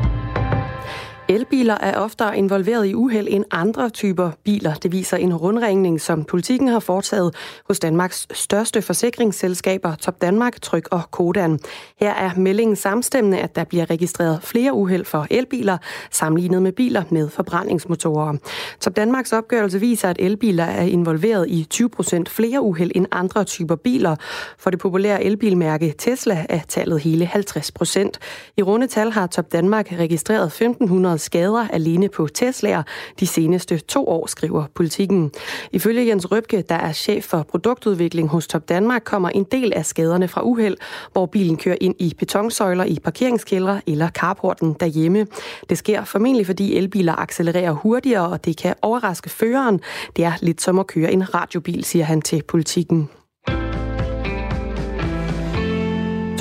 Elbiler 1.28 1.74
er 1.74 1.98
oftere 1.98 2.38
involveret 2.38 2.86
i 2.86 2.94
uheld 2.94 3.28
end 3.30 3.44
andre 3.50 3.90
typer 3.90 4.30
biler. 4.44 4.74
Det 4.74 4.92
viser 4.92 5.16
en 5.16 5.34
rundringning, 5.36 6.00
som 6.00 6.24
politikken 6.24 6.68
har 6.68 6.80
foretaget 6.80 7.34
hos 7.68 7.78
Danmarks 7.78 8.26
største 8.32 8.82
forsikringsselskaber, 8.82 9.94
Top 9.94 10.20
Danmark, 10.20 10.60
Tryk 10.62 10.88
og 10.90 11.10
Kodan. 11.10 11.58
Her 12.00 12.10
er 12.10 12.30
meldingen 12.36 12.76
samstemmende, 12.76 13.38
at 13.38 13.56
der 13.56 13.64
bliver 13.64 13.90
registreret 13.90 14.42
flere 14.42 14.72
uheld 14.72 15.04
for 15.04 15.26
elbiler, 15.30 15.78
sammenlignet 16.10 16.62
med 16.62 16.72
biler 16.72 17.02
med 17.10 17.28
forbrændingsmotorer. 17.28 18.36
Top 18.80 18.96
Danmarks 18.96 19.32
opgørelse 19.32 19.80
viser, 19.80 20.10
at 20.10 20.16
elbiler 20.18 20.64
er 20.64 20.82
involveret 20.82 21.48
i 21.48 21.66
20 21.70 21.88
procent 21.88 22.28
flere 22.28 22.60
uheld 22.60 22.90
end 22.94 23.06
andre 23.12 23.44
typer 23.44 23.76
biler. 23.76 24.16
For 24.58 24.70
det 24.70 24.78
populære 24.78 25.24
elbilmærke 25.24 25.94
Tesla 25.98 26.46
er 26.48 26.60
tallet 26.68 27.00
hele 27.00 27.26
50 27.26 27.72
procent. 27.72 28.18
I 28.56 28.62
runde 28.62 28.86
tal 28.86 29.12
har 29.12 29.26
Top 29.26 29.52
Danmark 29.52 29.92
registreret 29.92 30.46
1500 30.46 31.15
skader 31.18 31.68
alene 31.68 32.08
på 32.08 32.28
Tesla'er 32.38 32.82
de 33.20 33.26
seneste 33.26 33.78
to 33.78 34.08
år, 34.08 34.26
skriver 34.26 34.64
politikken. 34.74 35.32
Ifølge 35.72 36.06
Jens 36.06 36.30
Røbke, 36.32 36.64
der 36.68 36.74
er 36.74 36.92
chef 36.92 37.24
for 37.24 37.42
produktudvikling 37.42 38.28
hos 38.28 38.46
Top 38.46 38.68
Danmark, 38.68 39.02
kommer 39.04 39.28
en 39.28 39.44
del 39.44 39.72
af 39.72 39.86
skaderne 39.86 40.28
fra 40.28 40.42
uheld, 40.44 40.76
hvor 41.12 41.26
bilen 41.26 41.56
kører 41.56 41.76
ind 41.80 41.94
i 41.98 42.14
betonsøjler 42.18 42.84
i 42.84 42.98
parkeringskældre 43.04 43.80
eller 43.86 44.08
carporten 44.08 44.76
derhjemme. 44.80 45.26
Det 45.68 45.78
sker 45.78 46.04
formentlig, 46.04 46.46
fordi 46.46 46.76
elbiler 46.76 47.14
accelererer 47.20 47.72
hurtigere, 47.72 48.28
og 48.28 48.44
det 48.44 48.56
kan 48.56 48.74
overraske 48.82 49.30
føreren. 49.30 49.80
Det 50.16 50.24
er 50.24 50.32
lidt 50.42 50.62
som 50.62 50.78
at 50.78 50.86
køre 50.86 51.12
en 51.12 51.34
radiobil, 51.34 51.84
siger 51.84 52.04
han 52.04 52.22
til 52.22 52.42
politikken. 52.42 53.08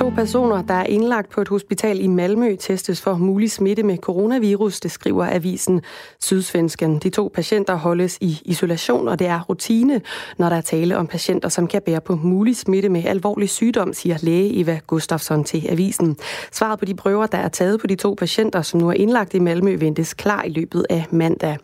To 0.06 0.12
personer, 0.12 0.62
der 0.62 0.74
er 0.74 0.86
indlagt 0.86 1.30
på 1.30 1.42
et 1.42 1.48
hospital 1.48 2.00
i 2.04 2.08
Malmø, 2.08 2.56
testes 2.60 3.02
for 3.02 3.16
mulig 3.18 3.52
smitte 3.52 3.84
med 3.84 3.98
coronavirus, 3.98 4.80
det 4.80 4.92
skriver 4.92 5.26
avisen 5.32 5.82
Sydsvensken. 6.20 7.00
De 7.00 7.10
to 7.10 7.32
patienter 7.34 7.76
holdes 7.76 8.18
i 8.22 8.42
isolation, 8.46 9.08
og 9.08 9.20
det 9.20 9.28
er 9.28 9.42
rutine, 9.42 10.02
når 10.38 10.50
der 10.50 10.56
er 10.56 10.62
tale 10.62 10.98
om 10.98 11.08
patienter, 11.08 11.50
som 11.50 11.68
kan 11.68 11.82
bære 11.82 12.02
på 12.02 12.16
mulig 12.16 12.56
smitte 12.56 12.90
med 12.90 13.06
alvorlig 13.06 13.50
sygdom, 13.50 13.94
siger 13.94 14.18
læge 14.22 14.60
Eva 14.60 14.80
Gustafsson 14.88 15.44
til 15.44 15.68
avisen. 15.70 16.18
Svaret 16.52 16.80
på 16.80 16.86
de 16.86 16.96
prøver, 16.96 17.26
der 17.26 17.38
er 17.38 17.50
taget 17.50 17.80
på 17.80 17.88
de 17.88 17.96
to 17.96 18.14
patienter, 18.14 18.62
som 18.62 18.80
nu 18.80 18.90
er 18.90 18.94
indlagt 18.94 19.34
i 19.34 19.40
Malmø, 19.40 19.76
ventes 19.76 20.14
klar 20.14 20.44
i 20.44 20.50
løbet 20.50 20.86
af 20.90 21.06
mandag. 21.12 21.58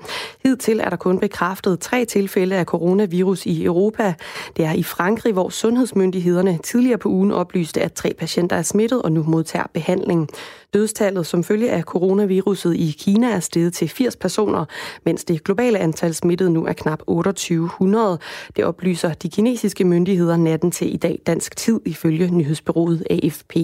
Hidtil 0.43 0.79
er 0.79 0.89
der 0.89 0.97
kun 0.97 1.19
bekræftet 1.19 1.79
tre 1.79 2.05
tilfælde 2.05 2.55
af 2.55 2.65
coronavirus 2.65 3.45
i 3.45 3.63
Europa. 3.63 4.13
Det 4.57 4.65
er 4.65 4.73
i 4.73 4.83
Frankrig, 4.83 5.33
hvor 5.33 5.49
sundhedsmyndighederne 5.49 6.59
tidligere 6.63 6.97
på 6.97 7.09
ugen 7.09 7.31
oplyste, 7.31 7.81
at 7.81 7.93
tre 7.93 8.13
patienter 8.19 8.30
er 8.37 8.61
smittet 8.61 9.01
og 9.01 9.11
nu 9.11 9.23
modtager 9.23 9.65
behandling. 9.73 10.29
Dødstallet 10.73 11.25
som 11.25 11.43
følge 11.43 11.71
af 11.71 11.83
coronaviruset 11.83 12.75
i 12.75 12.95
Kina 12.99 13.27
er 13.31 13.39
steget 13.39 13.73
til 13.73 13.89
80 13.89 14.15
personer, 14.15 14.65
mens 15.05 15.23
det 15.23 15.43
globale 15.43 15.79
antal 15.79 16.13
smittede 16.13 16.49
nu 16.51 16.65
er 16.65 16.73
knap 16.73 16.99
2800. 17.07 18.19
Det 18.55 18.65
oplyser 18.65 19.13
de 19.13 19.29
kinesiske 19.29 19.83
myndigheder 19.85 20.37
natten 20.37 20.71
til 20.71 20.93
i 20.93 20.97
dag 20.97 21.19
dansk 21.27 21.57
tid 21.57 21.79
ifølge 21.85 22.31
nyhedsbyrået 22.31 23.03
AFP. 23.09 23.55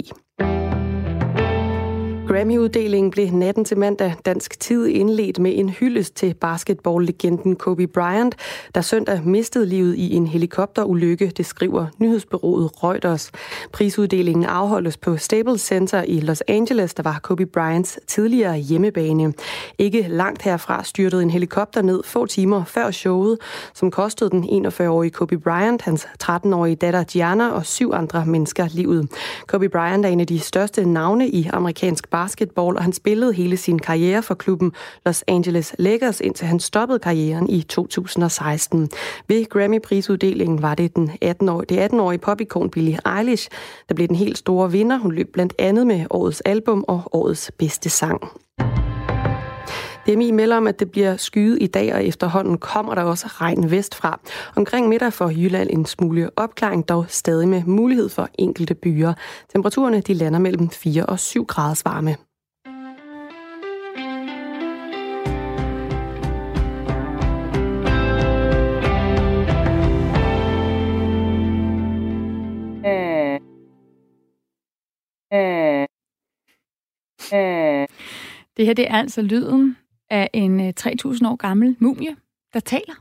Grammy-uddelingen 2.28 3.12
blev 3.12 3.32
natten 3.32 3.66
til 3.66 3.78
mandag 3.78 4.16
dansk 4.26 4.60
tid 4.60 4.88
indledt 4.88 5.40
med 5.40 5.52
en 5.56 5.70
hyldest 5.70 6.16
til 6.16 6.34
basketball-legenden 6.34 7.56
Kobe 7.56 7.88
Bryant, 7.88 8.36
der 8.76 8.82
søndag 8.82 9.24
mistede 9.24 9.66
livet 9.66 9.96
i 9.96 10.13
en 10.13 10.28
helikopterulykke, 10.28 11.32
det 11.38 11.46
skriver 11.46 11.86
nyhedsbyrået 11.98 12.84
Reuters. 12.84 13.32
Prisuddelingen 13.74 14.46
afholdes 14.46 14.98
på 14.98 15.18
Staples 15.18 15.62
Center 15.62 16.04
i 16.08 16.20
Los 16.20 16.42
Angeles, 16.48 16.94
der 16.94 17.04
var 17.04 17.20
Kobe 17.24 17.46
Bryants 17.46 18.00
tidligere 18.08 18.58
hjemmebane. 18.58 19.34
Ikke 19.78 20.06
langt 20.10 20.42
herfra 20.42 20.84
styrtede 20.84 21.24
en 21.24 21.30
helikopter 21.30 21.82
ned 21.82 22.02
få 22.06 22.26
timer 22.26 22.63
før 22.63 22.92
showet, 22.92 23.38
som 23.74 23.92
kostede 23.92 24.30
den 24.30 24.66
41-årige 24.66 25.12
Kobe 25.12 25.38
Bryant, 25.38 25.82
hans 25.82 26.08
13-årige 26.24 26.76
datter 26.76 27.04
Gianna 27.04 27.50
og 27.50 27.66
syv 27.66 27.92
andre 27.94 28.26
mennesker 28.26 28.68
livet. 28.72 29.10
Kobe 29.48 29.70
Bryant 29.70 30.06
er 30.06 30.10
en 30.10 30.20
af 30.20 30.28
de 30.28 30.40
største 30.40 30.86
navne 30.86 31.30
i 31.30 31.50
amerikansk 31.54 32.10
basketball, 32.18 32.78
og 32.78 32.84
han 32.84 32.94
spillede 32.94 33.34
hele 33.34 33.58
sin 33.58 33.80
karriere 33.80 34.24
for 34.24 34.34
klubben 34.34 34.72
Los 35.06 35.24
Angeles 35.28 35.76
Lakers, 35.80 36.22
indtil 36.22 36.48
han 36.48 36.60
stoppede 36.60 37.00
karrieren 37.00 37.50
i 37.50 37.62
2016. 37.62 38.90
Ved 39.28 39.46
Grammy-prisuddelingen 39.50 40.62
var 40.62 40.76
det 40.76 40.96
den 40.96 41.12
18-årige, 41.26 41.66
det 41.70 41.88
18-årige 41.88 42.20
popikon 42.20 42.70
Billie 42.70 43.00
Eilish, 43.18 43.50
der 43.90 43.96
blev 43.96 44.08
den 44.08 44.16
helt 44.16 44.38
store 44.38 44.72
vinder. 44.72 44.98
Hun 44.98 45.12
løb 45.12 45.34
blandt 45.34 45.54
andet 45.60 45.88
med 45.88 46.06
årets 46.10 46.42
album 46.42 46.86
og 46.88 47.02
årets 47.12 47.52
bedste 47.58 47.90
sang. 47.90 48.22
DMI 50.08 50.32
melder 50.32 50.58
om, 50.58 50.67
at 50.67 50.80
det 50.80 50.91
bliver 50.91 51.17
skyet 51.17 51.58
i 51.62 51.67
dag, 51.67 51.93
og 51.93 52.06
efterhånden 52.06 52.58
kommer 52.58 52.96
der 52.96 53.04
også 53.04 53.28
regn 53.28 53.72
vestfra. 53.72 54.20
Omkring 54.56 54.88
middag 54.88 55.13
for 55.13 55.30
Jylland 55.30 55.70
en 55.70 55.86
smule 55.86 56.30
opklaring, 56.36 56.89
dog 56.89 57.06
stadig 57.08 57.48
med 57.48 57.63
mulighed 57.63 58.10
for 58.10 58.30
enkelte 58.39 58.76
byer. 58.76 59.13
Temperaturerne 59.54 60.02
de 60.02 60.13
lander 60.13 60.39
mellem 60.39 60.70
4 60.70 61.06
og 61.06 61.20
7 61.20 61.46
graders 61.46 61.86
varme. 61.86 62.15
Det 78.58 78.65
her 78.65 78.74
det 78.74 78.88
er 78.91 78.96
altså 78.96 79.22
lyden 79.22 79.78
af 80.10 80.30
en 80.34 80.60
3.000 80.60 81.28
år 81.28 81.36
gammel 81.36 81.76
mumie, 81.80 82.15
der 82.54 82.60
taler. 82.60 82.96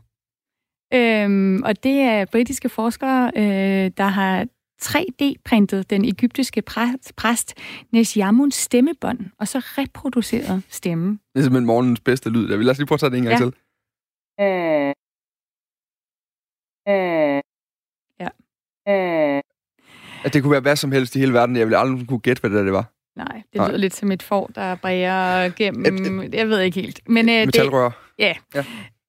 Øhm, 0.95 1.63
og 1.63 1.83
det 1.83 2.01
er 2.01 2.25
britiske 2.25 2.69
forskere, 2.69 3.33
øh, 3.37 3.91
der 3.97 4.09
har 4.09 4.47
3D-printet 4.83 5.91
den 5.91 6.05
egyptiske 6.05 6.63
præst, 6.63 7.17
præst 7.17 7.55
Nesjamuns 7.93 8.55
stemmebånd, 8.55 9.21
og 9.39 9.49
så 9.49 9.59
reproduceret 9.59 10.63
stemmen. 10.69 11.11
Det 11.11 11.39
er 11.39 11.43
simpelthen 11.43 11.67
morgens 11.67 12.01
bedste 12.01 12.31
lyd. 12.31 12.49
Jeg 12.49 12.59
vil 12.59 12.65
lad 12.67 12.71
os 12.71 12.79
lige 12.79 12.87
prøve 12.87 12.97
at 12.97 13.01
tage 13.01 13.11
det 13.11 13.19
en 13.19 13.25
gang 13.25 13.33
ja. 13.33 13.45
til. 13.45 13.55
Øh. 14.41 14.93
Øh. 16.89 17.43
Ja. 18.21 18.29
Øh. 18.89 19.43
At 20.25 20.35
det 20.35 20.43
kunne 20.43 20.53
være 20.53 20.61
hvad 20.61 20.77
som 20.77 20.93
helst 20.93 21.17
i 21.17 21.19
hele 21.19 21.33
verden. 21.33 21.57
Jeg 21.57 21.67
ville 21.67 21.79
aldrig 21.79 22.09
kunne 22.09 22.21
gætte, 22.21 22.41
hvad 22.41 22.51
det 22.51 22.57
der 22.57 22.65
det 22.65 22.73
var. 22.73 22.96
Nej, 23.17 23.43
det 23.53 23.61
lyder 23.61 23.69
Nej. 23.69 23.77
lidt 23.77 23.95
som 23.95 24.13
et 24.13 24.23
får, 24.23 24.51
der 24.55 24.75
bræger 24.75 25.49
gennem... 25.49 26.21
Et, 26.21 26.25
et, 26.25 26.35
jeg 26.35 26.49
ved 26.49 26.61
ikke 26.61 26.81
helt. 26.81 27.01
Men, 27.09 27.29
øh, 27.29 27.47
metalrør. 27.47 27.85
Det, 27.85 27.95
ja. 28.19 28.35
ja. 28.55 28.65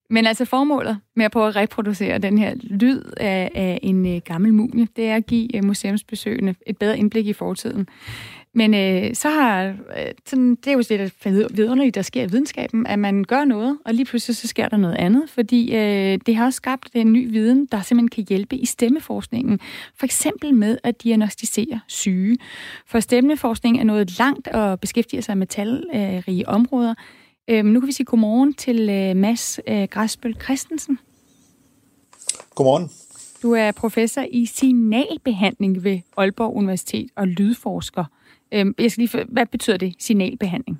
Men 0.10 0.28
altså 0.28 0.46
formålet 0.46 1.00
med 1.16 1.26
at 1.26 1.32
prøve 1.32 1.48
at 1.48 1.56
reproducere 1.56 2.18
den 2.18 2.38
her 2.38 2.54
lyd 2.56 3.04
af, 3.18 3.52
af 3.56 3.80
en 3.84 4.16
øh, 4.16 4.22
gammel 4.26 4.54
mumie, 4.54 4.88
det 4.96 5.08
er 5.08 5.16
at 5.16 5.26
give 5.26 5.56
øh, 5.56 5.66
museumsbesøgende 5.66 6.56
et 6.68 6.78
bedre 6.78 6.98
indblik 6.98 7.28
i 7.28 7.34
fortiden. 7.34 7.88
Men 8.58 8.74
øh, 8.74 9.16
så 9.16 9.30
har, 9.30 9.66
øh, 9.68 10.12
sådan, 10.26 10.56
det 10.56 10.68
er 10.68 10.72
jo 10.72 10.80
det, 10.80 11.00
der 11.00 11.50
vidunderligt, 11.50 11.96
der 11.96 12.02
sker 12.02 12.24
i 12.24 12.26
videnskaben, 12.26 12.88
at 12.88 13.00
man 13.00 13.24
gør 13.24 13.46
noget, 13.46 13.78
og 13.86 13.94
lige 13.94 14.06
pludselig 14.06 14.36
så 14.36 14.48
sker 14.48 14.70
der 14.70 14.78
noget 14.78 14.96
andet, 14.96 15.30
fordi 15.30 15.76
øh, 15.76 16.20
det 16.26 16.36
har 16.36 16.46
også 16.46 16.58
skabt 16.58 16.90
en 16.94 17.14
ny 17.14 17.32
viden, 17.32 17.66
der 17.66 17.82
simpelthen 17.82 18.10
kan 18.10 18.26
hjælpe 18.30 18.56
i 18.56 18.66
stemmeforskningen. 18.66 19.60
For 19.96 20.06
eksempel 20.06 20.54
med 20.54 20.78
at 20.84 21.04
diagnostisere 21.04 21.80
syge. 21.88 22.38
For 22.86 23.00
stemmeforskning 23.00 23.80
er 23.80 23.84
noget 23.84 24.20
langt 24.20 24.48
og 24.48 24.80
beskæftiger 24.80 25.22
sig 25.22 25.38
med 25.38 25.48
talrige 25.48 26.50
områder. 26.50 26.94
Øh, 27.48 27.66
nu 27.66 27.80
kan 27.80 27.88
vi 27.88 27.94
sige 27.94 28.06
godmorgen 28.06 28.54
til 28.54 28.90
øh, 28.90 29.16
Mads 29.16 29.60
øh, 29.68 29.88
Græsbøl 29.92 30.36
Christensen. 30.44 31.00
Godmorgen. 32.56 32.90
Du 33.44 33.52
er 33.54 33.72
professor 33.72 34.26
i 34.32 34.46
signalbehandling 34.46 35.84
ved 35.84 36.00
Aalborg 36.18 36.56
Universitet 36.56 37.10
og 37.16 37.28
lydforsker. 37.28 38.06
Øhm, 38.52 38.76
jeg 38.80 38.92
skal 38.92 39.02
lige, 39.02 39.26
hvad 39.30 39.46
betyder 39.52 39.78
det, 39.78 39.96
signalbehandling? 40.00 40.80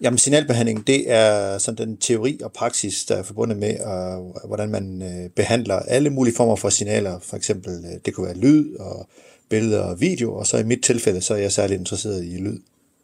Jamen, 0.00 0.18
signalbehandling, 0.18 0.86
det 0.86 1.10
er 1.12 1.58
sådan 1.58 1.88
den 1.88 1.96
teori 1.96 2.38
og 2.44 2.52
praksis, 2.52 3.04
der 3.04 3.16
er 3.16 3.22
forbundet 3.22 3.58
med, 3.58 3.74
uh, 3.80 4.46
hvordan 4.46 4.70
man 4.70 5.02
uh, 5.02 5.30
behandler 5.30 5.74
alle 5.74 6.10
mulige 6.10 6.34
former 6.34 6.56
for 6.56 6.68
signaler. 6.68 7.18
For 7.18 7.36
eksempel, 7.36 7.72
uh, 7.72 8.00
det 8.04 8.14
kunne 8.14 8.26
være 8.26 8.38
lyd 8.38 8.76
og 8.76 9.08
billeder 9.48 9.82
og 9.82 10.00
video, 10.00 10.34
og 10.34 10.46
så 10.46 10.58
i 10.58 10.62
mit 10.62 10.82
tilfælde, 10.82 11.20
så 11.20 11.34
er 11.34 11.38
jeg 11.38 11.52
særlig 11.52 11.78
interesseret 11.78 12.24
i 12.24 12.36
lyd. 12.36 12.58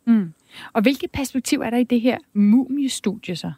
Mm. 0.07 0.33
Og 0.73 0.83
hvilket 0.83 1.11
perspektiv 1.13 1.61
er 1.61 1.71
der 1.71 1.79
i 1.79 1.85
det 1.85 2.01
her 2.01 2.19
mumiestudie 2.35 3.37
så? 3.37 3.53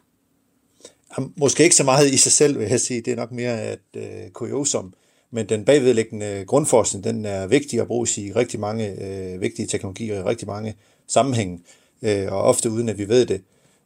Jamen, 1.17 1.33
måske 1.37 1.63
ikke 1.63 1.75
så 1.75 1.83
meget 1.83 2.13
i 2.13 2.17
sig 2.17 2.31
selv, 2.31 2.59
vil 2.59 2.67
jeg 2.67 2.79
sige. 2.79 3.01
Det 3.01 3.11
er 3.13 3.15
nok 3.15 3.31
mere 3.31 3.73
et 3.73 3.79
uh, 3.95 4.31
kuriosum. 4.33 4.93
Men 5.31 5.49
den 5.49 5.65
bagvedliggende 5.65 6.43
grundforskning, 6.47 7.03
den 7.03 7.25
er 7.25 7.47
vigtig 7.47 7.79
at 7.81 7.87
bruge 7.87 8.07
i 8.17 8.31
rigtig 8.31 8.59
mange 8.59 9.03
øh, 9.03 9.41
vigtige 9.41 9.67
teknologier, 9.67 10.19
i 10.19 10.23
rigtig 10.23 10.47
mange 10.47 10.75
sammenhænge, 11.07 11.59
øh, 12.01 12.31
og 12.31 12.41
ofte 12.41 12.69
uden 12.69 12.89
at 12.89 12.97
vi 12.97 13.09
ved 13.09 13.25
det. 13.25 13.41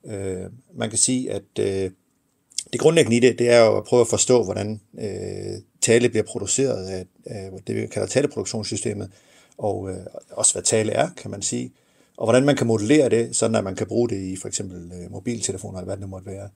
Øh, 0.05 0.49
man 0.73 0.89
kan 0.89 0.99
sige, 0.99 1.31
at 1.31 1.59
øh, 1.59 1.91
det 2.73 2.79
grundlæggende 2.79 3.17
i 3.17 3.19
det, 3.19 3.39
det 3.39 3.49
er 3.49 3.65
jo 3.65 3.77
at 3.77 3.83
prøve 3.83 4.01
at 4.01 4.07
forstå, 4.07 4.43
hvordan 4.43 4.81
øh, 4.99 5.61
tale 5.81 6.09
bliver 6.09 6.23
produceret 6.23 6.87
af, 6.87 7.05
af 7.25 7.49
det, 7.67 7.75
vi 7.75 7.87
kalder 7.87 8.07
taleproduktionssystemet, 8.07 9.11
og 9.57 9.89
øh, 9.89 9.97
også 10.31 10.53
hvad 10.53 10.63
tale 10.63 10.91
er, 10.91 11.09
kan 11.17 11.31
man 11.31 11.41
sige, 11.41 11.71
og 12.17 12.25
hvordan 12.25 12.45
man 12.45 12.55
kan 12.55 12.67
modellere 12.67 13.09
det, 13.09 13.35
sådan 13.35 13.55
at 13.55 13.63
man 13.63 13.75
kan 13.75 13.87
bruge 13.87 14.09
det 14.09 14.21
i 14.21 14.35
for 14.35 14.47
eksempel 14.47 14.91
øh, 14.91 15.11
mobiltelefoner, 15.11 15.77
eller 15.77 15.85
hvad 15.85 15.95
det 15.95 16.01
nu 16.01 16.07
måtte 16.07 16.27
være. 16.27 16.49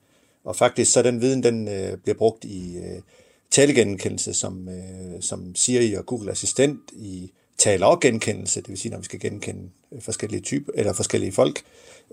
Og 0.44 0.56
faktisk 0.56 0.92
så 0.92 1.02
den 1.02 1.20
viden, 1.20 1.42
den 1.42 1.68
øh, 1.68 1.96
bliver 1.96 2.16
brugt 2.18 2.44
i 2.44 2.76
øh, 2.76 3.00
talegenkendelse 3.50 4.34
som, 4.34 4.68
øh, 4.68 5.20
som 5.22 5.54
Siri 5.54 5.94
og 5.94 6.06
Google 6.06 6.30
Assistent 6.30 6.80
i 6.92 7.32
taler 7.58 7.86
og 7.86 8.00
genkendelse, 8.00 8.60
det 8.60 8.68
vil 8.68 8.78
sige, 8.78 8.92
når 8.92 8.98
vi 8.98 9.04
skal 9.04 9.20
genkende 9.20 9.70
øh, 9.92 10.02
forskellige 10.02 10.40
typer 10.40 10.72
eller 10.74 10.92
forskellige 10.92 11.32
folk, 11.32 11.62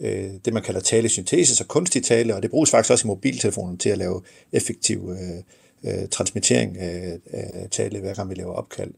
øh, 0.01 0.31
det 0.45 0.53
man 0.53 0.63
kalder 0.63 0.81
talesyntese, 0.81 1.55
så 1.55 1.65
kunstig 1.65 2.03
tale, 2.03 2.35
og 2.35 2.41
det 2.41 2.51
bruges 2.51 2.71
faktisk 2.71 2.91
også 2.91 3.07
i 3.07 3.07
mobiltelefonen 3.07 3.77
til 3.77 3.89
at 3.89 3.97
lave 3.97 4.21
effektiv 4.51 5.11
øh, 5.11 5.43
øh, 5.93 6.09
transmittering 6.09 6.77
af, 6.77 7.19
af 7.31 7.67
tale, 7.71 7.99
hver 7.99 8.13
gang 8.13 8.29
vi 8.29 8.35
laver 8.35 8.53
opkald. 8.53 8.91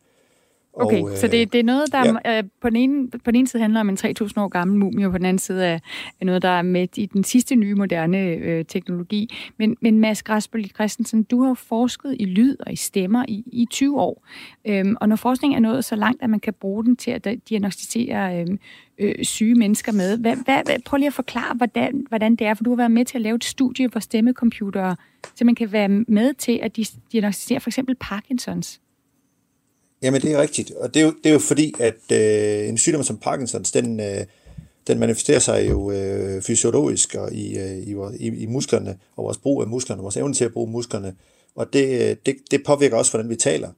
Okay, 0.75 1.01
og, 1.01 1.11
øh, 1.11 1.17
så 1.17 1.27
det, 1.27 1.53
det 1.53 1.59
er 1.59 1.63
noget, 1.63 1.91
der 1.91 2.19
ja. 2.25 2.37
øh, 2.37 2.43
på, 2.61 2.69
den 2.69 2.75
ene, 2.75 3.09
på 3.11 3.31
den 3.31 3.35
ene 3.35 3.47
side 3.47 3.61
handler 3.61 3.79
om 3.79 3.89
en 3.89 3.97
3.000 3.99 4.05
år 4.37 4.47
gammel 4.47 4.77
mumie, 4.77 5.05
og 5.05 5.11
på 5.11 5.17
den 5.17 5.25
anden 5.25 5.39
side 5.39 5.65
er, 5.65 5.79
er 6.21 6.25
noget, 6.25 6.41
der 6.41 6.49
er 6.49 6.61
med 6.61 6.97
i 6.97 7.05
den 7.05 7.23
sidste 7.23 7.55
nye 7.55 7.75
moderne 7.75 8.17
øh, 8.17 8.65
teknologi. 8.65 9.35
Men, 9.57 9.77
men 9.81 9.99
Mads 9.99 10.23
Græsbøl 10.23 10.69
Christensen, 10.69 11.23
du 11.23 11.41
har 11.41 11.49
jo 11.49 11.53
forsket 11.53 12.15
i 12.19 12.25
lyd 12.25 12.55
og 12.59 12.73
i 12.73 12.75
stemmer 12.75 13.25
i, 13.27 13.43
i 13.47 13.67
20 13.71 13.99
år. 13.99 14.25
Øhm, 14.65 14.95
og 15.01 15.09
når 15.09 15.15
forskning 15.15 15.55
er 15.55 15.59
nået 15.59 15.85
så 15.85 15.95
langt, 15.95 16.23
at 16.23 16.29
man 16.29 16.39
kan 16.39 16.53
bruge 16.53 16.85
den 16.85 16.95
til 16.95 17.11
at 17.11 17.27
diagnostisere 17.49 18.39
øh, 18.39 18.47
øh, 18.97 19.25
syge 19.25 19.55
mennesker 19.55 19.91
med, 19.91 20.17
hvad, 20.17 20.35
hvad, 20.35 20.61
hvad, 20.65 20.75
prøv 20.85 20.97
lige 20.97 21.07
at 21.07 21.13
forklare, 21.13 21.55
hvordan, 21.55 22.05
hvordan 22.09 22.35
det 22.35 22.47
er, 22.47 22.53
for 22.53 22.63
du 22.63 22.69
har 22.69 22.77
været 22.77 22.91
med 22.91 23.05
til 23.05 23.17
at 23.17 23.21
lave 23.21 23.35
et 23.35 23.43
studie, 23.43 23.87
hvor 23.87 23.99
stemmecomputere 23.99 24.95
man 25.43 25.55
kan 25.55 25.71
være 25.71 25.89
med 25.89 26.33
til 26.33 26.59
at 26.63 26.79
diagnostisere 27.11 27.59
for 27.59 27.69
eksempel 27.69 27.95
Parkinsons. 27.95 28.81
Jamen, 30.05 30.21
det 30.21 30.31
er 30.31 30.41
rigtigt. 30.41 30.71
Og 30.71 30.93
det 30.93 30.99
er 30.99 31.05
jo, 31.05 31.13
det 31.23 31.29
er 31.29 31.33
jo 31.33 31.39
fordi, 31.39 31.73
at 31.79 32.11
øh, 32.11 32.69
en 32.69 32.77
sygdom 32.77 33.03
som 33.03 33.17
Parkinsons, 33.17 33.71
den, 33.71 33.99
øh, 33.99 34.25
den 34.87 34.99
manifesterer 34.99 35.39
sig 35.39 35.69
jo 35.69 35.91
øh, 35.91 36.41
fysiologisk 36.41 37.15
og 37.15 37.33
i, 37.33 37.57
øh, 37.57 37.77
i, 37.77 37.95
i, 38.19 38.27
i 38.27 38.45
musklerne, 38.45 38.97
og 39.15 39.23
vores 39.23 39.37
brug 39.37 39.61
af 39.61 39.67
musklerne, 39.67 40.01
vores 40.01 40.17
evne 40.17 40.33
til 40.33 40.45
at 40.45 40.53
bruge 40.53 40.71
musklerne. 40.71 41.15
Og 41.55 41.73
det, 41.73 42.09
øh, 42.09 42.15
det, 42.25 42.35
det 42.51 42.63
påvirker 42.65 42.97
også, 42.97 43.11
hvordan 43.11 43.29
vi 43.29 43.35
taler. 43.35 43.69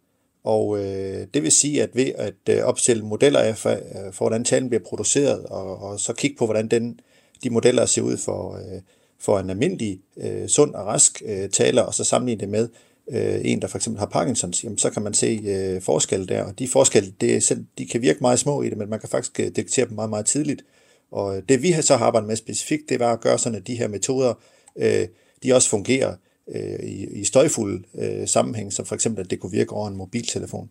Og 0.43 0.80
øh, 0.80 1.28
det 1.34 1.43
vil 1.43 1.51
sige, 1.51 1.84
at 1.84 1.89
ved 1.93 2.12
at 2.16 2.34
øh, 2.49 2.64
opstille 2.64 3.06
modeller 3.06 3.39
af, 3.39 3.58
for, 3.58 3.70
øh, 3.70 4.14
for, 4.14 4.26
hvordan 4.26 4.43
talen 4.43 4.70
bliver 4.70 4.84
produceret, 4.84 5.45
og, 5.45 5.82
og 5.82 5.99
så 5.99 6.14
kigge 6.14 6.38
på, 6.38 6.45
hvordan 6.45 6.68
den, 6.68 6.99
de 7.43 7.49
modeller 7.49 7.86
ser 7.86 8.01
ud 8.01 8.18
for, 8.18 8.56
øh, 8.56 8.82
for 9.20 9.39
en 9.39 9.49
almindelig, 9.49 9.99
øh, 10.18 10.47
sund 10.47 10.74
og 10.74 10.86
rask 10.86 11.22
øh, 11.26 11.49
taler, 11.49 11.82
og 11.82 11.93
så 11.93 12.04
sammenligne 12.04 12.41
det 12.41 12.49
med, 12.49 12.70
øh, 13.12 13.39
en, 13.43 13.62
der 13.62 13.68
for 13.68 13.78
eksempel 13.78 13.99
har 13.99 14.05
Parkinsons, 14.05 14.64
jamen, 14.64 14.78
så 14.78 14.89
kan 14.89 15.01
man 15.01 15.14
se 15.14 15.41
øh, 15.45 15.82
forskelle 15.82 16.28
der. 16.28 16.43
Og 16.43 16.60
de 16.60 16.68
forskelle, 16.68 17.14
det 17.22 17.36
er 17.36 17.39
selv, 17.39 17.66
de 17.78 17.86
kan 17.86 18.01
virke 18.01 18.20
meget 18.22 18.39
små 18.39 18.62
i 18.62 18.70
det, 18.70 18.78
men 18.78 18.89
man 18.89 18.99
kan 18.99 19.10
faktisk 19.10 19.39
øh, 19.39 19.45
detektere 19.45 19.88
dem 19.88 19.95
meget, 19.95 20.10
meget 20.10 20.26
tidligt. 20.26 20.66
Og 21.12 21.38
øh, 21.38 21.43
det 21.49 21.62
vi 21.62 21.72
så 21.82 21.97
har 21.97 22.05
arbejdet 22.05 22.28
med 22.28 22.36
specifikt, 22.36 22.89
det 22.89 22.99
var 22.99 23.14
at 23.14 23.22
gøre 23.22 23.38
sådan, 23.38 23.58
at 23.58 23.68
de 23.68 23.76
her 23.76 23.88
metoder, 23.88 24.34
øh, 24.78 25.08
de 25.43 25.53
også 25.53 25.70
fungerer 25.70 26.16
øh, 26.55 26.80
i, 26.84 27.20
i 27.20 27.24
støjfulde 27.24 27.84
øh, 27.97 28.28
sammenhæng, 28.28 28.74
som 28.74 28.86
for 28.86 28.95
eksempel, 28.95 29.22
at 29.24 29.32
det 29.32 29.39
kunne 29.39 29.51
virke 29.51 29.72
over 29.72 29.88
en 29.88 29.97
mobiltelefon. 29.97 30.70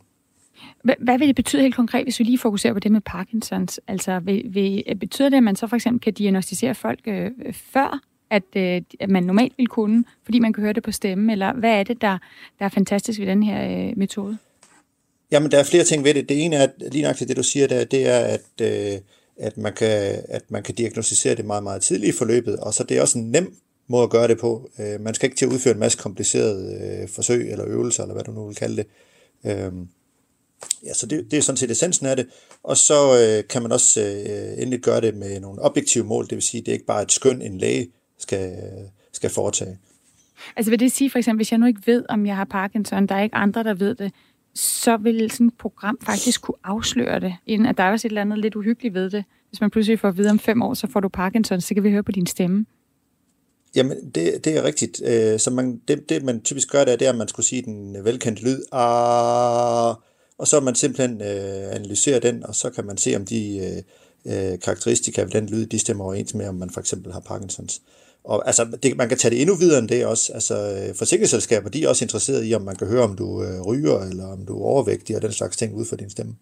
Hvad 0.82 1.18
vil 1.18 1.28
det 1.28 1.37
betyde 1.37 1.62
helt 1.62 1.74
konkret, 1.74 2.05
hvis 2.05 2.18
vi 2.18 2.24
lige 2.24 2.39
fokuserer 2.39 2.72
på 2.72 2.80
det 2.80 2.93
med 2.93 3.01
Parkinsons? 3.01 3.80
Altså, 3.89 4.20
vil, 4.20 4.43
vil, 4.51 4.97
betyder 5.01 5.28
det, 5.28 5.37
at 5.37 5.43
man 5.43 5.57
så 5.57 5.66
for 5.66 5.76
eksempel 5.76 6.01
kan 6.01 6.12
diagnostisere 6.12 6.74
folk 6.74 7.01
øh, 7.07 7.30
før, 7.53 8.01
at, 8.31 8.43
øh, 8.57 8.83
at 9.01 9.11
man 9.11 9.22
normalt 9.22 9.53
vil 9.57 9.66
kunne, 9.66 10.05
fordi 10.24 10.39
man 10.39 10.53
kan 10.53 10.62
høre 10.62 10.72
det 10.72 10.83
på 10.83 10.93
stemmen? 10.93 11.31
Eller 11.31 11.53
hvad 11.53 11.70
er 11.70 11.83
det, 11.83 12.01
der, 12.01 12.18
der 12.59 12.64
er 12.64 12.68
fantastisk 12.68 13.20
ved 13.20 13.27
den 13.27 13.43
her 13.43 13.89
øh, 13.89 13.99
metode? 13.99 14.39
Jamen, 15.31 15.51
der 15.51 15.59
er 15.59 15.64
flere 15.64 15.85
ting 15.85 16.05
ved 16.05 16.14
det. 16.14 16.29
Det 16.29 16.45
ene 16.45 16.57
er, 16.57 16.62
at 16.62 16.72
lige 16.93 17.05
nok 17.05 17.18
det, 17.18 17.37
du 17.37 17.43
siger 17.43 17.66
der, 17.66 17.85
det 17.85 18.09
er, 18.09 18.18
at, 18.18 18.43
øh, 18.61 18.99
at, 19.37 19.57
man 19.57 19.72
kan, 19.72 20.22
at 20.29 20.51
man 20.51 20.62
kan 20.62 20.74
diagnostisere 20.74 21.35
det 21.35 21.45
meget, 21.45 21.62
meget 21.62 21.83
tidligt 21.83 22.14
i 22.14 22.18
forløbet, 22.18 22.57
og 22.57 22.74
så 22.74 22.85
det 22.85 22.97
er 22.97 23.03
også 23.03 23.18
en 23.18 23.31
nem 23.31 23.55
måde 23.89 24.03
at 24.03 24.11
gøre 24.11 24.29
det 24.29 24.39
på. 24.39 24.70
Øh, 24.79 25.01
man 25.01 25.14
skal 25.14 25.27
ikke 25.27 25.37
til 25.37 25.47
at 25.47 25.53
udføre 25.53 25.74
en 25.74 25.81
masse 25.81 25.99
komplicerede 25.99 27.01
øh, 27.03 27.09
forsøg 27.09 27.51
eller 27.51 27.64
øvelser, 27.68 28.03
eller 28.03 28.14
hvad 28.14 28.24
du 28.24 28.33
nu 28.33 28.47
vil 28.47 28.57
kalde 28.57 28.77
det. 28.77 28.87
Øh, 29.45 29.72
ja, 30.85 30.95
så 30.95 31.07
det, 31.07 31.31
det 31.31 31.37
er 31.37 31.43
sådan 31.43 31.57
set 31.57 31.70
essensen 31.70 32.07
af 32.07 32.16
det. 32.16 32.27
Og 32.62 32.77
så 32.77 33.18
øh, 33.18 33.49
kan 33.49 33.62
man 33.62 33.72
også 33.72 34.01
øh, 34.01 34.16
øh 34.16 34.53
endelig 34.53 34.81
gøre 34.81 35.01
det 35.01 35.14
med 35.14 35.41
nogle 35.41 35.62
objektive 35.62 36.05
mål, 36.05 36.24
det 36.24 36.35
vil 36.35 36.43
sige, 36.43 36.61
det 36.61 36.68
er 36.68 36.72
ikke 36.72 36.87
bare 36.87 37.03
et 37.03 37.12
skøn, 37.12 37.43
en 37.43 37.59
læge 37.59 37.89
skal, 38.19 38.57
skal 39.12 39.31
foretage. 39.31 39.79
Altså 40.57 40.71
vil 40.71 40.81
det 40.81 40.93
sige 40.93 41.11
for 41.11 41.19
eksempel, 41.19 41.39
hvis 41.39 41.53
jeg 41.53 41.59
nu 41.59 41.67
ikke 41.67 41.81
ved, 41.87 42.05
om 42.09 42.27
jeg 42.27 42.37
har 42.37 42.45
Parkinson, 42.45 43.07
der 43.07 43.14
er 43.14 43.23
ikke 43.23 43.35
andre, 43.35 43.64
der 43.64 43.75
ved 43.75 43.95
det, 43.95 44.12
så 44.55 44.97
vil 44.97 45.31
sådan 45.31 45.47
et 45.47 45.55
program 45.59 45.99
faktisk 46.03 46.43
kunne 46.43 46.57
afsløre 46.64 47.21
det, 47.21 47.37
inden 47.47 47.69
at 47.69 47.79
der 47.79 47.85
er 47.85 47.93
også 47.93 48.09
et 48.09 48.11
eller 48.11 48.21
andet 48.21 48.39
lidt 48.39 48.55
uhyggeligt 48.55 48.95
ved 48.95 49.11
det. 49.11 49.25
Hvis 49.49 49.61
man 49.61 49.71
pludselig 49.71 50.01
får 50.01 50.09
at 50.09 50.17
vide 50.17 50.31
om 50.31 50.39
fem 50.39 50.62
år, 50.62 50.75
så 50.75 50.87
får 50.91 51.01
du 51.01 51.09
Parkinson, 51.09 51.61
så 51.61 51.75
kan 51.75 51.83
vi 51.85 51.91
høre 51.91 52.03
på 52.03 52.12
din 52.12 52.27
stemme. 52.27 52.67
Jamen, 53.77 54.11
det, 54.14 54.45
det 54.45 54.57
er 54.57 54.64
rigtigt. 54.64 55.03
Øh, 55.07 55.39
så 55.39 55.51
man, 55.51 55.81
det, 55.89 56.09
det, 56.09 56.23
man 56.23 56.41
typisk 56.41 56.73
gør, 56.73 56.85
det 56.85 56.93
er, 56.93 56.97
det 56.97 57.07
er, 57.07 57.12
at 57.12 57.19
man 57.19 57.29
skulle 57.29 57.47
sige 57.47 57.62
den 57.62 58.05
velkendte 58.05 58.43
lyd, 58.43 58.62
ah, 58.73 59.95
og 60.39 60.47
så 60.47 60.61
man 60.61 60.75
simpelthen 60.75 61.23
øh, 61.23 61.75
analysere 61.75 62.21
den, 62.21 62.47
og 62.47 62.55
så 62.55 62.71
kan 62.71 62.87
man 62.87 62.97
se, 62.97 63.17
om 63.17 63.25
de 63.25 63.59
øh, 63.59 64.53
øh, 64.53 64.59
karakteristika 64.61 65.23
ved 65.23 65.31
den 65.31 65.47
lyd, 65.47 65.67
de 65.67 65.79
stemmer 65.79 66.05
overens 66.05 66.35
med, 66.35 66.49
om 66.49 66.55
man 66.55 66.71
for 66.71 66.81
eksempel 66.81 67.12
har 67.12 67.21
Parkinsons. 67.21 67.83
Og 68.27 68.47
altså, 68.47 68.79
det, 68.83 68.97
man 68.97 69.09
kan 69.09 69.18
tage 69.18 69.31
det 69.31 69.41
endnu 69.41 69.57
videre 69.57 69.79
end 69.79 69.89
det 69.89 70.07
også. 70.07 70.33
Altså, 70.33 70.55
forsikringsselskaber, 70.99 71.68
de 71.68 71.85
er 71.85 71.89
også 71.89 72.05
interesserede 72.05 72.49
i, 72.49 72.55
om 72.55 72.62
man 72.62 72.77
kan 72.77 72.87
høre, 72.87 73.03
om 73.03 73.16
du 73.16 73.43
øh, 73.43 73.61
ryger, 73.61 74.01
eller 74.01 74.27
om 74.27 74.47
du 74.47 74.53
er 74.53 74.64
overvægtig, 74.64 75.16
og 75.16 75.22
den 75.22 75.33
slags 75.33 75.57
ting 75.57 75.74
ud 75.74 75.85
for 75.85 75.97
din 75.97 76.11
stemme. 76.11 76.37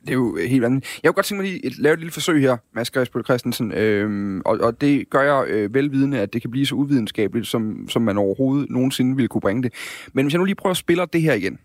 Det 0.00 0.10
er 0.10 0.14
jo 0.14 0.36
helt 0.36 0.64
andet. 0.64 0.84
Jeg 1.02 1.08
kunne 1.08 1.14
godt 1.14 1.26
tænke 1.26 1.42
mig 1.42 1.52
lige 1.52 1.66
at 1.66 1.78
lave 1.78 1.92
et 1.92 1.98
lille 1.98 2.12
forsøg 2.12 2.40
her, 2.40 2.56
Mads 2.72 2.90
Græsbøl 2.90 3.24
Christensen, 3.24 3.72
øhm, 3.72 4.40
og, 4.40 4.58
og 4.60 4.80
det 4.80 5.10
gør 5.10 5.22
jeg 5.22 5.48
øh, 5.48 5.74
velvidende, 5.74 6.20
at 6.20 6.32
det 6.32 6.40
kan 6.40 6.50
blive 6.50 6.66
så 6.66 6.74
uvidenskabeligt, 6.74 7.46
som, 7.46 7.88
som 7.88 8.02
man 8.02 8.18
overhovedet 8.18 8.70
nogensinde 8.70 9.16
ville 9.16 9.28
kunne 9.28 9.40
bringe 9.40 9.62
det. 9.62 9.72
Men 10.12 10.24
hvis 10.24 10.32
jeg 10.32 10.38
nu 10.38 10.44
lige 10.44 10.54
prøver 10.54 10.70
at 10.70 10.76
spille 10.76 11.06
det 11.12 11.22
her 11.22 11.34
igen. 11.34 11.58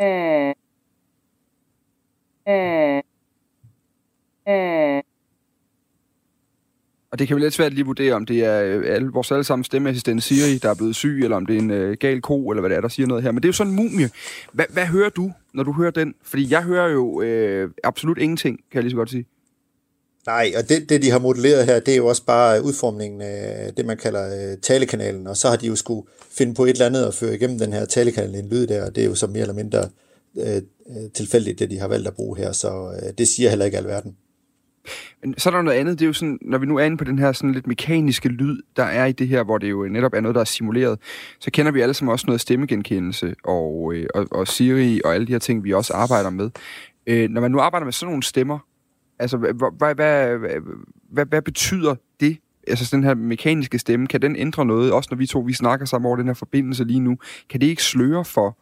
Øh. 0.00 0.54
Øh. 2.48 3.02
Øh. 4.48 5.02
Og 7.12 7.18
det 7.18 7.28
kan 7.28 7.36
jo 7.36 7.42
lidt 7.42 7.54
svært 7.54 7.74
lige 7.74 7.86
vurdere, 7.86 8.14
om 8.14 8.26
det 8.26 8.44
er 8.44 8.62
øh, 8.62 8.94
alle, 8.94 9.08
vores 9.12 9.32
allesammen 9.32 9.64
stemmeassistent 9.64 10.22
Siri, 10.22 10.58
der 10.58 10.70
er 10.70 10.74
blevet 10.74 10.96
syg, 10.96 11.20
eller 11.24 11.36
om 11.36 11.46
det 11.46 11.56
er 11.56 11.60
en 11.60 11.70
øh, 11.70 11.96
gal 12.00 12.20
ko, 12.20 12.50
eller 12.50 12.60
hvad 12.60 12.70
det 12.70 12.76
er, 12.76 12.80
der 12.80 12.88
siger 12.88 13.06
noget 13.06 13.22
her. 13.22 13.32
Men 13.32 13.42
det 13.42 13.44
er 13.44 13.48
jo 13.48 13.52
sådan 13.52 13.72
en 13.72 13.76
mumie. 13.76 14.10
Hvad, 14.52 14.64
hvad 14.68 14.86
hører 14.86 15.08
du, 15.08 15.32
når 15.54 15.62
du 15.62 15.72
hører 15.72 15.90
den? 15.90 16.14
Fordi 16.22 16.50
jeg 16.50 16.62
hører 16.62 16.88
jo 16.88 17.22
øh, 17.22 17.70
absolut 17.84 18.18
ingenting, 18.18 18.56
kan 18.56 18.74
jeg 18.74 18.82
lige 18.82 18.90
så 18.90 18.96
godt 18.96 19.10
sige. 19.10 19.26
Nej, 20.26 20.52
og 20.56 20.68
det, 20.68 20.88
det, 20.88 21.02
de 21.02 21.10
har 21.10 21.18
modelleret 21.18 21.66
her, 21.66 21.80
det 21.80 21.92
er 21.92 21.96
jo 21.96 22.06
også 22.06 22.24
bare 22.24 22.64
udformningen 22.64 23.20
af 23.20 23.74
det, 23.74 23.86
man 23.86 23.96
kalder 23.96 24.52
øh, 24.52 24.58
talekanalen, 24.58 25.26
og 25.26 25.36
så 25.36 25.48
har 25.48 25.56
de 25.56 25.66
jo 25.66 25.76
skulle 25.76 26.06
finde 26.30 26.54
på 26.54 26.64
et 26.64 26.70
eller 26.70 26.86
andet 26.86 27.04
at 27.04 27.14
føre 27.14 27.34
igennem 27.34 27.58
den 27.58 27.72
her 27.72 27.84
talekanal 27.84 28.34
en 28.34 28.48
lyd 28.48 28.66
der, 28.66 28.86
og 28.86 28.94
det 28.94 29.04
er 29.04 29.08
jo 29.08 29.14
så 29.14 29.26
mere 29.26 29.40
eller 29.40 29.54
mindre 29.54 29.88
øh, 30.36 30.56
øh 30.56 31.10
tilfældigt, 31.14 31.58
det 31.58 31.70
de 31.70 31.78
har 31.78 31.88
valgt 31.88 32.08
at 32.08 32.14
bruge 32.14 32.36
her, 32.38 32.52
så 32.52 33.00
øh, 33.02 33.12
det 33.18 33.28
siger 33.28 33.48
heller 33.48 33.64
ikke 33.64 33.78
alverden. 33.78 34.16
Men 35.22 35.34
så 35.38 35.48
er 35.48 35.54
der 35.54 35.62
noget 35.62 35.78
andet, 35.78 35.98
det 35.98 36.04
er 36.04 36.06
jo 36.06 36.12
sådan, 36.12 36.38
når 36.42 36.58
vi 36.58 36.66
nu 36.66 36.76
er 36.76 36.84
inde 36.84 36.96
på 36.96 37.04
den 37.04 37.18
her 37.18 37.32
sådan 37.32 37.52
lidt 37.52 37.66
mekaniske 37.66 38.28
lyd, 38.28 38.58
der 38.76 38.84
er 38.84 39.06
i 39.06 39.12
det 39.12 39.28
her, 39.28 39.44
hvor 39.44 39.58
det 39.58 39.70
jo 39.70 39.88
netop 39.88 40.14
er 40.14 40.20
noget, 40.20 40.34
der 40.34 40.40
er 40.40 40.44
simuleret, 40.44 40.98
så 41.40 41.50
kender 41.50 41.72
vi 41.72 41.80
alle 41.80 41.94
sammen 41.94 42.12
også 42.12 42.26
noget 42.26 42.40
stemmegenkendelse 42.40 43.34
og, 43.44 43.92
øh, 43.94 44.06
og, 44.14 44.26
og 44.30 44.48
Siri 44.48 45.00
og 45.04 45.14
alle 45.14 45.26
de 45.26 45.32
her 45.32 45.38
ting, 45.38 45.64
vi 45.64 45.72
også 45.72 45.92
arbejder 45.92 46.30
med. 46.30 46.50
Øh, 47.06 47.28
når 47.30 47.40
man 47.40 47.50
nu 47.50 47.58
arbejder 47.58 47.84
med 47.84 47.92
sådan 47.92 48.10
nogle 48.10 48.22
stemmer, 48.22 48.58
altså 49.18 49.36
hvad, 49.36 49.52
hvad, 49.78 49.94
hvad, 49.94 50.38
hvad, 51.10 51.26
hvad 51.26 51.42
betyder 51.42 51.94
det? 52.20 52.38
Altså 52.66 52.96
den 52.96 53.04
her 53.04 53.14
mekaniske 53.14 53.78
stemme, 53.78 54.06
kan 54.06 54.22
den 54.22 54.36
ændre 54.36 54.64
noget, 54.64 54.92
også 54.92 55.08
når 55.10 55.16
vi 55.16 55.26
to 55.26 55.38
vi 55.38 55.52
snakker 55.52 55.86
sammen 55.86 56.06
over 56.06 56.16
den 56.16 56.26
her 56.26 56.34
forbindelse 56.34 56.84
lige 56.84 57.00
nu? 57.00 57.16
Kan 57.50 57.60
det 57.60 57.66
ikke 57.66 57.82
sløre 57.82 58.24
for, 58.24 58.58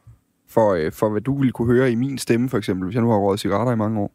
for, 0.48 0.74
øh, 0.74 0.92
for 0.92 1.08
hvad 1.08 1.20
du 1.20 1.38
ville 1.38 1.52
kunne 1.52 1.74
høre 1.74 1.92
i 1.92 1.94
min 1.94 2.18
stemme, 2.18 2.48
for 2.48 2.58
eksempel, 2.58 2.84
hvis 2.84 2.94
jeg 2.94 3.02
nu 3.02 3.10
har 3.10 3.18
røget 3.18 3.40
cigaretter 3.40 3.72
i 3.72 3.76
mange 3.76 4.00
år? 4.00 4.12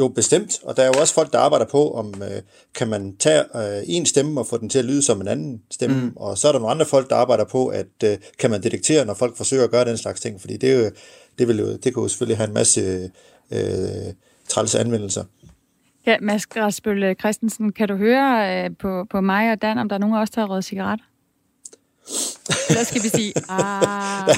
Jo, 0.00 0.08
bestemt. 0.08 0.58
Og 0.64 0.76
der 0.76 0.82
er 0.82 0.86
jo 0.86 0.92
også 1.00 1.14
folk, 1.14 1.32
der 1.32 1.38
arbejder 1.38 1.66
på, 1.66 1.90
om 1.94 2.14
øh, 2.22 2.42
kan 2.74 2.88
man 2.88 3.16
tage 3.16 3.44
øh, 3.54 3.82
en 3.86 4.06
stemme 4.06 4.40
og 4.40 4.46
få 4.46 4.58
den 4.58 4.68
til 4.68 4.78
at 4.78 4.84
lyde 4.84 5.02
som 5.02 5.20
en 5.20 5.28
anden 5.28 5.62
stemme. 5.70 6.00
Mm. 6.00 6.12
Og 6.16 6.38
så 6.38 6.48
er 6.48 6.52
der 6.52 6.58
nogle 6.58 6.74
andre 6.74 6.86
folk, 6.86 7.10
der 7.10 7.16
arbejder 7.16 7.44
på, 7.44 7.66
at 7.66 7.86
øh, 8.04 8.18
kan 8.38 8.50
man 8.50 8.62
detektere, 8.62 9.04
når 9.04 9.14
folk 9.14 9.36
forsøger 9.36 9.64
at 9.64 9.70
gøre 9.70 9.84
den 9.84 9.96
slags 9.98 10.20
ting. 10.20 10.40
Fordi 10.40 10.56
det, 10.56 10.72
er 10.72 10.84
jo, 10.84 10.90
det, 11.38 11.48
vil 11.48 11.58
jo, 11.58 11.72
det 11.72 11.82
kan 11.82 12.02
jo 12.02 12.08
selvfølgelig 12.08 12.36
have 12.36 12.48
en 12.48 12.54
masse 12.54 13.10
øh, 13.50 14.14
træls 14.48 14.74
anvendelser. 14.74 15.24
Ja, 16.06 16.16
Mads 16.20 16.46
Græsbøl 16.46 17.16
Christensen, 17.18 17.72
kan 17.72 17.88
du 17.88 17.96
høre 17.96 18.64
øh, 18.64 18.70
på, 18.78 19.06
på 19.10 19.20
mig 19.20 19.52
og 19.52 19.62
Dan, 19.62 19.78
om 19.78 19.88
der 19.88 19.96
er 19.96 20.00
nogen 20.00 20.16
af 20.16 20.20
os, 20.20 20.30
der 20.30 20.40
har 20.40 20.48
røget 20.48 20.64
cigaret? 20.64 21.00
Eller 22.68 22.84
skal 22.84 23.02
vi 23.02 23.08
sige, 23.08 23.32
ah... 23.48 24.34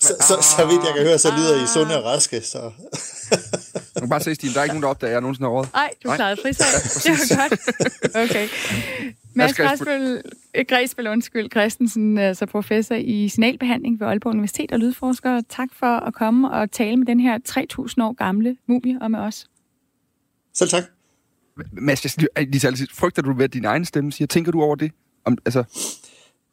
så, 0.00 0.14
så, 0.20 0.54
så 0.56 0.66
vidt 0.66 0.84
jeg 0.84 0.94
kan 0.96 1.02
høre, 1.06 1.18
så 1.18 1.30
lyder 1.38 1.64
I 1.64 1.66
sunde 1.66 1.98
og 1.98 2.04
raske, 2.04 2.40
så... 2.40 2.60
du 3.94 4.00
kan 4.00 4.08
bare 4.08 4.20
se, 4.20 4.34
Stine, 4.34 4.54
der 4.54 4.60
er 4.60 4.64
ikke 4.64 4.74
nogen, 4.74 4.82
der 4.82 4.88
opdager, 4.88 5.10
at 5.10 5.14
jeg 5.14 5.20
nogensinde 5.20 5.48
har 5.48 5.54
råd. 5.56 5.66
Nej, 5.72 5.90
du 6.04 6.10
klarede 6.14 6.36
frisag. 6.42 6.66
Ja, 7.04 7.12
det 7.12 7.38
var 7.38 7.48
godt. 7.48 8.30
Okay. 8.30 8.48
Mads 9.34 9.56
Græsbøl, 9.56 10.22
Græsbøl, 10.68 11.06
undskyld, 11.06 11.50
Christensen, 11.50 12.18
altså 12.18 12.46
professor 12.46 12.94
i 12.94 13.28
signalbehandling 13.28 14.00
ved 14.00 14.06
Aalborg 14.06 14.30
Universitet 14.30 14.72
og 14.72 14.78
lydforsker. 14.78 15.40
Tak 15.48 15.68
for 15.78 15.86
at 15.86 16.14
komme 16.14 16.50
og 16.50 16.70
tale 16.70 16.96
med 16.96 17.06
den 17.06 17.20
her 17.20 17.38
3.000 17.48 18.02
år 18.02 18.12
gamle 18.12 18.56
mumie 18.66 18.98
og 19.00 19.10
med 19.10 19.18
os. 19.18 19.46
Selv 20.54 20.70
tak. 20.70 20.82
Mads, 21.72 22.18
jeg 22.64 22.72
lige 22.72 22.88
frygter 22.94 23.22
du 23.22 23.32
ved 23.32 23.48
din 23.48 23.64
egen 23.64 23.84
stemme 23.84 24.12
siger? 24.12 24.26
Tænker 24.26 24.52
du 24.52 24.62
over 24.62 24.74
det? 24.74 24.92
Om, 25.24 25.38
altså... 25.46 25.64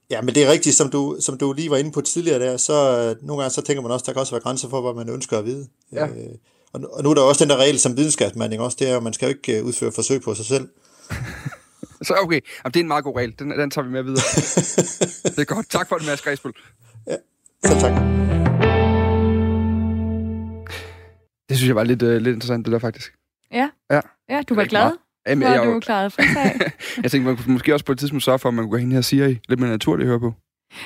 Ja, 0.10 0.22
men 0.22 0.36
det 0.36 0.43
er 0.43 0.51
rigtigt, 0.51 0.76
som 0.76 0.89
du, 0.89 1.18
som 1.20 1.38
du 1.38 1.53
lige 1.53 1.70
var 1.70 1.78
inde 1.78 1.91
på 1.91 2.01
tidligere 2.01 2.39
der, 2.39 2.58
så 2.58 2.74
øh, 2.74 3.28
nogle 3.28 3.41
gange 3.41 3.53
så 3.53 3.62
tænker 3.62 3.82
man 3.82 3.91
også, 3.91 4.03
der 4.06 4.14
kan 4.14 4.20
også 4.20 4.32
være 4.32 4.41
grænser 4.41 4.70
for, 4.70 4.82
hvad 4.82 5.06
man 5.06 5.14
ønsker 5.14 5.38
at 5.38 5.45
vide. 5.45 5.68
Ja. 5.91 6.08
Øh, 6.08 6.36
og, 6.74 6.82
og 6.93 7.03
nu 7.03 7.10
er 7.10 7.14
der 7.14 7.22
også 7.22 7.43
den 7.43 7.49
der 7.49 7.58
regel 7.58 7.80
som 7.80 7.97
videnskabsmanding 7.97 8.62
også, 8.62 8.78
det 8.80 8.89
er, 8.89 8.97
at 8.97 9.03
man 9.03 9.14
skal 9.14 9.26
jo 9.26 9.30
ikke 9.30 9.60
øh, 9.60 9.66
udføre 9.66 9.91
forsøg 9.91 10.22
på 10.22 10.36
sig 10.36 10.45
selv. 10.45 10.70
så 12.08 12.14
okay, 12.22 12.41
Jamen, 12.64 12.74
det 12.74 12.76
er 12.76 12.84
en 12.84 12.88
meget 12.88 13.03
god 13.03 13.16
regel. 13.18 13.39
Den, 13.39 13.49
den 13.49 13.72
tager 13.72 13.86
vi 13.86 13.91
med 13.91 14.03
videre. 14.03 14.24
det 15.36 15.39
er 15.39 15.45
godt. 15.45 15.70
Tak 15.70 15.89
for 15.89 15.97
det, 15.97 16.08
Mads 16.08 16.22
Græsbøl. 16.22 16.53
Ja, 17.08 17.16
så 17.66 17.80
tak. 17.80 17.91
Det 21.49 21.58
synes 21.58 21.68
jeg 21.68 21.76
var 21.76 21.84
lidt, 21.84 22.01
uh, 22.01 22.10
lidt 22.10 22.36
interessant, 22.36 22.66
det 22.66 22.72
der 22.72 22.80
faktisk. 22.80 23.14
Ja, 23.51 23.70
ja. 23.91 24.01
ja 24.30 24.41
du 24.49 24.56
var 24.56 24.66
glad. 24.66 24.82
Meget. 24.82 24.97
Jamen, 25.28 25.41
jeg, 25.47 25.55
jeg, 25.55 25.65
du 25.65 25.80
klaret 25.80 26.13
frisag. 26.13 26.71
jeg 27.03 27.11
tænkte, 27.11 27.19
man 27.19 27.38
kunne 27.38 27.53
måske 27.53 27.73
også 27.73 27.86
på 27.86 27.91
et 27.91 27.99
tidspunkt 27.99 28.23
sørge 28.23 28.39
for, 28.39 28.49
at 28.49 28.55
man 28.55 28.63
kunne 28.63 28.71
gå 28.71 28.78
hen 28.78 28.91
her 28.91 28.97
og 28.97 29.05
Siri. 29.05 29.39
Lidt 29.49 29.59
mere 29.59 29.69
naturligt 29.69 30.07
at 30.07 30.09
høre 30.09 30.19
på. 30.19 30.34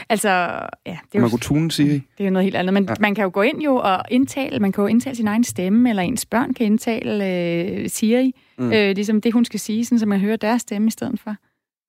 Altså, 0.09 0.29
ja. 0.29 0.57
Det 0.85 1.15
er 1.15 1.19
man 1.19 1.23
jo, 1.23 1.29
kunne 1.29 1.39
tune 1.39 1.71
Siri. 1.71 1.93
Det 1.93 2.03
er 2.19 2.23
jo 2.23 2.29
noget 2.29 2.43
helt 2.43 2.55
andet. 2.55 2.73
Men 2.73 2.85
ja. 2.85 2.93
man 2.99 3.15
kan 3.15 3.23
jo 3.23 3.31
gå 3.33 3.41
ind 3.41 3.61
jo 3.61 3.75
og 3.75 4.03
indtale, 4.11 4.59
man 4.59 4.71
kan 4.71 4.81
jo 4.81 4.87
indtale 4.87 5.15
sin 5.15 5.27
egen 5.27 5.43
stemme, 5.43 5.89
eller 5.89 6.03
ens 6.03 6.25
børn 6.25 6.53
kan 6.53 6.65
indtale 6.65 7.25
øh, 7.25 7.89
Siri. 7.89 8.35
Mm. 8.57 8.73
Øh, 8.73 8.95
ligesom 8.95 9.21
det, 9.21 9.33
hun 9.33 9.45
skal 9.45 9.59
sige, 9.59 9.85
sådan, 9.85 9.99
så 9.99 10.05
man 10.05 10.19
hører 10.19 10.35
deres 10.35 10.61
stemme 10.61 10.87
i 10.87 10.91
stedet 10.91 11.19
for. 11.19 11.35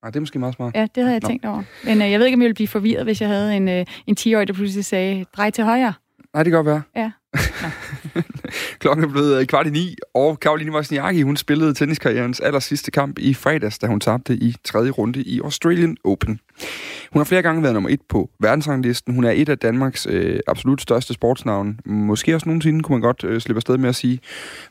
Nej, 0.04 0.10
det 0.10 0.16
er 0.16 0.20
måske 0.20 0.38
meget 0.38 0.54
smart. 0.54 0.74
Ja, 0.74 0.86
det 0.94 1.02
havde 1.02 1.12
jeg 1.12 1.20
Nå. 1.22 1.28
tænkt 1.28 1.44
over. 1.44 1.62
Men 1.84 2.02
øh, 2.02 2.10
jeg 2.10 2.20
ved 2.20 2.26
ikke, 2.26 2.36
om 2.36 2.40
jeg 2.40 2.46
ville 2.46 2.54
blive 2.54 2.68
forvirret, 2.68 3.04
hvis 3.04 3.20
jeg 3.20 3.28
havde 3.28 3.56
en, 3.56 3.68
øh, 3.68 3.86
en 4.06 4.16
10-årig, 4.20 4.48
der 4.48 4.54
pludselig 4.54 4.84
sagde, 4.84 5.24
drej 5.36 5.50
til 5.50 5.64
højre. 5.64 5.92
Nej, 6.34 6.42
det 6.42 6.50
kan 6.52 6.64
godt 6.64 6.66
være. 6.66 6.82
Ja. 6.96 7.10
Klokken 8.80 9.04
er 9.04 9.08
blevet 9.08 9.40
øh, 9.40 9.46
kvart 9.46 9.66
i 9.66 9.70
ni, 9.70 9.96
og 10.14 10.40
Karoline 10.40 10.72
Wozniacki, 10.72 11.22
hun 11.22 11.36
spillede 11.36 11.74
tenniskarrierens 11.74 12.40
aller 12.40 12.60
sidste 12.60 12.90
kamp 12.90 13.18
i 13.18 13.34
fredags, 13.34 13.78
da 13.78 13.86
hun 13.86 14.00
tabte 14.00 14.34
i 14.34 14.54
tredje 14.64 14.90
runde 14.90 15.22
i 15.22 15.40
Australian 15.44 15.96
Open. 16.04 16.40
Hun 17.12 17.20
har 17.20 17.24
flere 17.24 17.42
gange 17.42 17.62
været 17.62 17.74
nummer 17.74 17.90
et 17.90 18.00
på 18.08 18.30
verdensranglisten. 18.40 19.14
Hun 19.14 19.24
er 19.24 19.30
et 19.30 19.48
af 19.48 19.58
Danmarks 19.58 20.06
øh, 20.10 20.40
absolut 20.46 20.82
største 20.82 21.14
sportsnavne. 21.14 21.76
Måske 21.84 22.34
også 22.34 22.48
nogensinde 22.48 22.82
kunne 22.82 22.94
man 22.94 23.02
godt 23.02 23.24
øh, 23.24 23.40
slippe 23.40 23.58
afsted 23.58 23.78
med 23.78 23.88
at 23.88 23.94
sige. 23.94 24.18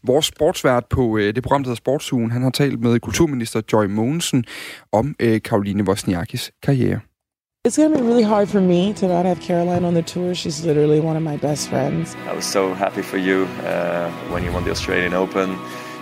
Vores 0.04 0.26
sportsvært 0.26 0.86
på 0.86 1.18
øh, 1.18 1.36
det 1.36 1.44
program, 1.44 1.64
der 1.64 1.70
hedder 1.70 1.76
Sportsugen, 1.76 2.32
han 2.32 2.44
har 2.44 2.50
talt 2.50 2.80
med 2.80 3.00
kulturminister 3.00 3.62
Joy 3.74 3.86
Mogensen 3.86 4.46
om 4.92 5.16
øh, 5.20 5.42
Karoline 5.42 5.84
Wozniackis 5.84 6.52
karriere. 6.64 7.00
It's 7.66 7.76
going 7.76 7.92
to 7.92 7.98
be 8.00 8.06
really 8.06 8.24
hard 8.24 8.48
for 8.48 8.62
me 8.62 8.94
to 8.94 9.08
not 9.10 9.26
have 9.26 9.42
Caroline 9.42 9.84
on 9.84 9.94
the 9.94 10.02
tour. 10.02 10.34
She's 10.34 10.66
literally 10.66 11.02
one 11.02 11.18
of 11.18 11.24
my 11.24 11.36
best 11.36 11.68
friends. 11.68 12.16
I 12.26 12.32
was 12.32 12.46
so 12.46 12.74
happy 12.74 13.02
for 13.02 13.18
you 13.18 13.48
uh, 13.66 14.10
when 14.32 14.46
you 14.46 14.54
won 14.54 14.64
the 14.64 14.72
Australian 14.72 15.14
Open 15.14 15.60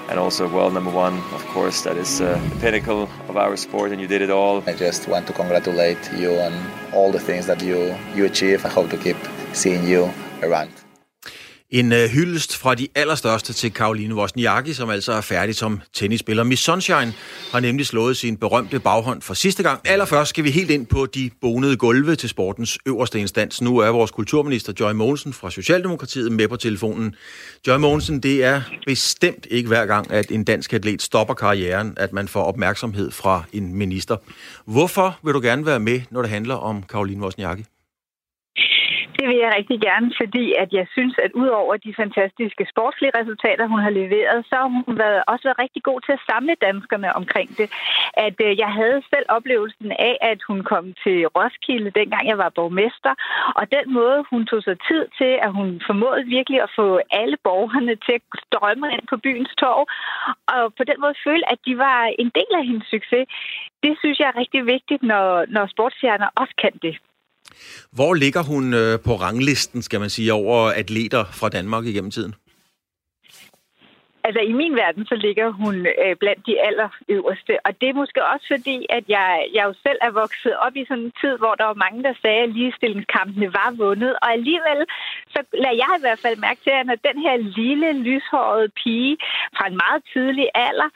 and 0.08 0.20
also 0.20 0.47
world 0.47 0.76
number 0.76 0.91
one, 0.91 1.18
of 1.34 1.43
course. 1.47 1.82
That 1.82 1.97
is 1.97 2.22
uh, 2.22 2.39
the 2.53 2.60
pinnacle 2.60 3.10
of 3.28 3.38
our 3.38 3.58
sport, 3.58 3.91
and 3.91 3.99
you 3.99 4.05
did 4.05 4.22
it 4.22 4.30
all. 4.30 4.64
I 4.70 4.74
just 4.74 5.08
want 5.08 5.26
to 5.28 5.34
congratulate 5.34 5.97
you 6.14 6.38
on 6.38 6.53
all 6.93 7.12
the 7.12 7.20
things 7.20 7.47
that 7.47 7.64
you, 7.64 7.97
you 8.14 8.26
achieve. 8.26 8.64
I 8.64 8.70
hope 8.70 8.91
to 8.91 8.97
keep 8.97 9.18
seeing 9.53 9.84
you 9.88 10.14
around. 10.43 10.70
En 11.72 11.91
øh, 11.91 12.09
hyldest 12.09 12.57
fra 12.57 12.76
de 12.76 12.88
allerstørste 12.95 13.53
til 13.53 13.74
Karoline 13.74 14.15
Wozniacki, 14.15 14.74
som 14.74 14.89
altså 14.89 15.11
er 15.11 15.22
færdig 15.22 15.55
som 15.55 15.82
tennisspiller. 15.93 16.43
Miss 16.43 16.63
Sunshine 16.63 17.13
har 17.51 17.59
nemlig 17.59 17.86
slået 17.86 18.18
sin 18.18 18.38
berømte 18.38 18.80
baghånd 18.80 19.22
for 19.22 19.34
sidste 19.34 19.63
gang. 19.63 19.82
Allerførst 19.86 20.30
skal 20.30 20.43
vi 20.43 20.51
helt 20.51 20.70
ind 20.70 20.86
på 20.86 21.05
de 21.05 21.30
bonede 21.41 21.78
gulve 21.78 22.15
til 22.15 22.30
sportens 22.30 22.78
øverste 22.86 23.20
instans. 23.20 23.61
Nu 23.61 23.78
er 23.78 23.89
vores 23.89 24.11
kulturminister 24.11 24.74
Joy 24.80 24.91
Mogensen 24.91 25.34
fra 25.34 25.51
Socialdemokratiet 25.51 26.32
med 26.32 26.47
på 26.47 26.55
telefonen. 26.55 27.15
Joy 27.68 27.78
Mogensen, 27.78 28.20
det 28.20 28.43
er 28.43 28.61
bestemt 28.86 29.47
ikke 29.51 29.68
hver 29.68 29.86
gang, 29.86 30.11
at 30.11 30.32
en 30.32 30.43
dansk 30.43 30.74
atlet 30.74 31.01
stopper 31.01 31.34
karrieren, 31.34 31.93
at 31.97 32.13
man 32.13 32.28
får 32.28 32.43
opmærksomhed 32.43 33.11
fra 33.11 33.43
en 33.53 33.74
minister. 33.74 34.18
Hvorfor 34.65 35.20
vil 35.24 35.34
du 35.34 35.41
gerne 35.41 35.65
være 35.65 35.80
med, 35.80 36.01
når 36.11 36.22
det 36.22 36.32
handler 36.32 36.55
om 36.55 36.84
Karoline 36.84 37.24
Wozniacki? 37.24 37.65
Det 39.18 39.28
vil 39.30 39.38
jeg 39.43 39.55
rigtig 39.57 39.80
gerne, 39.88 40.09
fordi 40.22 40.45
at 40.63 40.70
jeg 40.80 40.88
synes, 40.95 41.15
at 41.26 41.32
udover 41.32 41.78
de 41.78 41.93
fantastiske 42.01 42.63
sportslige 42.74 43.18
resultater, 43.20 43.65
hun 43.68 43.80
har 43.80 43.93
leveret, 44.01 44.45
så 44.49 44.55
har 44.61 44.70
hun 44.76 44.97
været, 45.03 45.24
også 45.28 45.43
været 45.47 45.63
rigtig 45.65 45.84
god 45.84 45.99
til 46.01 46.13
at 46.18 46.26
samle 46.30 46.55
danskerne 46.68 47.15
omkring 47.15 47.49
det. 47.59 47.68
At 48.28 48.38
øh, 48.45 48.51
jeg 48.63 48.72
havde 48.80 49.01
selv 49.13 49.26
oplevelsen 49.38 49.91
af, 49.91 50.18
at 50.22 50.39
hun 50.47 50.59
kom 50.72 50.86
til 51.03 51.18
Roskilde, 51.36 51.89
dengang 51.99 52.24
jeg 52.28 52.38
var 52.38 52.49
borgmester, 52.57 53.13
og 53.59 53.63
den 53.76 53.86
måde, 53.97 54.20
hun 54.32 54.45
tog 54.45 54.61
sig 54.63 54.78
tid 54.89 55.03
til, 55.20 55.32
at 55.45 55.51
hun 55.57 55.82
formåede 55.88 56.26
virkelig 56.38 56.59
at 56.61 56.74
få 56.80 56.99
alle 57.11 57.38
borgerne 57.43 57.95
til 58.05 58.15
at 58.20 58.24
strømme 58.45 58.88
ind 58.93 59.05
på 59.09 59.18
byens 59.18 59.53
torv, 59.61 59.84
og 60.55 60.74
på 60.78 60.84
den 60.89 60.97
måde 61.03 61.15
føle, 61.26 61.51
at 61.53 61.59
de 61.68 61.78
var 61.78 61.99
en 62.20 62.30
del 62.39 62.51
af 62.59 62.65
hendes 62.70 62.88
succes. 62.95 63.26
Det 63.84 63.93
synes 63.99 64.20
jeg 64.20 64.28
er 64.30 64.39
rigtig 64.43 64.65
vigtigt, 64.65 65.03
når, 65.03 65.45
når 65.55 65.65
sportsstjerner 65.68 66.30
også 66.41 66.55
kan 66.63 66.76
det. 66.82 66.95
Hvor 67.91 68.14
ligger 68.14 68.43
hun 68.43 68.74
øh, 68.74 68.99
på 68.99 69.14
ranglisten, 69.16 69.82
skal 69.82 69.99
man 69.99 70.10
sige, 70.10 70.34
over 70.34 70.72
atleter 70.72 71.26
fra 71.39 71.49
Danmark 71.49 71.86
igennem 71.86 72.12
tiden? 72.12 72.36
Altså 74.28 74.41
i 74.51 74.53
min 74.62 74.76
verden, 74.76 75.05
så 75.05 75.16
ligger 75.16 75.47
hun 75.62 75.76
øh, 76.03 76.16
blandt 76.22 76.41
de 76.49 76.55
allerøverste. 76.68 77.53
Og 77.66 77.72
det 77.82 77.88
er 77.89 78.01
måske 78.01 78.22
også 78.34 78.45
fordi, 78.55 78.78
at 78.97 79.05
jeg, 79.16 79.30
jeg 79.55 79.64
jo 79.70 79.74
selv 79.86 79.99
er 80.08 80.12
vokset 80.22 80.55
op 80.66 80.76
i 80.76 80.86
sådan 80.88 81.03
en 81.03 81.14
tid, 81.22 81.34
hvor 81.41 81.53
der 81.60 81.66
var 81.72 81.84
mange, 81.86 82.03
der 82.08 82.14
sagde, 82.22 82.43
at 82.43 82.55
ligestillingskampene 82.58 83.49
var 83.60 83.70
vundet. 83.84 84.14
Og 84.22 84.28
alligevel, 84.38 84.80
så 85.34 85.39
lader 85.64 85.82
jeg 85.84 85.91
i 85.97 86.03
hvert 86.05 86.22
fald 86.26 86.38
mærke 86.47 86.62
til, 86.64 86.74
at 86.80 86.86
når 86.89 86.97
den 87.10 87.18
her 87.26 87.36
lille, 87.62 87.89
lyshårede 88.08 88.70
pige 88.82 89.18
fra 89.55 89.66
en 89.68 89.78
meget 89.84 90.01
tidlig 90.14 90.47
alder 90.68 90.89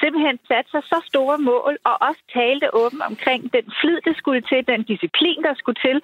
simpelthen 0.00 0.36
satte 0.48 0.70
sig 0.70 0.82
så 0.92 0.98
store 1.12 1.38
mål, 1.50 1.72
og 1.88 1.94
også 2.08 2.22
talte 2.38 2.66
åbent 2.82 3.02
omkring 3.10 3.42
den 3.56 3.66
flid, 3.80 3.98
der 4.06 4.14
skulle 4.20 4.42
til, 4.50 4.60
den 4.72 4.82
disciplin, 4.92 5.40
der 5.46 5.54
skulle 5.60 5.80
til, 5.86 5.96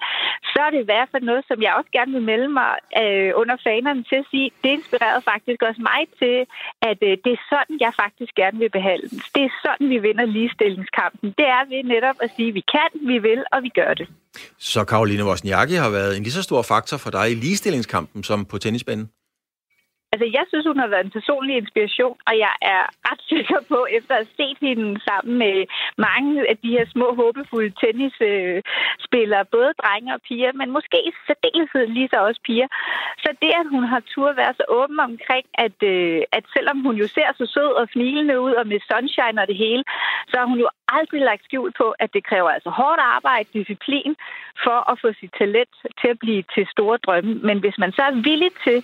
så 0.51 0.59
er 0.65 0.69
det 0.73 0.79
i 0.81 0.89
hvert 0.91 1.09
fald 1.11 1.23
noget, 1.31 1.43
som 1.49 1.57
jeg 1.65 1.71
også 1.79 1.91
gerne 1.97 2.11
vil 2.15 2.25
melde 2.31 2.49
mig 2.59 2.71
øh, 3.01 3.31
under 3.41 3.55
fanerne 3.67 4.03
til 4.09 4.17
at 4.23 4.27
sige, 4.31 4.47
det 4.63 4.71
inspirerede 4.77 5.23
faktisk 5.31 5.59
også 5.67 5.81
mig 5.91 6.01
til, 6.21 6.37
at 6.89 6.99
øh, 7.09 7.13
det 7.23 7.31
er 7.37 7.41
sådan, 7.53 7.75
jeg 7.85 7.91
faktisk 8.03 8.33
gerne 8.41 8.57
vil 8.63 8.71
behandle. 8.77 9.09
Det 9.35 9.43
er 9.49 9.53
sådan, 9.65 9.85
vi 9.93 9.97
vinder 10.07 10.25
ligestillingskampen. 10.35 11.27
Det 11.39 11.47
er 11.57 11.63
ved 11.71 11.83
netop 11.93 12.17
at 12.25 12.29
sige, 12.35 12.51
vi 12.59 12.63
kan, 12.75 12.89
vi 13.11 13.17
vil, 13.27 13.41
og 13.53 13.59
vi 13.63 13.71
gør 13.79 13.93
det. 13.93 14.07
Så 14.59 14.83
Karoline 14.83 15.25
Wozniacki 15.25 15.75
har 15.75 15.89
været 15.89 16.17
en 16.17 16.23
lige 16.23 16.37
så 16.39 16.43
stor 16.43 16.61
faktor 16.61 16.97
for 16.97 17.09
dig 17.09 17.31
i 17.31 17.35
ligestillingskampen 17.35 18.23
som 18.23 18.45
på 18.45 18.57
tennisbanen? 18.57 19.09
Altså, 20.15 20.29
jeg 20.37 20.45
synes, 20.47 20.65
hun 20.71 20.81
har 20.83 20.91
været 20.93 21.05
en 21.05 21.17
personlig 21.19 21.55
inspiration, 21.57 22.17
og 22.29 22.33
jeg 22.45 22.53
er 22.73 22.83
ret 23.07 23.21
sikker 23.33 23.59
på, 23.73 23.79
efter 23.97 24.13
at 24.15 24.21
have 24.23 24.35
set 24.39 24.57
hende 24.67 24.89
sammen 25.07 25.33
med 25.43 25.55
mange 26.07 26.31
af 26.51 26.57
de 26.63 26.69
her 26.75 26.85
små, 26.93 27.07
håbefulde 27.21 27.73
tennisspillere, 27.81 29.51
både 29.55 29.71
drenge 29.81 30.13
og 30.15 30.21
piger, 30.27 30.51
men 30.59 30.69
måske 30.77 30.97
i 31.09 31.11
særdeleshed 31.27 31.85
lige 31.97 32.09
så 32.13 32.19
også 32.27 32.41
piger. 32.47 32.67
Så 33.23 33.29
det, 33.41 33.51
at 33.61 33.67
hun 33.75 33.83
har 33.91 34.01
tur 34.13 34.29
være 34.41 34.53
så 34.59 34.65
åben 34.79 34.99
omkring, 35.09 35.45
at, 35.65 35.77
øh, 35.93 36.21
at 36.37 36.43
selvom 36.55 36.77
hun 36.87 36.95
jo 37.01 37.07
ser 37.15 37.29
så 37.39 37.45
sød 37.55 37.71
og 37.81 37.85
smilende 37.93 38.35
ud, 38.45 38.53
og 38.59 38.67
med 38.67 38.79
sunshine 38.89 39.41
og 39.41 39.47
det 39.51 39.57
hele, 39.65 39.83
så 40.29 40.35
har 40.39 40.47
hun 40.51 40.59
jo 40.65 40.69
aldrig 40.97 41.21
lagt 41.21 41.43
skjul 41.43 41.71
på, 41.81 41.87
at 42.03 42.09
det 42.15 42.23
kræver 42.29 42.49
altså 42.49 42.69
hårdt 42.69 43.01
arbejde, 43.17 43.49
disciplin, 43.59 44.15
for 44.63 44.77
at 44.91 44.99
få 45.01 45.07
sit 45.19 45.33
talent 45.41 45.75
til 46.01 46.09
at 46.13 46.19
blive 46.19 46.43
til 46.53 46.65
store 46.75 46.97
drømme. 47.05 47.33
Men 47.47 47.57
hvis 47.59 47.77
man 47.77 47.91
så 47.91 48.01
er 48.01 48.21
villig 48.29 48.51
til 48.65 48.77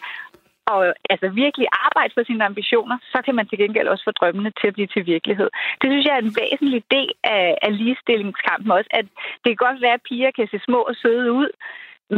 og 0.76 0.82
altså 1.14 1.28
virkelig 1.44 1.68
arbejde 1.86 2.14
for 2.14 2.24
sine 2.26 2.46
ambitioner, 2.46 2.98
så 3.14 3.20
kan 3.26 3.36
man 3.36 3.48
til 3.48 3.58
gengæld 3.58 3.88
også 3.88 4.04
få 4.04 4.12
drømmene 4.12 4.52
til 4.60 4.68
at 4.68 4.74
blive 4.74 4.88
til 4.88 5.06
virkelighed. 5.06 5.50
Det 5.82 5.88
synes 5.90 6.06
jeg 6.06 6.16
er 6.16 6.22
en 6.22 6.36
væsentlig 6.42 6.84
del 6.92 7.12
af, 7.24 7.58
af 7.62 7.72
ligestillingskampen 7.78 8.72
også, 8.72 8.90
at 9.00 9.06
det 9.42 9.50
kan 9.52 9.66
godt 9.68 9.82
være, 9.82 9.98
at 10.00 10.06
piger 10.10 10.32
kan 10.32 10.48
se 10.52 10.60
små 10.68 10.80
og 10.90 10.96
søde 10.96 11.32
ud, 11.32 11.50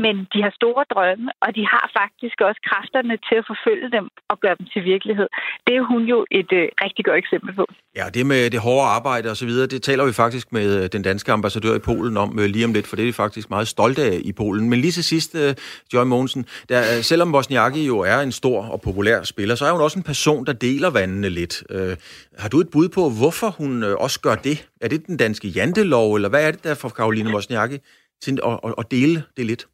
men 0.04 0.16
de 0.34 0.40
har 0.46 0.54
store 0.62 0.84
drømme, 0.94 1.32
og 1.44 1.50
de 1.58 1.64
har 1.74 1.86
faktisk 2.00 2.38
også 2.42 2.62
kræfterne 2.70 3.16
til 3.28 3.36
at 3.42 3.46
forfølge 3.52 3.90
dem 3.98 4.06
og 4.32 4.40
gøre 4.40 4.56
dem 4.60 4.66
til 4.74 4.82
virkelighed. 4.94 5.28
Det 5.68 5.74
er 5.76 5.84
hun 5.94 6.02
jo 6.14 6.26
et 6.32 6.52
øh, 6.60 6.66
rigtig 6.84 7.06
godt 7.06 7.18
eksempel 7.24 7.52
på. 7.60 7.66
Ja, 7.96 8.06
det 8.14 8.26
med 8.26 8.50
det 8.50 8.60
hårde 8.60 8.88
arbejde 8.98 9.30
og 9.30 9.38
så 9.38 9.46
videre, 9.46 9.68
det 9.68 9.82
taler 9.84 10.06
vi 10.06 10.14
faktisk 10.14 10.52
med 10.52 10.84
øh, 10.84 10.90
den 10.96 11.02
danske 11.02 11.32
ambassadør 11.32 11.76
i 11.76 11.80
Polen 11.80 12.18
om 12.18 12.40
øh, 12.40 12.46
lige 12.46 12.66
om 12.66 12.74
lidt, 12.74 12.88
for 12.88 12.96
det 12.96 13.04
er 13.04 13.08
de 13.08 13.14
faktisk 13.14 13.50
meget 13.50 13.68
stolte 13.68 14.02
af 14.04 14.20
i 14.24 14.32
Polen. 14.32 14.70
Men 14.70 14.80
lige 14.80 14.92
til 14.92 15.04
sidst, 15.04 15.36
øh, 15.36 15.56
Joy 15.94 16.06
Mogensen, 16.06 16.46
der, 16.70 16.80
øh, 16.80 17.04
selvom 17.04 17.32
Bosniaki 17.32 17.86
jo 17.86 18.00
er 18.00 18.20
en 18.20 18.32
stor 18.32 18.66
og 18.66 18.82
populær 18.82 19.24
spiller, 19.24 19.56
så 19.56 19.66
er 19.66 19.72
hun 19.72 19.82
også 19.82 20.00
en 20.00 20.04
person, 20.04 20.46
der 20.46 20.54
deler 20.54 20.90
vandene 20.90 21.30
lidt. 21.30 21.64
Øh, 21.70 21.96
har 22.38 22.50
du 22.50 22.60
et 22.60 22.70
bud 22.72 22.90
på, 22.90 23.10
hvorfor 23.10 23.50
hun 23.50 23.84
øh, 23.84 23.96
også 23.96 24.20
gør 24.20 24.36
det? 24.36 24.68
Er 24.82 24.88
det 24.88 25.08
den 25.08 25.18
danske 25.18 25.48
jantelov, 25.48 26.16
eller 26.16 26.30
hvad 26.30 26.48
er 26.48 26.52
det 26.52 26.64
der 26.64 26.76
for 26.76 26.90
Karoline 26.90 27.32
Bosniaki 27.32 27.78
til 28.24 28.40
at, 28.46 28.60
at, 28.64 28.74
at 28.78 28.92
dele 28.92 29.24
det 29.38 29.46
lidt? 29.46 29.68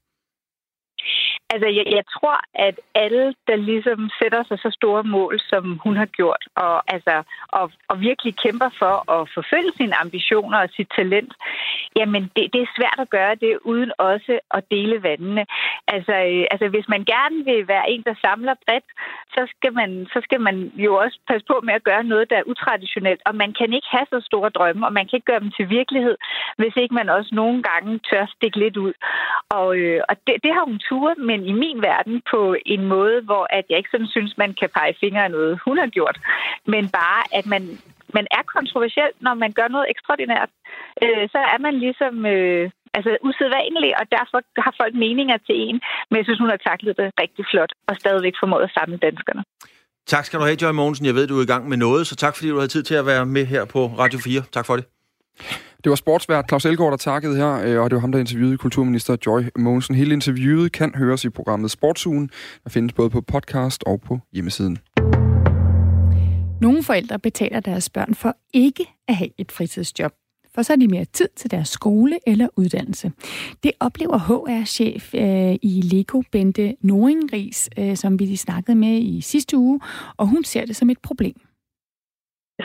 Altså, 1.54 1.68
jeg, 1.78 1.86
jeg 1.98 2.06
tror, 2.16 2.38
at 2.68 2.76
alle, 2.96 3.34
der 3.48 3.56
ligesom 3.56 4.10
sætter 4.20 4.44
sig 4.44 4.58
så 4.60 4.70
store 4.80 5.04
mål, 5.04 5.40
som 5.52 5.64
hun 5.84 5.96
har 5.98 6.06
gjort, 6.06 6.44
og, 6.56 6.94
altså, 6.94 7.24
og, 7.48 7.72
og 7.88 8.00
virkelig 8.00 8.34
kæmper 8.44 8.70
for 8.82 8.96
at 9.16 9.30
forfølge 9.34 9.72
sine 9.78 9.96
ambitioner 10.04 10.58
og 10.58 10.70
sit 10.76 10.90
talent, 10.98 11.34
jamen, 11.96 12.24
det, 12.36 12.44
det 12.54 12.62
er 12.62 12.76
svært 12.78 13.00
at 13.00 13.10
gøre 13.10 13.36
det, 13.36 13.60
uden 13.72 13.92
også 13.98 14.40
at 14.52 14.64
dele 14.72 15.04
vandene. 15.04 15.46
Altså, 15.88 16.16
øh, 16.32 16.46
altså, 16.52 16.68
hvis 16.68 16.88
man 16.94 17.04
gerne 17.14 17.38
vil 17.50 17.68
være 17.68 17.90
en, 17.92 18.04
der 18.04 18.16
samler 18.26 18.56
bredt, 18.66 18.90
så 19.36 19.42
skal, 19.54 19.74
man, 19.74 20.08
så 20.14 20.20
skal 20.24 20.42
man 20.42 20.56
jo 20.86 20.92
også 20.96 21.18
passe 21.28 21.46
på 21.48 21.60
med 21.64 21.74
at 21.74 21.84
gøre 21.84 22.04
noget, 22.04 22.30
der 22.30 22.38
er 22.38 22.50
utraditionelt, 22.52 23.22
og 23.26 23.36
man 23.36 23.54
kan 23.54 23.74
ikke 23.74 23.88
have 23.96 24.08
så 24.10 24.20
store 24.30 24.50
drømme, 24.50 24.86
og 24.88 24.94
man 24.94 25.06
kan 25.06 25.18
ikke 25.18 25.32
gøre 25.32 25.44
dem 25.46 25.52
til 25.58 25.70
virkelighed, 25.70 26.18
hvis 26.58 26.76
ikke 26.76 26.94
man 26.94 27.10
også 27.10 27.32
nogle 27.36 27.64
gange 27.64 28.00
tør 28.10 28.26
stikke 28.36 28.60
lidt 28.60 28.78
ud. 28.78 28.94
Og, 29.50 29.78
øh, 29.78 30.02
og 30.10 30.16
det, 30.28 30.36
det 30.44 30.52
har 30.54 30.66
hun 30.66 30.80
turet, 30.90 31.18
men 31.18 31.39
men 31.40 31.48
i 31.52 31.54
min 31.64 31.80
verden 31.90 32.16
på 32.34 32.42
en 32.74 32.84
måde, 32.94 33.18
hvor 33.30 33.44
at 33.58 33.66
jeg 33.70 33.78
ikke 33.78 33.94
sådan 33.94 34.14
synes, 34.16 34.32
man 34.44 34.52
kan 34.60 34.70
pege 34.78 34.94
fingre 35.04 35.24
af 35.28 35.32
noget, 35.32 35.60
hun 35.66 35.78
har 35.78 35.90
gjort, 35.98 36.18
men 36.74 36.84
bare, 37.02 37.22
at 37.38 37.46
man, 37.54 37.64
man 38.18 38.26
er 38.38 38.44
kontroversiel, 38.56 39.12
når 39.26 39.34
man 39.44 39.52
gør 39.60 39.68
noget 39.76 39.88
ekstraordinært. 39.94 40.52
Øh, 41.04 41.24
så 41.34 41.40
er 41.54 41.60
man 41.66 41.76
ligesom 41.86 42.14
øh, 42.34 42.64
altså 42.98 43.12
usædvanlig, 43.28 43.92
og 44.00 44.06
derfor 44.18 44.40
har 44.66 44.74
folk 44.82 44.94
meninger 45.06 45.38
til 45.48 45.56
en, 45.66 45.78
men 46.10 46.16
jeg 46.18 46.26
synes, 46.26 46.40
hun 46.44 46.54
har 46.54 46.62
taklet 46.70 46.98
det 47.00 47.08
rigtig 47.24 47.44
flot, 47.52 47.72
og 47.90 47.94
stadigvæk 48.04 48.36
formået 48.42 48.64
at 48.68 48.76
samle 48.78 48.98
danskerne. 49.08 49.44
Tak 50.14 50.26
skal 50.26 50.40
du 50.40 50.46
have, 50.46 50.62
Joy 50.62 50.74
Mogensen. 50.80 51.06
Jeg 51.06 51.16
ved, 51.16 51.28
du 51.28 51.38
er 51.40 51.44
i 51.44 51.54
gang 51.54 51.70
med 51.70 51.78
noget, 51.78 52.08
så 52.08 52.16
tak 52.16 52.34
fordi 52.36 52.50
du 52.50 52.60
havde 52.62 52.74
tid 52.76 52.84
til 52.84 52.96
at 52.96 53.06
være 53.06 53.26
med 53.26 53.46
her 53.46 53.64
på 53.74 53.80
Radio 54.02 54.20
4. 54.20 54.42
Tak 54.52 54.66
for 54.66 54.76
det. 54.76 54.86
Det 55.84 55.90
var 55.90 55.96
sportsvært 55.96 56.46
Claus 56.50 56.66
Elgaard, 56.66 56.92
der 56.92 56.98
takkede 56.98 57.36
her, 57.36 57.52
øh, 57.66 57.84
og 57.84 57.90
det 57.90 57.96
var 57.96 58.00
ham, 58.00 58.12
der 58.12 58.20
interviewede 58.20 58.58
kulturminister 58.58 59.18
Joy 59.26 59.42
Mogensen. 59.56 59.96
Hele 59.96 60.14
interviewet 60.14 60.72
kan 60.72 60.96
høres 60.96 61.26
i 61.26 61.30
programmet 61.30 61.72
Sportsugen, 61.72 62.30
der 62.64 62.70
findes 62.70 62.94
både 62.94 63.10
på 63.10 63.22
podcast 63.22 63.84
og 63.86 64.02
på 64.02 64.20
hjemmesiden. 64.34 64.78
Nogle 66.62 66.84
forældre 66.84 67.20
betaler 67.20 67.60
deres 67.60 67.90
børn 67.90 68.16
for 68.16 68.36
ikke 68.54 68.86
at 69.08 69.16
have 69.16 69.30
et 69.38 69.52
fritidsjob 69.52 70.12
for 70.56 70.62
så 70.62 70.74
har 70.74 70.78
de 70.78 70.88
mere 70.88 71.06
tid 71.06 71.30
til 71.36 71.52
deres 71.52 71.70
skole 71.70 72.20
eller 72.28 72.48
uddannelse. 72.58 73.12
Det 73.64 73.72
oplever 73.80 74.18
HR-chef 74.28 75.04
øh, 75.16 75.54
i 75.72 75.74
Lego, 75.92 76.22
Bente 76.32 76.76
Noringris, 76.82 77.70
øh, 77.80 77.96
som 77.96 78.20
vi 78.20 78.36
snakkede 78.36 78.78
med 78.78 78.96
i 79.12 79.22
sidste 79.22 79.58
uge, 79.58 79.80
og 80.18 80.26
hun 80.28 80.44
ser 80.44 80.66
det 80.66 80.76
som 80.76 80.90
et 80.90 81.02
problem. 81.04 81.36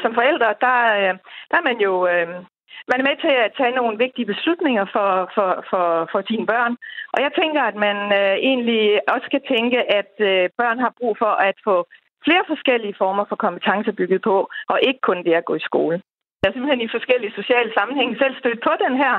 Som 0.02 0.14
forældre, 0.14 0.48
der, 0.66 0.78
øh, 1.00 1.12
der 1.50 1.56
er 1.60 1.64
man 1.70 1.78
jo 1.86 1.92
øh, 2.12 2.44
man 2.90 3.00
er 3.00 3.08
med 3.10 3.16
til 3.24 3.34
at 3.44 3.54
tage 3.58 3.78
nogle 3.78 3.98
vigtige 4.04 4.30
beslutninger 4.32 4.84
for, 4.94 5.10
for, 5.34 5.50
for, 5.70 5.86
for 6.12 6.20
sine 6.28 6.46
børn. 6.52 6.74
Og 7.14 7.18
jeg 7.24 7.32
tænker, 7.40 7.62
at 7.62 7.76
man 7.86 7.98
øh, 8.20 8.34
egentlig 8.50 8.82
også 9.12 9.26
skal 9.30 9.42
tænke, 9.52 9.78
at 10.00 10.12
øh, 10.30 10.44
børn 10.60 10.78
har 10.84 10.92
brug 10.98 11.12
for 11.22 11.32
at 11.48 11.56
få 11.68 11.76
flere 12.26 12.44
forskellige 12.52 12.98
former 13.02 13.24
for 13.28 13.36
kompetencer 13.36 13.92
bygget 13.92 14.22
på, 14.22 14.36
og 14.72 14.78
ikke 14.88 15.00
kun 15.08 15.24
det 15.26 15.34
at 15.34 15.48
gå 15.48 15.54
i 15.54 15.66
skole. 15.70 15.96
Jeg 16.40 16.48
er 16.48 16.54
simpelthen 16.54 16.86
i 16.86 16.94
forskellige 16.96 17.36
sociale 17.40 17.70
sammenhænge 17.78 18.18
selv 18.18 18.34
stødt 18.38 18.60
på 18.68 18.72
den 18.84 18.94
her, 19.02 19.14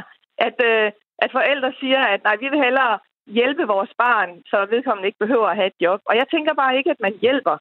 at, 0.48 0.58
øh, 0.72 0.92
at 1.24 1.32
forældre 1.38 1.72
siger, 1.80 2.02
at 2.14 2.24
nej, 2.24 2.36
vi 2.42 2.48
vil 2.50 2.64
hellere 2.68 3.00
hjælpe 3.28 3.64
vores 3.74 3.94
barn, 3.98 4.30
så 4.52 4.58
vedkommende 4.74 5.08
ikke 5.08 5.24
behøver 5.26 5.48
at 5.48 5.56
have 5.56 5.72
et 5.74 5.82
job. 5.82 6.00
Og 6.10 6.16
jeg 6.16 6.28
tænker 6.34 6.54
bare 6.54 6.78
ikke, 6.78 6.92
at 6.92 7.02
man 7.06 7.14
hjælper. 7.22 7.58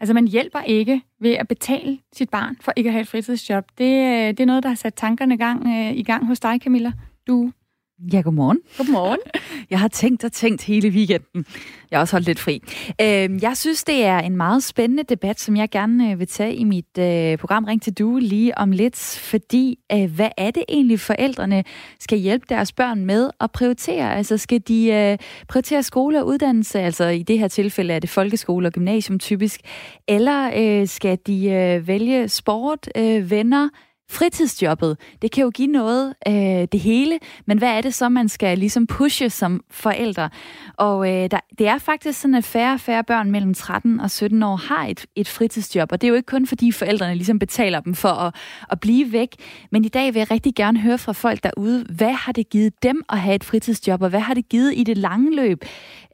Altså 0.00 0.14
man 0.14 0.28
hjælper 0.28 0.60
ikke 0.60 1.02
ved 1.20 1.30
at 1.30 1.48
betale 1.48 1.98
sit 2.12 2.30
barn 2.30 2.56
for 2.60 2.72
ikke 2.76 2.88
at 2.88 2.92
have 2.92 3.02
et 3.02 3.08
fritidsjob. 3.08 3.64
Det, 3.78 3.84
øh, 3.84 4.28
det 4.28 4.40
er 4.40 4.46
noget, 4.46 4.62
der 4.62 4.68
har 4.68 4.76
sat 4.76 4.94
tankerne 4.94 5.36
gang, 5.36 5.66
øh, 5.66 5.96
i 5.96 6.02
gang 6.02 6.26
hos 6.26 6.40
dig, 6.40 6.60
Camilla. 6.62 6.92
Du 7.26 7.52
Ja, 7.98 8.20
godmorgen. 8.20 8.58
Godmorgen. 8.78 9.18
Jeg 9.70 9.80
har 9.80 9.88
tænkt 9.88 10.24
og 10.24 10.32
tænkt 10.32 10.62
hele 10.62 10.88
weekenden. 10.88 11.46
Jeg 11.90 11.98
har 11.98 12.00
også 12.00 12.14
holdt 12.14 12.26
lidt 12.26 12.38
fri. 12.38 12.62
Øh, 13.00 13.42
jeg 13.42 13.56
synes, 13.56 13.84
det 13.84 14.04
er 14.04 14.18
en 14.18 14.36
meget 14.36 14.62
spændende 14.62 15.02
debat, 15.02 15.40
som 15.40 15.56
jeg 15.56 15.70
gerne 15.70 16.10
øh, 16.10 16.18
vil 16.18 16.26
tage 16.26 16.54
i 16.54 16.64
mit 16.64 16.98
øh, 16.98 17.38
program 17.38 17.64
Ring 17.64 17.82
til 17.82 17.92
Due 17.92 18.20
lige 18.20 18.58
om 18.58 18.70
lidt. 18.72 18.96
Fordi, 19.20 19.78
øh, 19.92 20.14
hvad 20.14 20.28
er 20.36 20.50
det 20.50 20.64
egentlig, 20.68 21.00
forældrene 21.00 21.64
skal 22.00 22.18
hjælpe 22.18 22.46
deres 22.48 22.72
børn 22.72 23.04
med 23.04 23.30
at 23.40 23.50
prioritere? 23.52 24.16
Altså, 24.16 24.38
skal 24.38 24.60
de 24.68 25.18
prioritere 25.48 25.82
skole 25.82 26.20
og 26.20 26.26
uddannelse? 26.26 26.80
Altså, 26.80 27.04
i 27.04 27.22
det 27.22 27.38
her 27.38 27.48
tilfælde 27.48 27.94
er 27.94 27.98
det 27.98 28.10
folkeskole 28.10 28.68
og 28.68 28.72
gymnasium 28.72 29.18
typisk. 29.18 29.60
Eller 30.08 30.86
skal 30.86 31.18
de 31.26 31.82
vælge 31.86 32.28
sport, 32.28 32.88
venner, 33.30 33.68
fritidsjobbet, 34.14 34.96
det 35.22 35.30
kan 35.30 35.44
jo 35.44 35.50
give 35.50 35.68
noget, 35.68 36.14
øh, 36.28 36.68
det 36.72 36.80
hele, 36.80 37.18
men 37.46 37.58
hvad 37.58 37.68
er 37.68 37.80
det 37.80 37.94
så, 37.94 38.08
man 38.08 38.28
skal 38.28 38.58
ligesom 38.58 38.86
pushe 38.86 39.30
som 39.30 39.64
forældre? 39.70 40.30
Og 40.76 41.08
øh, 41.08 41.30
der, 41.30 41.40
det 41.58 41.68
er 41.68 41.78
faktisk 41.78 42.20
sådan, 42.20 42.34
at 42.34 42.44
færre 42.44 42.74
og 42.74 42.80
færre 42.80 43.04
børn 43.04 43.30
mellem 43.30 43.54
13 43.54 44.00
og 44.00 44.10
17 44.10 44.42
år 44.42 44.56
har 44.56 44.86
et, 44.86 45.06
et 45.16 45.28
fritidsjob, 45.28 45.92
og 45.92 46.00
det 46.00 46.06
er 46.06 46.08
jo 46.08 46.14
ikke 46.14 46.26
kun 46.26 46.46
fordi 46.46 46.72
forældrene 46.72 47.14
ligesom 47.14 47.38
betaler 47.38 47.80
dem 47.80 47.94
for 47.94 48.08
at, 48.08 48.34
at 48.70 48.80
blive 48.80 49.12
væk, 49.12 49.28
men 49.70 49.84
i 49.84 49.88
dag 49.88 50.14
vil 50.14 50.20
jeg 50.20 50.30
rigtig 50.30 50.54
gerne 50.54 50.80
høre 50.80 50.98
fra 50.98 51.12
folk 51.12 51.42
derude, 51.42 51.84
hvad 51.90 52.12
har 52.12 52.32
det 52.32 52.48
givet 52.48 52.82
dem 52.82 53.02
at 53.08 53.18
have 53.18 53.34
et 53.34 53.44
fritidsjob, 53.44 54.02
og 54.02 54.08
hvad 54.08 54.20
har 54.20 54.34
det 54.34 54.48
givet 54.48 54.72
i 54.76 54.84
det 54.84 54.98
lange 54.98 55.36
løb? 55.36 55.64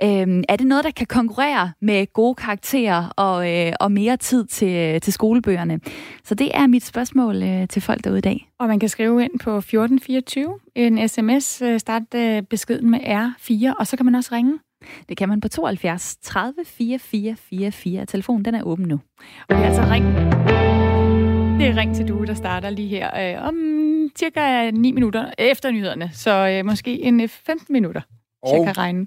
Øh, 0.02 0.42
er 0.48 0.56
det 0.56 0.66
noget, 0.66 0.84
der 0.84 0.90
kan 0.90 1.06
konkurrere 1.06 1.72
med 1.80 2.12
gode 2.12 2.34
karakterer 2.34 3.08
og, 3.16 3.52
øh, 3.52 3.72
og 3.80 3.92
mere 3.92 4.16
tid 4.16 4.44
til, 4.46 5.00
til 5.00 5.12
skolebøgerne? 5.12 5.80
Så 6.24 6.34
det 6.34 6.50
er 6.54 6.66
mit 6.66 6.84
spørgsmål 6.84 7.42
øh, 7.42 7.68
til 7.68 7.82
folk 7.90 8.04
derude 8.04 8.18
i 8.18 8.20
dag. 8.20 8.48
Og 8.58 8.68
man 8.68 8.78
kan 8.78 8.88
skrive 8.88 9.24
ind 9.24 9.38
på 9.38 9.56
1424, 9.56 10.58
en 10.74 11.08
sms, 11.08 11.62
øh, 11.62 11.80
start 11.80 12.02
øh, 12.14 12.42
beskeden 12.42 12.90
med 12.90 13.00
R4, 13.00 13.74
og 13.78 13.86
så 13.86 13.96
kan 13.96 14.06
man 14.06 14.14
også 14.14 14.30
ringe. 14.32 14.58
Det 15.08 15.16
kan 15.16 15.28
man 15.28 15.40
på 15.40 15.48
72 15.48 16.16
30 16.22 16.54
44 16.64 17.36
44. 17.36 18.06
Telefonen 18.06 18.44
den 18.44 18.54
er 18.54 18.62
åben 18.62 18.86
nu. 18.86 19.00
Og 19.48 19.56
det 19.56 19.64
er 19.64 19.66
altså 19.66 19.82
ring. 19.82 20.04
Det 21.60 21.68
er 21.68 21.76
ring 21.76 21.96
til 21.96 22.08
du, 22.08 22.24
der 22.24 22.34
starter 22.34 22.70
lige 22.70 22.88
her 22.88 23.36
øh, 23.38 23.48
om 23.48 23.56
cirka 24.18 24.70
9 24.70 24.92
minutter 24.92 25.30
efter 25.38 25.70
nyhederne. 25.70 26.10
Så 26.12 26.48
øh, 26.48 26.64
måske 26.66 27.02
en 27.02 27.28
15 27.28 27.66
øh, 27.68 27.72
minutter, 27.72 28.00
så 28.46 28.54
jeg 28.54 28.64
kan 28.64 28.78
regne. 28.78 29.06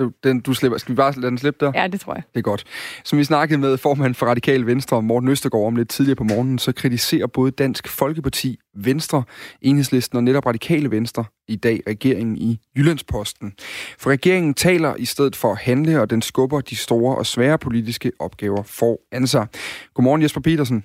Du, 0.00 0.12
den, 0.24 0.40
du 0.40 0.54
slipper. 0.54 0.78
Skal 0.78 0.92
vi 0.92 0.96
bare 0.96 1.12
lade 1.12 1.30
den 1.30 1.38
slippe 1.38 1.66
der? 1.66 1.72
Ja, 1.74 1.86
det 1.86 2.00
tror 2.00 2.14
jeg. 2.14 2.22
Det 2.34 2.38
er 2.38 2.42
godt. 2.42 2.64
Som 3.04 3.18
vi 3.18 3.24
snakkede 3.24 3.60
med 3.60 3.76
formanden 3.76 4.14
for 4.14 4.26
Radikal 4.26 4.66
Venstre, 4.66 5.02
Morten 5.02 5.28
Østergaard, 5.28 5.66
om 5.66 5.76
lidt 5.76 5.88
tidligere 5.88 6.16
på 6.16 6.24
morgenen, 6.24 6.58
så 6.58 6.72
kritiserer 6.72 7.26
både 7.26 7.50
Dansk 7.50 7.88
Folkeparti, 7.88 8.58
Venstre, 8.74 9.22
Enhedslisten 9.62 10.16
og 10.16 10.24
netop 10.24 10.46
Radikale 10.46 10.90
Venstre 10.90 11.24
i 11.48 11.56
dag 11.56 11.82
regeringen 11.86 12.36
i 12.36 12.60
Jyllandsposten. 12.76 13.52
For 13.98 14.10
regeringen 14.10 14.54
taler 14.54 14.96
i 14.96 15.04
stedet 15.04 15.36
for 15.36 15.52
at 15.52 15.58
handle, 15.58 16.00
og 16.00 16.10
den 16.10 16.22
skubber 16.22 16.60
de 16.60 16.76
store 16.76 17.16
og 17.16 17.26
svære 17.26 17.58
politiske 17.58 18.12
opgaver 18.18 18.62
foran 18.62 19.26
sig. 19.26 19.46
Godmorgen 19.94 20.22
Jesper 20.22 20.40
Petersen. 20.40 20.84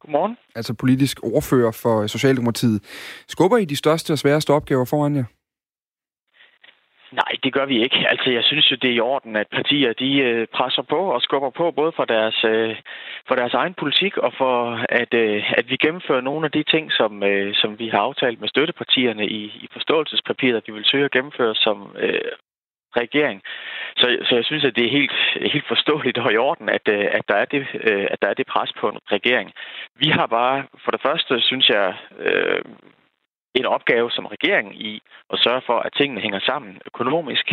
Godmorgen. 0.00 0.36
Altså 0.56 0.74
politisk 0.74 1.20
ordfører 1.22 1.70
for 1.70 2.06
Socialdemokratiet. 2.06 2.82
Skubber 3.28 3.56
I 3.58 3.64
de 3.64 3.76
største 3.76 4.12
og 4.12 4.18
sværeste 4.18 4.50
opgaver 4.50 4.84
foran 4.84 5.16
jer? 5.16 5.24
Nej, 7.12 7.32
det 7.44 7.52
gør 7.52 7.66
vi 7.66 7.82
ikke. 7.82 8.08
Altså, 8.08 8.30
jeg 8.30 8.44
synes 8.44 8.70
jo, 8.70 8.76
det 8.82 8.90
er 8.90 8.94
i 8.94 9.00
orden, 9.00 9.36
at 9.36 9.46
partier 9.48 9.92
de 9.92 10.18
øh, 10.18 10.46
presser 10.46 10.82
på 10.82 10.96
og 11.14 11.22
skubber 11.22 11.50
på, 11.50 11.70
både 11.70 11.92
for 11.96 12.04
deres, 12.04 12.44
øh, 12.44 12.76
for 13.28 13.34
deres 13.34 13.54
egen 13.54 13.74
politik 13.74 14.16
og 14.16 14.32
for, 14.38 14.84
at, 14.88 15.14
øh, 15.14 15.52
at 15.58 15.70
vi 15.70 15.76
gennemfører 15.76 16.20
nogle 16.20 16.44
af 16.44 16.52
de 16.52 16.62
ting, 16.62 16.92
som, 16.92 17.22
øh, 17.22 17.54
som 17.54 17.78
vi 17.78 17.88
har 17.88 17.98
aftalt 17.98 18.40
med 18.40 18.48
støttepartierne 18.48 19.26
i, 19.26 19.42
i 19.44 19.68
forståelsespapiret, 19.72 20.56
at 20.56 20.64
vi 20.66 20.72
vil 20.72 20.84
søge 20.84 21.04
at 21.04 21.10
gennemføre 21.10 21.54
som 21.54 21.96
øh, 21.98 22.32
regering. 22.96 23.42
Så, 23.96 24.06
så 24.28 24.34
jeg 24.34 24.44
synes, 24.44 24.64
at 24.64 24.76
det 24.76 24.86
er 24.86 24.98
helt, 25.00 25.12
helt 25.52 25.68
forståeligt 25.68 26.18
og 26.18 26.32
i 26.32 26.36
orden, 26.36 26.68
at, 26.68 26.88
øh, 26.88 27.06
at, 27.12 27.24
der 27.28 27.34
er 27.34 27.44
det, 27.44 27.66
øh, 27.74 28.06
at 28.10 28.22
der 28.22 28.28
er 28.28 28.34
det 28.34 28.46
pres 28.46 28.72
på 28.80 28.88
en 28.88 28.98
regering. 29.12 29.52
Vi 29.96 30.08
har 30.08 30.26
bare, 30.26 30.64
for 30.84 30.90
det 30.90 31.02
første, 31.02 31.40
synes 31.40 31.68
jeg, 31.68 31.94
øh, 32.18 32.62
en 33.54 33.66
opgave 33.66 34.10
som 34.10 34.26
regering 34.26 34.82
i 34.82 35.02
at 35.32 35.38
sørge 35.38 35.62
for, 35.66 35.78
at 35.78 35.92
tingene 35.92 36.20
hænger 36.20 36.40
sammen 36.40 36.80
økonomisk, 36.86 37.46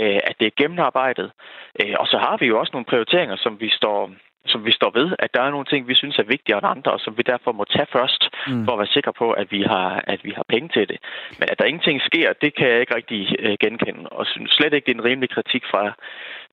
øh, 0.00 0.20
at 0.28 0.34
det 0.40 0.46
er 0.46 0.60
gennemarbejdet. 0.62 1.32
Øh, 1.80 1.94
og 1.98 2.06
så 2.06 2.18
har 2.18 2.36
vi 2.40 2.46
jo 2.46 2.58
også 2.60 2.70
nogle 2.72 2.90
prioriteringer, 2.92 3.36
som 3.36 3.60
vi 3.60 3.70
står 3.70 4.10
som 4.46 4.64
vi 4.64 4.72
står 4.72 4.90
ved, 4.90 5.16
at 5.18 5.34
der 5.34 5.42
er 5.42 5.50
nogle 5.50 5.70
ting, 5.70 5.88
vi 5.88 5.94
synes 5.94 6.18
er 6.18 6.22
vigtigere 6.22 6.58
end 6.58 6.72
andre, 6.76 6.92
og 6.92 7.00
som 7.00 7.18
vi 7.18 7.22
derfor 7.22 7.52
må 7.52 7.64
tage 7.64 7.86
først, 7.92 8.22
mm. 8.46 8.64
for 8.64 8.72
at 8.72 8.78
være 8.78 8.96
sikre 8.96 9.12
på, 9.12 9.30
at 9.30 9.52
vi, 9.52 9.62
har, 9.62 10.04
at 10.06 10.20
vi 10.24 10.32
har 10.36 10.44
penge 10.48 10.68
til 10.68 10.88
det. 10.88 10.98
Men 11.38 11.48
at 11.52 11.58
der 11.58 11.64
ingenting 11.64 12.00
sker, 12.00 12.32
det 12.32 12.54
kan 12.56 12.68
jeg 12.68 12.80
ikke 12.80 12.94
rigtig 12.94 13.36
øh, 13.38 13.56
genkende, 13.60 14.08
og 14.08 14.26
synes 14.26 14.50
slet 14.50 14.72
ikke, 14.72 14.86
det 14.86 14.92
er 14.92 15.00
en 15.00 15.08
rimelig 15.10 15.30
kritik 15.30 15.64
fra 15.70 15.92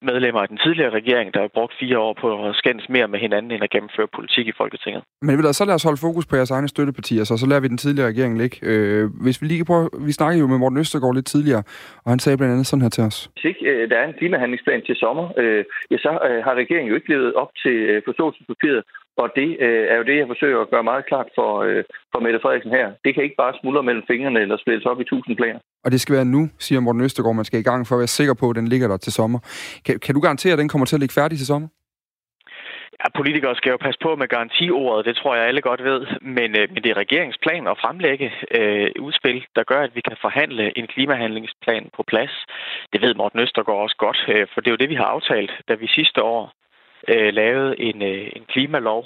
medlemmer 0.02 0.40
af 0.40 0.48
den 0.48 0.58
tidligere 0.64 0.90
regering, 0.90 1.34
der 1.34 1.40
har 1.40 1.50
brugt 1.54 1.74
fire 1.80 1.98
år 1.98 2.14
på 2.20 2.48
at 2.48 2.54
skændes 2.54 2.88
mere 2.88 3.08
med 3.08 3.18
hinanden, 3.18 3.50
end 3.50 3.62
at 3.62 3.70
gennemføre 3.70 4.08
politik 4.16 4.46
i 4.48 4.52
Folketinget. 4.56 5.02
Men 5.22 5.36
vil 5.36 5.54
så 5.54 5.64
lad 5.64 5.74
os 5.74 5.82
holde 5.82 6.00
fokus 6.06 6.26
på 6.26 6.36
jeres 6.36 6.50
egne 6.50 6.68
støttepartier, 6.68 7.24
så, 7.24 7.36
så 7.36 7.46
lader 7.46 7.60
vi 7.60 7.68
den 7.68 7.78
tidligere 7.84 8.08
regering 8.08 8.38
ligge. 8.38 8.56
Øh, 8.62 9.04
hvis 9.24 9.42
vi 9.42 9.46
lige 9.46 9.64
prøve, 9.64 9.88
vi 10.06 10.12
snakkede 10.12 10.40
jo 10.40 10.46
med 10.46 10.58
Morten 10.58 10.78
Østergaard 10.78 11.14
lidt 11.14 11.26
tidligere, 11.26 11.62
og 12.04 12.10
han 12.12 12.18
sagde 12.18 12.36
blandt 12.38 12.52
andet 12.52 12.66
sådan 12.66 12.82
her 12.82 12.88
til 12.96 13.04
os. 13.04 13.18
Hvis 13.34 13.44
ikke 13.50 13.64
øh, 13.70 13.90
der 13.90 13.96
er 13.98 14.06
en 14.08 14.18
klimahandlingsplan 14.18 14.82
til 14.86 14.96
sommer, 14.96 15.26
øh, 15.40 15.64
ja, 15.90 15.96
så 15.96 16.12
øh, 16.28 16.44
har 16.46 16.54
regeringen 16.62 16.88
jo 16.90 16.94
ikke 16.94 17.08
levet 17.08 17.34
op 17.34 17.50
til 17.62 17.76
øh, 17.90 18.02
forståelsespapiret, 18.08 18.82
og 19.22 19.28
det 19.36 19.48
øh, 19.64 19.84
er 19.92 19.96
jo 20.00 20.04
det, 20.10 20.16
jeg 20.18 20.26
forsøger 20.32 20.60
at 20.60 20.70
gøre 20.70 20.84
meget 20.90 21.06
klart 21.10 21.28
for, 21.38 21.50
øh, 21.66 21.84
for 22.12 22.20
Mette 22.20 22.40
Frederiksen 22.42 22.72
her. 22.78 22.86
Det 23.04 23.14
kan 23.14 23.24
ikke 23.24 23.40
bare 23.42 23.58
smuldre 23.60 23.82
mellem 23.82 24.04
fingrene 24.10 24.40
eller 24.40 24.56
spilles 24.56 24.86
op 24.90 25.00
i 25.00 25.04
tusind 25.04 25.36
planer. 25.36 25.60
Og 25.84 25.92
det 25.92 26.00
skal 26.00 26.14
være 26.14 26.24
nu, 26.36 26.42
siger 26.58 26.80
Morten 26.80 27.04
Østergaard, 27.06 27.36
man 27.36 27.44
skal 27.44 27.60
i 27.60 27.68
gang 27.70 27.86
for 27.86 27.94
at 27.94 27.98
være 27.98 28.16
sikker 28.18 28.34
på, 28.34 28.50
at 28.50 28.56
den 28.56 28.68
ligger 28.68 28.88
der 28.88 28.96
til 28.96 29.12
sommer. 29.12 29.38
Kan, 29.84 29.98
kan 30.04 30.14
du 30.14 30.20
garantere, 30.20 30.52
at 30.52 30.58
den 30.58 30.68
kommer 30.68 30.86
til 30.86 30.96
at 30.96 31.00
ligge 31.00 31.18
færdig 31.20 31.38
til 31.38 31.46
sommer? 31.46 31.68
Ja, 33.00 33.06
politikere 33.16 33.56
skal 33.56 33.70
jo 33.70 33.84
passe 33.86 34.00
på 34.02 34.16
med 34.16 34.28
garantiordet, 34.28 35.06
det 35.06 35.16
tror 35.16 35.34
jeg 35.36 35.46
alle 35.46 35.60
godt 35.60 35.84
ved, 35.84 36.00
men, 36.36 36.50
øh, 36.58 36.64
men 36.72 36.82
det 36.82 36.90
er 36.90 37.02
regeringsplan 37.04 37.66
at 37.66 37.80
fremlægge 37.82 38.32
øh, 38.58 38.90
udspil, 39.06 39.38
der 39.56 39.64
gør, 39.70 39.80
at 39.82 39.94
vi 39.94 40.00
kan 40.00 40.16
forhandle 40.20 40.78
en 40.78 40.86
klimahandlingsplan 40.86 41.90
på 41.96 42.02
plads. 42.10 42.34
Det 42.92 43.00
ved 43.02 43.14
Morten 43.14 43.40
Østergaard 43.40 43.82
også 43.82 43.96
godt, 43.98 44.20
øh, 44.28 44.46
for 44.52 44.60
det 44.60 44.68
er 44.68 44.76
jo 44.76 44.82
det, 44.82 44.88
vi 44.88 45.00
har 45.02 45.08
aftalt, 45.16 45.52
da 45.68 45.74
vi 45.74 45.86
sidste 45.86 46.22
år 46.22 46.52
øh, 47.08 47.34
lavet 47.34 47.74
en, 47.78 48.02
øh, 48.02 48.30
en 48.36 48.44
klimalov, 48.48 49.04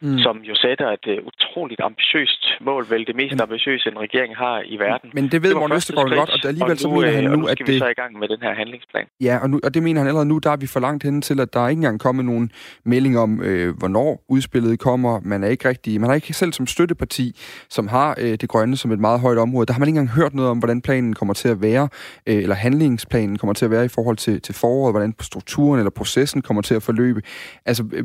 mm. 0.00 0.18
som 0.18 0.36
jo 0.50 0.54
sætter 0.54 0.88
et 0.96 1.06
uh, 1.06 1.26
utroligt 1.30 1.80
ambitiøst 1.80 2.42
mål, 2.60 2.86
vel 2.90 3.06
det 3.06 3.16
mest 3.16 3.32
men, 3.32 3.40
ambitiøse, 3.40 3.88
en 3.88 3.98
regering 3.98 4.36
har 4.36 4.62
i 4.66 4.76
verden. 4.78 5.10
Men 5.14 5.28
det 5.28 5.42
ved 5.42 5.54
Morten 5.54 5.76
Østergaard 5.76 6.10
godt, 6.10 6.30
og 6.30 6.48
alligevel 6.48 6.70
og 6.70 6.76
nu, 6.76 6.76
så 6.76 6.88
mener 6.88 7.12
han 7.12 7.24
nu, 7.24 7.36
nu 7.36 7.46
at 7.46 7.58
det... 7.58 7.68
vi 7.68 7.78
så 7.78 7.86
i 7.86 7.98
gang 8.02 8.18
med 8.18 8.28
den 8.28 8.40
her 8.42 8.54
handlingsplan. 8.54 9.06
Ja, 9.20 9.38
og, 9.42 9.50
nu, 9.50 9.60
og 9.64 9.74
det 9.74 9.82
mener 9.82 10.00
han 10.00 10.08
allerede 10.08 10.28
nu, 10.28 10.38
der 10.38 10.50
er 10.50 10.56
vi 10.56 10.66
for 10.66 10.80
langt 10.80 11.04
hen 11.04 11.22
til, 11.22 11.40
at 11.40 11.52
der 11.52 11.60
er 11.60 11.68
ikke 11.68 11.78
engang 11.78 12.00
kommet 12.00 12.24
nogen 12.24 12.50
melding 12.84 13.18
om, 13.18 13.42
øh, 13.42 13.78
hvornår 13.78 14.24
udspillet 14.28 14.78
kommer. 14.78 15.20
Man 15.24 15.44
er 15.44 15.48
ikke 15.48 15.68
rigtig, 15.68 16.00
man 16.00 16.10
har 16.10 16.14
ikke 16.14 16.32
selv 16.32 16.52
som 16.52 16.66
støtteparti, 16.66 17.36
som 17.68 17.88
har 17.88 18.16
øh, 18.20 18.32
det 18.40 18.48
grønne 18.48 18.76
som 18.76 18.92
et 18.92 18.98
meget 18.98 19.20
højt 19.20 19.38
område, 19.38 19.66
der 19.66 19.72
har 19.72 19.80
man 19.80 19.88
ikke 19.88 19.98
engang 19.98 20.16
hørt 20.16 20.34
noget 20.34 20.50
om, 20.50 20.58
hvordan 20.58 20.82
planen 20.82 21.14
kommer 21.14 21.34
til 21.34 21.48
at 21.48 21.62
være, 21.62 21.88
øh, 22.26 22.36
eller 22.36 22.54
handlingsplanen 22.54 23.38
kommer 23.38 23.54
til 23.54 23.64
at 23.64 23.70
være 23.70 23.84
i 23.84 23.88
forhold 23.88 24.16
til, 24.16 24.40
til 24.42 24.54
foråret, 24.54 24.92
hvordan 24.92 25.14
strukturen 25.20 25.78
eller 25.78 25.90
processen 25.90 26.42
kommer 26.42 26.62
til 26.62 26.74
at 26.74 26.82
forløbe. 26.82 27.22
Altså, 27.66 27.84
øh, 27.92 28.04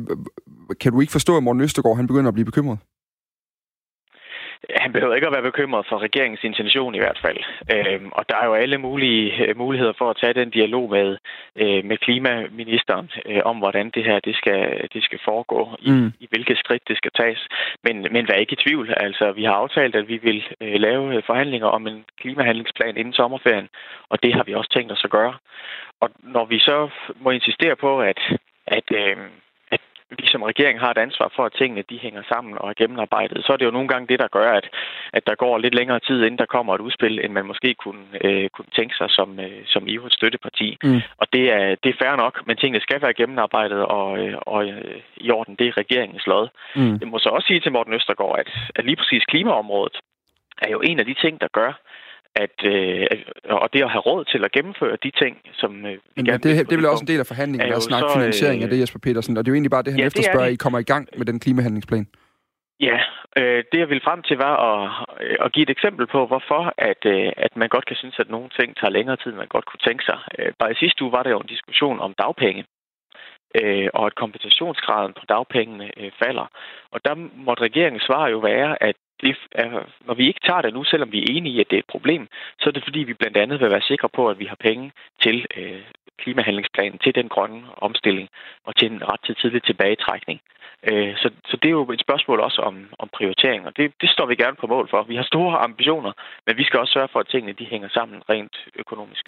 kan 0.80 0.92
du 0.92 1.00
ikke 1.00 1.12
forstå, 1.12 1.36
at 1.36 1.42
Morten 1.42 1.62
Østergaard 1.62 1.96
han 1.96 2.06
begynder 2.06 2.28
at 2.28 2.34
blive 2.34 2.50
bekymret? 2.50 2.78
Han 4.74 4.92
behøver 4.92 5.14
ikke 5.14 5.26
at 5.26 5.32
være 5.32 5.50
bekymret 5.50 5.86
for 5.88 5.98
regeringens 5.98 6.44
intention 6.44 6.94
i 6.94 6.98
hvert 6.98 7.18
fald. 7.24 7.38
Øhm, 7.74 8.08
og 8.12 8.28
der 8.28 8.36
er 8.36 8.46
jo 8.46 8.54
alle 8.54 8.78
mulige 8.78 9.46
øh, 9.46 9.58
muligheder 9.58 9.92
for 9.98 10.10
at 10.10 10.16
tage 10.20 10.34
den 10.34 10.50
dialog 10.50 10.90
med, 10.90 11.16
øh, 11.56 11.84
med 11.84 11.96
klimaministeren 11.98 13.10
øh, 13.26 13.40
om, 13.44 13.56
hvordan 13.58 13.90
det 13.90 14.04
her 14.04 14.18
det 14.20 14.36
skal, 14.36 14.88
det 14.94 15.04
skal 15.04 15.18
foregå, 15.24 15.76
i, 15.78 15.90
mm. 15.90 16.12
i 16.20 16.26
hvilke 16.30 16.56
skridt 16.56 16.88
det 16.88 16.96
skal 16.96 17.10
tages. 17.20 17.48
Men, 17.84 18.06
men 18.12 18.28
vær 18.28 18.34
ikke 18.34 18.56
i 18.58 18.62
tvivl. 18.66 18.94
Altså, 18.96 19.32
vi 19.32 19.44
har 19.44 19.52
aftalt, 19.52 19.94
at 19.94 20.08
vi 20.08 20.16
vil 20.16 20.44
øh, 20.60 20.74
lave 20.80 21.22
forhandlinger 21.26 21.66
om 21.66 21.86
en 21.86 22.04
klimahandlingsplan 22.20 22.96
inden 22.96 23.14
sommerferien, 23.14 23.68
og 24.08 24.22
det 24.22 24.34
har 24.34 24.44
vi 24.44 24.54
også 24.54 24.70
tænkt 24.72 24.92
os 24.92 25.04
at 25.04 25.10
gøre. 25.10 25.34
Og 26.00 26.10
når 26.22 26.44
vi 26.44 26.58
så 26.58 26.88
må 27.20 27.30
insistere 27.30 27.76
på, 27.76 28.00
at, 28.00 28.20
at 28.66 28.88
øh, 28.92 29.16
vi 30.18 30.26
som 30.26 30.42
regering 30.42 30.80
har 30.80 30.90
et 30.90 30.98
ansvar 30.98 31.32
for, 31.36 31.44
at 31.44 31.52
tingene 31.52 31.82
de 31.90 31.98
hænger 31.98 32.22
sammen 32.32 32.58
og 32.58 32.68
er 32.70 32.74
gennemarbejdet, 32.82 33.44
så 33.44 33.52
er 33.52 33.56
det 33.56 33.64
jo 33.64 33.70
nogle 33.70 33.88
gange 33.88 34.08
det, 34.08 34.18
der 34.18 34.28
gør, 34.28 34.50
at, 34.52 34.66
at 35.12 35.26
der 35.26 35.34
går 35.34 35.58
lidt 35.58 35.74
længere 35.74 36.00
tid, 36.00 36.18
inden 36.24 36.38
der 36.38 36.46
kommer 36.46 36.74
et 36.74 36.80
udspil, 36.80 37.24
end 37.24 37.32
man 37.32 37.46
måske 37.46 37.74
kunne, 37.74 38.04
øh, 38.24 38.48
kunne 38.48 38.70
tænke 38.76 38.94
sig 38.96 39.10
som, 39.10 39.40
øh, 39.40 39.60
som 39.66 39.82
IVO's 39.88 40.16
støtteparti. 40.18 40.78
Mm. 40.84 41.00
Og 41.16 41.26
det 41.32 41.52
er, 41.52 41.74
det 41.82 41.88
er 41.90 41.98
fair 42.02 42.16
nok, 42.16 42.46
men 42.46 42.56
tingene 42.56 42.80
skal 42.80 43.02
være 43.02 43.14
gennemarbejdet, 43.14 43.82
og, 43.84 44.18
øh, 44.18 44.34
og 44.46 44.68
øh, 44.68 45.00
i 45.16 45.30
orden, 45.30 45.54
det 45.58 45.66
er 45.68 45.76
regeringens 45.76 46.26
lod. 46.26 46.48
Mm. 46.76 46.98
Det 46.98 47.08
må 47.08 47.18
så 47.18 47.28
også 47.28 47.46
sige 47.46 47.60
til 47.60 47.72
Morten 47.72 47.94
Østergaard, 47.94 48.38
at, 48.38 48.48
at 48.74 48.84
lige 48.84 48.96
præcis 48.96 49.24
klimaområdet 49.24 49.96
er 50.62 50.70
jo 50.70 50.80
en 50.80 50.98
af 50.98 51.06
de 51.06 51.14
ting, 51.14 51.40
der 51.40 51.48
gør, 51.52 51.72
at, 52.44 52.56
øh, 52.72 53.06
og 53.62 53.68
det 53.72 53.82
at 53.82 53.90
have 53.90 54.06
råd 54.10 54.24
til 54.24 54.44
at 54.44 54.52
gennemføre 54.52 54.96
de 55.04 55.10
ting, 55.22 55.34
som 55.52 55.72
øh, 55.86 55.92
vi 55.92 55.98
Men 56.16 56.24
gerne 56.24 56.38
det, 56.38 56.56
det, 56.58 56.66
det 56.68 56.72
er 56.72 56.80
vel 56.82 56.92
også 56.94 57.04
en 57.06 57.12
del 57.12 57.20
af 57.20 57.26
forhandlingen, 57.26 57.72
at 57.72 57.82
snakke 57.82 58.08
så, 58.08 58.18
finansiering 58.18 58.62
af 58.62 58.68
det, 58.70 58.80
Jesper 58.80 58.98
Petersen. 58.98 59.36
Og 59.36 59.44
det 59.44 59.48
er 59.48 59.52
jo 59.52 59.56
egentlig 59.56 59.74
bare 59.76 59.82
det, 59.82 59.92
han 59.92 60.00
ja, 60.00 60.06
efterspørger, 60.06 60.46
I 60.46 60.62
kommer 60.64 60.78
i 60.78 60.88
gang 60.92 61.08
med 61.18 61.26
den 61.26 61.40
klimahandlingsplan. 61.40 62.06
Ja, 62.80 62.98
øh, 63.38 63.64
det 63.72 63.78
jeg 63.82 63.88
ville 63.88 64.06
frem 64.08 64.22
til 64.22 64.36
var 64.36 64.56
at, 64.70 65.06
øh, 65.20 65.36
at 65.44 65.52
give 65.52 65.62
et 65.62 65.70
eksempel 65.76 66.06
på, 66.06 66.26
hvorfor 66.26 66.62
at, 66.90 67.02
øh, 67.14 67.32
at 67.36 67.52
man 67.56 67.68
godt 67.68 67.86
kan 67.86 67.96
synes, 67.96 68.16
at 68.18 68.30
nogle 68.30 68.50
ting 68.58 68.76
tager 68.76 68.96
længere 68.96 69.16
tid, 69.16 69.30
end 69.30 69.42
man 69.42 69.54
godt 69.56 69.66
kunne 69.66 69.84
tænke 69.86 70.04
sig. 70.04 70.18
Øh, 70.38 70.52
bare 70.58 70.72
i 70.72 70.80
sidste 70.82 71.02
uge 71.04 71.12
var 71.12 71.22
der 71.22 71.30
jo 71.30 71.40
en 71.40 71.54
diskussion 71.54 72.00
om 72.00 72.14
dagpenge, 72.22 72.64
øh, 73.60 73.88
og 73.94 74.06
at 74.06 74.14
kompensationsgraden 74.14 75.12
på 75.18 75.24
dagpengene 75.28 75.90
øh, 76.00 76.10
falder. 76.22 76.46
Og 76.92 76.98
der 77.04 77.14
måtte 77.46 77.62
regeringens 77.62 78.06
svar 78.08 78.28
jo 78.28 78.38
være, 78.38 78.82
at 78.82 78.96
det 79.20 79.36
er, 79.52 79.70
når 80.06 80.14
vi 80.14 80.26
ikke 80.26 80.40
tager 80.46 80.62
det 80.62 80.74
nu, 80.74 80.84
selvom 80.84 81.12
vi 81.12 81.18
er 81.22 81.26
enige 81.28 81.54
i, 81.54 81.60
at 81.60 81.70
det 81.70 81.76
er 81.76 81.84
et 81.86 81.94
problem, 81.96 82.28
så 82.60 82.68
er 82.68 82.72
det 82.72 82.84
fordi, 82.84 82.98
vi 82.98 83.14
blandt 83.14 83.36
andet 83.36 83.60
vil 83.60 83.70
være 83.70 83.90
sikre 83.90 84.08
på, 84.08 84.28
at 84.28 84.38
vi 84.38 84.44
har 84.44 84.56
penge 84.68 84.92
til 85.22 85.46
øh, 85.56 85.82
klimahandlingsplanen, 86.18 86.98
til 86.98 87.14
den 87.14 87.28
grønne 87.28 87.62
omstilling 87.76 88.28
og 88.64 88.76
til 88.76 88.92
en 88.92 89.02
ret 89.10 89.20
til 89.24 89.34
tidlig 89.34 89.62
tilbagetrækning. 89.62 90.40
Øh, 90.90 91.12
så, 91.16 91.28
så 91.50 91.56
det 91.62 91.68
er 91.68 91.76
jo 91.80 91.92
et 91.92 92.00
spørgsmål 92.00 92.40
også 92.40 92.60
om, 92.62 92.76
om 92.98 93.08
prioritering, 93.16 93.66
og 93.66 93.72
det, 93.76 93.92
det 94.00 94.10
står 94.10 94.26
vi 94.26 94.34
gerne 94.34 94.56
på 94.60 94.66
mål 94.66 94.88
for. 94.90 95.02
Vi 95.02 95.16
har 95.16 95.22
store 95.22 95.58
ambitioner, 95.58 96.12
men 96.46 96.56
vi 96.56 96.64
skal 96.64 96.80
også 96.80 96.92
sørge 96.92 97.08
for, 97.12 97.20
at 97.20 97.28
tingene 97.28 97.52
de 97.52 97.64
hænger 97.64 97.88
sammen 97.88 98.18
rent 98.30 98.56
økonomisk. 98.78 99.22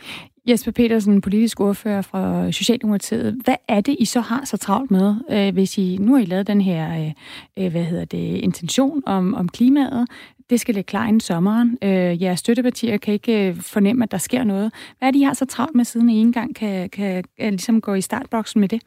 Jesper 0.49 0.73
Petersen, 0.73 1.21
politisk 1.21 1.61
ordfører 1.61 2.03
fra 2.03 2.53
Socialdemokratiet. 2.53 3.41
Hvad 3.45 3.57
er 3.69 3.81
det, 3.81 3.97
I 3.99 4.05
så 4.05 4.21
har 4.21 4.45
så 4.45 4.57
travlt 4.57 4.91
med, 4.91 5.09
øh, 5.31 5.55
hvis 5.55 5.79
I 5.79 5.97
nu 6.01 6.15
har 6.15 6.23
I 6.23 6.25
lavet 6.25 6.47
den 6.47 6.61
her 6.61 6.83
øh, 7.01 7.11
øh 7.59 7.71
hvad 7.73 7.85
hedder 7.85 8.05
det, 8.05 8.27
intention 8.49 9.03
om, 9.07 9.35
om 9.35 9.49
klima? 9.49 9.78
Klimaet? 9.79 10.09
Det 10.51 10.61
skal 10.61 10.75
ligge 10.75 10.89
klar 10.89 11.07
inden 11.07 11.21
sommeren. 11.21 11.79
Øh, 11.83 12.23
jeres 12.23 12.39
støttepartier 12.39 12.97
kan 12.97 13.15
ikke 13.15 13.55
fornemme, 13.73 14.05
at 14.05 14.11
der 14.11 14.19
sker 14.19 14.45
noget. 14.45 14.95
Hvad 14.99 15.09
er 15.09 15.13
det, 15.13 15.19
I 15.19 15.23
har 15.23 15.35
så 15.35 15.47
travlt 15.47 15.75
med, 15.75 15.85
siden 15.85 16.09
I 16.09 16.21
engang 16.21 16.57
kan, 16.57 16.91
kan, 16.91 17.25
kan 17.39 17.51
ligesom 17.51 17.81
gå 17.81 17.95
i 17.95 18.01
startboksen 18.01 18.61
med 18.61 18.69
det? 18.69 18.83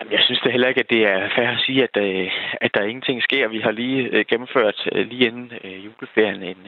Jamen, 0.00 0.12
jeg 0.12 0.22
synes 0.24 0.40
da 0.44 0.48
heller 0.50 0.68
ikke, 0.68 0.80
at 0.80 0.90
det 0.90 1.02
er 1.12 1.28
fair 1.36 1.48
at 1.48 1.64
sige, 1.66 1.82
at, 1.82 1.96
øh, 2.06 2.30
at 2.60 2.70
der 2.74 2.82
ingenting 2.82 3.22
sker. 3.22 3.48
Vi 3.48 3.60
har 3.60 3.70
lige 3.70 4.00
øh, 4.14 4.24
gennemført 4.30 4.88
øh, 4.92 5.06
lige 5.10 5.26
inden 5.26 5.52
juleferien 5.84 6.42
en, 6.42 6.60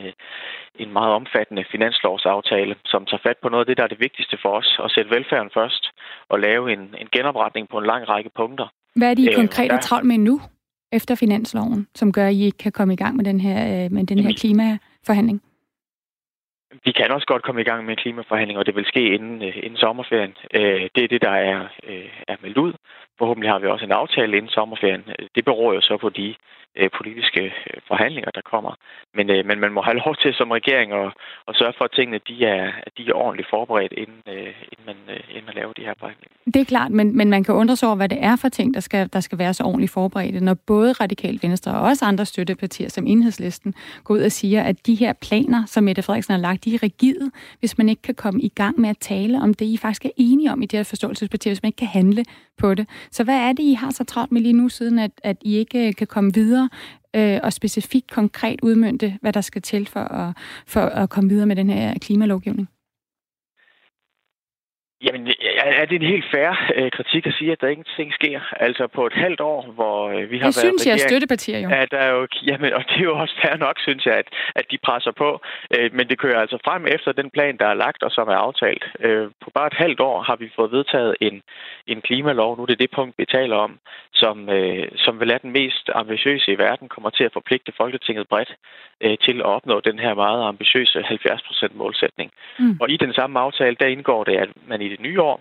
en 0.75 0.93
meget 0.93 1.13
omfattende 1.13 1.65
finanslovsaftale, 1.73 2.75
som 2.85 3.07
tager 3.07 3.23
fat 3.27 3.39
på 3.43 3.49
noget 3.49 3.63
af 3.65 3.67
det, 3.67 3.77
der 3.77 3.85
er 3.85 3.93
det 3.95 4.01
vigtigste 4.01 4.37
for 4.43 4.53
os, 4.61 4.81
at 4.85 4.91
sætte 4.91 5.11
velfærden 5.11 5.51
først 5.55 5.83
og 6.29 6.39
lave 6.41 6.73
en, 6.73 6.83
en 7.03 7.09
genopretning 7.13 7.69
på 7.69 7.79
en 7.79 7.87
lang 7.87 8.09
række 8.09 8.31
punkter. 8.37 8.67
Hvad 8.97 9.11
er 9.11 9.15
de 9.15 9.35
konkret 9.35 9.73
og 9.73 9.81
travlt 9.81 10.07
med 10.07 10.19
nu, 10.19 10.41
efter 10.93 11.15
finansloven, 11.15 11.87
som 11.95 12.13
gør, 12.13 12.27
at 12.27 12.33
I 12.33 12.45
ikke 12.45 12.59
kan 12.59 12.73
komme 12.73 12.95
i 12.95 12.97
gang 12.97 13.17
med 13.17 13.25
den 13.25 13.41
her, 13.41 13.89
med 13.89 14.07
den 14.07 14.19
her 14.19 14.33
klimaforhandling? 14.41 15.43
Vi 16.85 16.93
kan 16.93 17.13
også 17.13 17.27
godt 17.27 17.43
komme 17.43 17.61
i 17.61 17.65
gang 17.65 17.85
med 17.85 17.93
en 17.93 18.03
klimaforhandling, 18.03 18.59
og 18.59 18.67
det 18.67 18.75
vil 18.75 18.85
ske 18.85 19.15
inden, 19.15 19.43
øh, 19.43 19.57
inden 19.57 19.77
sommerferien. 19.77 20.35
Øh, 20.55 20.89
det 20.95 21.05
er 21.05 21.09
det, 21.09 21.23
der 21.23 21.37
er, 21.53 21.61
øh, 21.89 22.11
er 22.29 22.37
meldt 22.43 22.59
ud. 22.59 22.73
Forhåbentlig 23.19 23.51
har 23.51 23.59
vi 23.59 23.67
også 23.67 23.85
en 23.85 23.93
aftale 24.03 24.37
inden 24.37 24.51
sommerferien. 24.51 25.05
Det 25.35 25.45
beror 25.45 25.73
jo 25.73 25.81
så 25.81 25.97
på 25.97 26.09
de 26.09 26.35
Øh, 26.77 26.91
politiske 26.99 27.43
øh, 27.45 27.81
forhandlinger, 27.89 28.31
der 28.31 28.41
kommer. 28.53 28.73
Men, 29.15 29.31
øh, 29.31 29.47
men 29.47 29.61
man 29.61 29.73
må 29.73 29.81
have 29.83 29.99
lov 30.05 30.17
til 30.23 30.35
som 30.35 30.51
regering 30.51 30.93
at, 30.93 31.13
at 31.49 31.57
sørge 31.57 31.75
for, 31.79 31.85
at 31.85 31.93
tingene 31.93 32.21
de 32.29 32.45
er, 32.45 32.73
at 32.87 32.93
de 32.99 33.03
er 33.09 33.15
ordentligt 33.15 33.51
forberedt, 33.51 33.93
inden, 33.93 34.23
inden, 34.73 34.85
man, 34.87 34.97
inden 35.31 35.47
man 35.47 35.55
laver 35.55 35.73
de 35.73 35.83
her 35.83 35.95
forhandlinger. 35.99 36.37
Det 36.55 36.61
er 36.61 36.65
klart, 36.65 36.91
men, 36.91 37.17
men 37.17 37.31
man 37.31 37.45
kan 37.45 37.55
undre 37.55 37.77
sig 37.77 37.89
over, 37.89 37.97
hvad 37.97 38.09
det 38.09 38.19
er 38.21 38.37
for 38.37 38.49
ting, 38.49 38.75
der 38.75 38.81
skal, 38.81 39.09
der 39.13 39.21
skal 39.21 39.39
være 39.39 39.55
så 39.55 39.63
ordentligt 39.65 39.93
forberedt, 39.93 40.43
når 40.43 40.55
både 40.55 40.93
Radikal 40.93 41.39
Venstre 41.43 41.73
og 41.73 41.81
også 41.81 42.05
andre 42.05 42.27
støttepartier 42.27 42.89
som 42.89 43.07
Enhedslisten 43.07 43.75
går 44.05 44.15
ud 44.15 44.21
og 44.21 44.33
siger, 44.33 44.63
at 44.63 44.87
de 44.87 44.95
her 44.95 45.13
planer, 45.13 45.65
som 45.67 45.85
Mette 45.85 46.03
Frederiksen 46.03 46.33
har 46.33 46.41
lagt, 46.41 46.65
de 46.65 46.75
er 46.75 46.83
rigide, 46.83 47.31
hvis 47.59 47.79
man 47.79 47.89
ikke 47.89 48.03
kan 48.03 48.15
komme 48.15 48.43
i 48.43 48.49
gang 48.49 48.81
med 48.81 48.91
at 48.91 48.99
tale 48.99 49.43
om 49.43 49.55
det, 49.55 49.65
I 49.65 49.77
faktisk 49.77 50.05
er 50.05 50.11
enige 50.17 50.53
om 50.53 50.63
i 50.63 50.67
det 50.67 50.79
her 50.79 50.85
forståelsesparti, 50.85 51.49
hvis 51.49 51.63
man 51.63 51.69
ikke 51.69 51.77
kan 51.77 51.89
handle 51.89 52.25
på 52.59 52.75
det. 52.75 52.89
Så 53.11 53.25
hvad 53.25 53.37
er 53.37 53.53
det, 53.53 53.63
I 53.63 53.73
har 53.73 53.91
så 53.91 54.05
travlt 54.05 54.33
med 54.33 54.41
lige 54.41 54.53
nu, 54.53 54.69
siden 54.69 54.99
at, 54.99 55.11
at 55.25 55.37
I 55.41 55.57
ikke 55.57 55.93
kan 55.93 56.07
komme 56.07 56.35
videre 56.35 56.60
øh, 57.17 57.41
og 57.43 57.53
specifikt 57.53 58.11
konkret 58.11 58.61
udmyndte, 58.63 59.19
hvad 59.21 59.33
der 59.33 59.41
skal 59.41 59.63
til 59.63 59.87
for 59.87 60.01
at, 60.01 60.37
for 60.67 60.81
at 60.81 61.11
komme 61.11 61.31
videre 61.31 61.47
med 61.47 61.57
den 61.57 61.71
her 61.71 61.95
klimalovgivning? 61.99 62.69
Jamen, 65.07 65.29
er 65.81 65.85
det 65.85 65.97
en 66.03 66.09
helt 66.15 66.25
fair 66.35 66.51
øh, 66.77 66.91
kritik 66.91 67.27
at 67.27 67.35
sige, 67.39 67.53
at 67.53 67.61
der 67.61 67.69
ingenting 67.69 68.13
sker? 68.15 68.41
Altså 68.67 68.87
på 68.87 69.07
et 69.07 69.13
halvt 69.13 69.41
år, 69.41 69.63
hvor 69.79 70.09
øh, 70.09 70.31
vi 70.31 70.39
har 70.39 70.51
det 70.51 70.57
været 70.57 70.67
synes 70.67 70.87
jeg 70.87 70.93
er 70.93 71.09
støttepartier 71.09 71.59
jo. 71.59 71.69
Er 71.71 71.87
der 71.87 72.07
jo 72.15 72.27
jamen, 72.47 72.73
og 72.73 72.85
det 72.89 72.97
er 72.97 73.09
jo 73.13 73.19
også 73.19 73.35
fair 73.43 73.57
nok, 73.57 73.77
synes 73.81 74.07
jeg, 74.07 74.15
at, 74.15 74.29
at 74.55 74.65
de 74.71 74.79
presser 74.79 75.11
på. 75.11 75.41
Øh, 75.77 75.95
men 75.95 76.09
det 76.09 76.19
kører 76.19 76.41
altså 76.41 76.59
frem 76.65 76.87
efter 76.87 77.13
den 77.13 77.31
plan, 77.31 77.57
der 77.57 77.67
er 77.67 77.75
lagt 77.75 78.03
og 78.03 78.11
som 78.11 78.29
er 78.29 78.39
aftalt. 78.47 78.85
På 79.45 79.51
bare 79.55 79.67
et 79.67 79.83
halvt 79.85 80.01
år 80.01 80.23
har 80.23 80.37
vi 80.37 80.51
fået 80.57 80.73
vedtaget 80.73 81.17
en, 81.21 81.43
en 81.87 82.01
klimalov. 82.01 82.57
Nu 82.57 82.63
er 82.63 82.67
det 82.67 82.79
det 82.79 82.91
punkt, 82.91 83.19
vi 83.19 83.25
taler 83.25 83.57
om, 83.57 83.79
som, 84.13 84.49
som 84.97 85.21
vil 85.21 85.31
er 85.31 85.39
den 85.39 85.53
mest 85.53 85.91
ambitiøse 85.95 86.53
i 86.53 86.59
verden, 86.59 86.89
kommer 86.89 87.11
til 87.11 87.25
at 87.25 87.33
forpligte 87.33 87.73
Folketinget 87.77 88.29
bredt 88.29 88.53
til 89.27 89.37
at 89.41 89.47
opnå 89.57 89.81
den 89.81 89.99
her 89.99 90.15
meget 90.15 90.49
ambitiøse 90.49 90.99
70% 90.99 91.69
målsætning. 91.75 92.31
Mm. 92.59 92.77
Og 92.81 92.91
i 92.91 92.97
den 92.97 93.13
samme 93.13 93.41
aftale, 93.41 93.77
der 93.81 93.87
indgår 93.87 94.25
det, 94.25 94.37
at 94.37 94.49
man 94.69 94.83
i 94.83 94.90
det 94.91 95.01
nye 95.01 95.21
år 95.21 95.41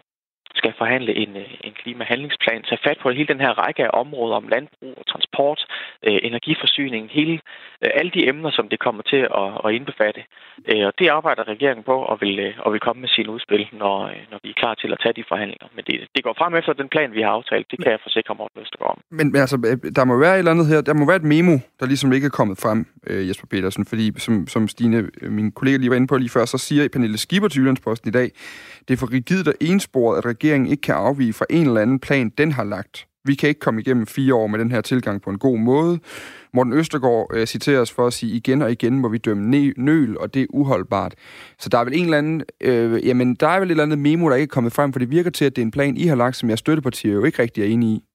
skal 0.55 0.73
forhandle 0.77 1.15
en, 1.15 1.31
øh, 1.37 1.53
en 1.67 1.73
klimahandlingsplan, 1.81 2.63
tage 2.63 2.85
fat 2.87 2.97
på 3.01 3.09
hele 3.09 3.27
den 3.33 3.41
her 3.45 3.53
række 3.63 3.83
af 3.85 3.89
områder 3.93 4.35
om 4.35 4.47
landbrug 4.47 4.93
og 4.97 5.05
transport, 5.07 5.59
øh, 6.07 6.19
energiforsyning, 6.29 7.09
hele, 7.11 7.35
øh, 7.83 7.91
alle 7.99 8.11
de 8.11 8.27
emner, 8.27 8.51
som 8.51 8.69
det 8.69 8.79
kommer 8.79 9.03
til 9.11 9.21
at, 9.41 9.49
at 9.65 9.69
indbefatte. 9.77 10.21
Øh, 10.71 10.85
og 10.89 10.93
det 10.99 11.07
arbejder 11.07 11.43
regeringen 11.53 11.83
på 11.83 11.95
og 12.11 12.17
vil, 12.21 12.39
øh, 12.39 12.53
og 12.65 12.73
vil 12.73 12.79
komme 12.79 12.99
med 13.01 13.09
sin 13.09 13.27
udspil, 13.27 13.63
når, 13.81 13.97
øh, 14.13 14.21
når 14.31 14.39
vi 14.43 14.49
er 14.49 14.57
klar 14.61 14.73
til 14.81 14.89
at 14.93 14.99
tage 15.03 15.13
de 15.19 15.23
forhandlinger. 15.31 15.67
Men 15.75 15.83
det, 15.87 15.95
det 16.15 16.23
går 16.23 16.35
frem 16.41 16.55
efter 16.55 16.73
den 16.73 16.89
plan, 16.89 17.09
vi 17.17 17.21
har 17.21 17.31
aftalt. 17.39 17.65
Det 17.71 17.77
kan 17.83 17.91
jeg 17.91 17.99
forsikre 18.03 18.35
Morten 18.35 18.61
Østergaard 18.61 18.91
om. 18.95 19.01
Men, 19.17 19.31
men 19.31 19.41
altså, 19.41 19.57
øh, 19.69 19.91
der 19.97 20.03
må 20.05 20.19
være 20.19 20.33
et 20.33 20.39
eller 20.39 20.51
andet 20.51 20.67
her. 20.67 20.81
Der 20.81 20.93
må 20.93 21.05
være 21.11 21.21
et 21.23 21.29
memo, 21.33 21.55
der 21.79 21.85
ligesom 21.85 22.13
ikke 22.13 22.25
er 22.25 22.35
kommet 22.39 22.57
frem, 22.63 22.79
øh, 23.07 23.27
Jesper 23.27 23.47
Petersen. 23.47 23.85
Fordi 23.85 24.05
som, 24.25 24.47
som 24.47 24.67
Stine, 24.67 24.97
øh, 25.21 25.31
min 25.31 25.51
kollega 25.51 25.77
lige 25.77 25.89
var 25.89 25.95
inde 25.95 26.07
på 26.07 26.17
lige 26.17 26.29
før, 26.29 26.45
så 26.45 26.57
siger 26.57 26.89
Pernille 26.93 27.17
Skipper 27.17 27.49
til 27.49 27.59
Jyllandsposten 27.59 28.09
i 28.09 28.11
dag, 28.11 28.29
det 28.87 28.93
er 28.93 28.97
for 28.97 29.11
rigidt 29.13 29.47
og 29.47 29.53
ensporet, 29.61 30.17
at 30.17 30.25
regeringen 30.25 30.48
ikke 30.55 30.81
kan 30.81 30.95
afvige 30.95 31.33
fra 31.33 31.45
en 31.49 31.67
eller 31.67 31.81
anden 31.81 31.99
plan, 31.99 32.29
den 32.37 32.51
har 32.51 32.63
lagt. 32.63 33.05
Vi 33.25 33.35
kan 33.35 33.49
ikke 33.49 33.59
komme 33.59 33.81
igennem 33.81 34.07
fire 34.07 34.35
år 34.35 34.47
med 34.47 34.59
den 34.59 34.71
her 34.71 34.81
tilgang 34.81 35.21
på 35.21 35.29
en 35.29 35.37
god 35.37 35.57
måde. 35.57 35.99
Morten 36.53 36.73
Østergaard 36.73 37.31
øh, 37.33 37.47
citeres 37.47 37.91
for 37.91 38.07
at 38.07 38.13
sige, 38.13 38.35
igen 38.35 38.61
og 38.61 38.71
igen 38.71 38.99
må 38.99 39.09
vi 39.09 39.17
dømme 39.17 39.71
nøl, 39.77 40.17
og 40.17 40.33
det 40.33 40.41
er 40.41 40.45
uholdbart. 40.49 41.15
Så 41.59 41.69
der 41.69 41.77
er 41.77 41.83
vel 41.83 41.93
en 41.93 42.03
eller 42.03 42.17
anden, 42.17 42.43
øh, 42.61 43.07
jamen 43.07 43.35
der 43.35 43.47
er 43.47 43.59
vel 43.59 43.67
et 43.67 43.71
eller 43.71 43.83
andet 43.83 43.99
memo, 43.99 44.29
der 44.29 44.35
ikke 44.35 44.51
er 44.51 44.53
kommet 44.53 44.73
frem, 44.73 44.93
for 44.93 44.99
det 44.99 45.09
virker 45.09 45.29
til, 45.29 45.45
at 45.45 45.55
det 45.55 45.61
er 45.61 45.65
en 45.65 45.71
plan, 45.71 45.97
I 45.97 46.05
har 46.05 46.15
lagt, 46.15 46.35
som 46.35 46.49
jeg 46.49 46.57
støttepartier 46.57 47.13
jo 47.13 47.23
ikke 47.23 47.41
rigtig 47.41 47.61
er 47.61 47.67
enige 47.67 47.95
i. 47.95 48.08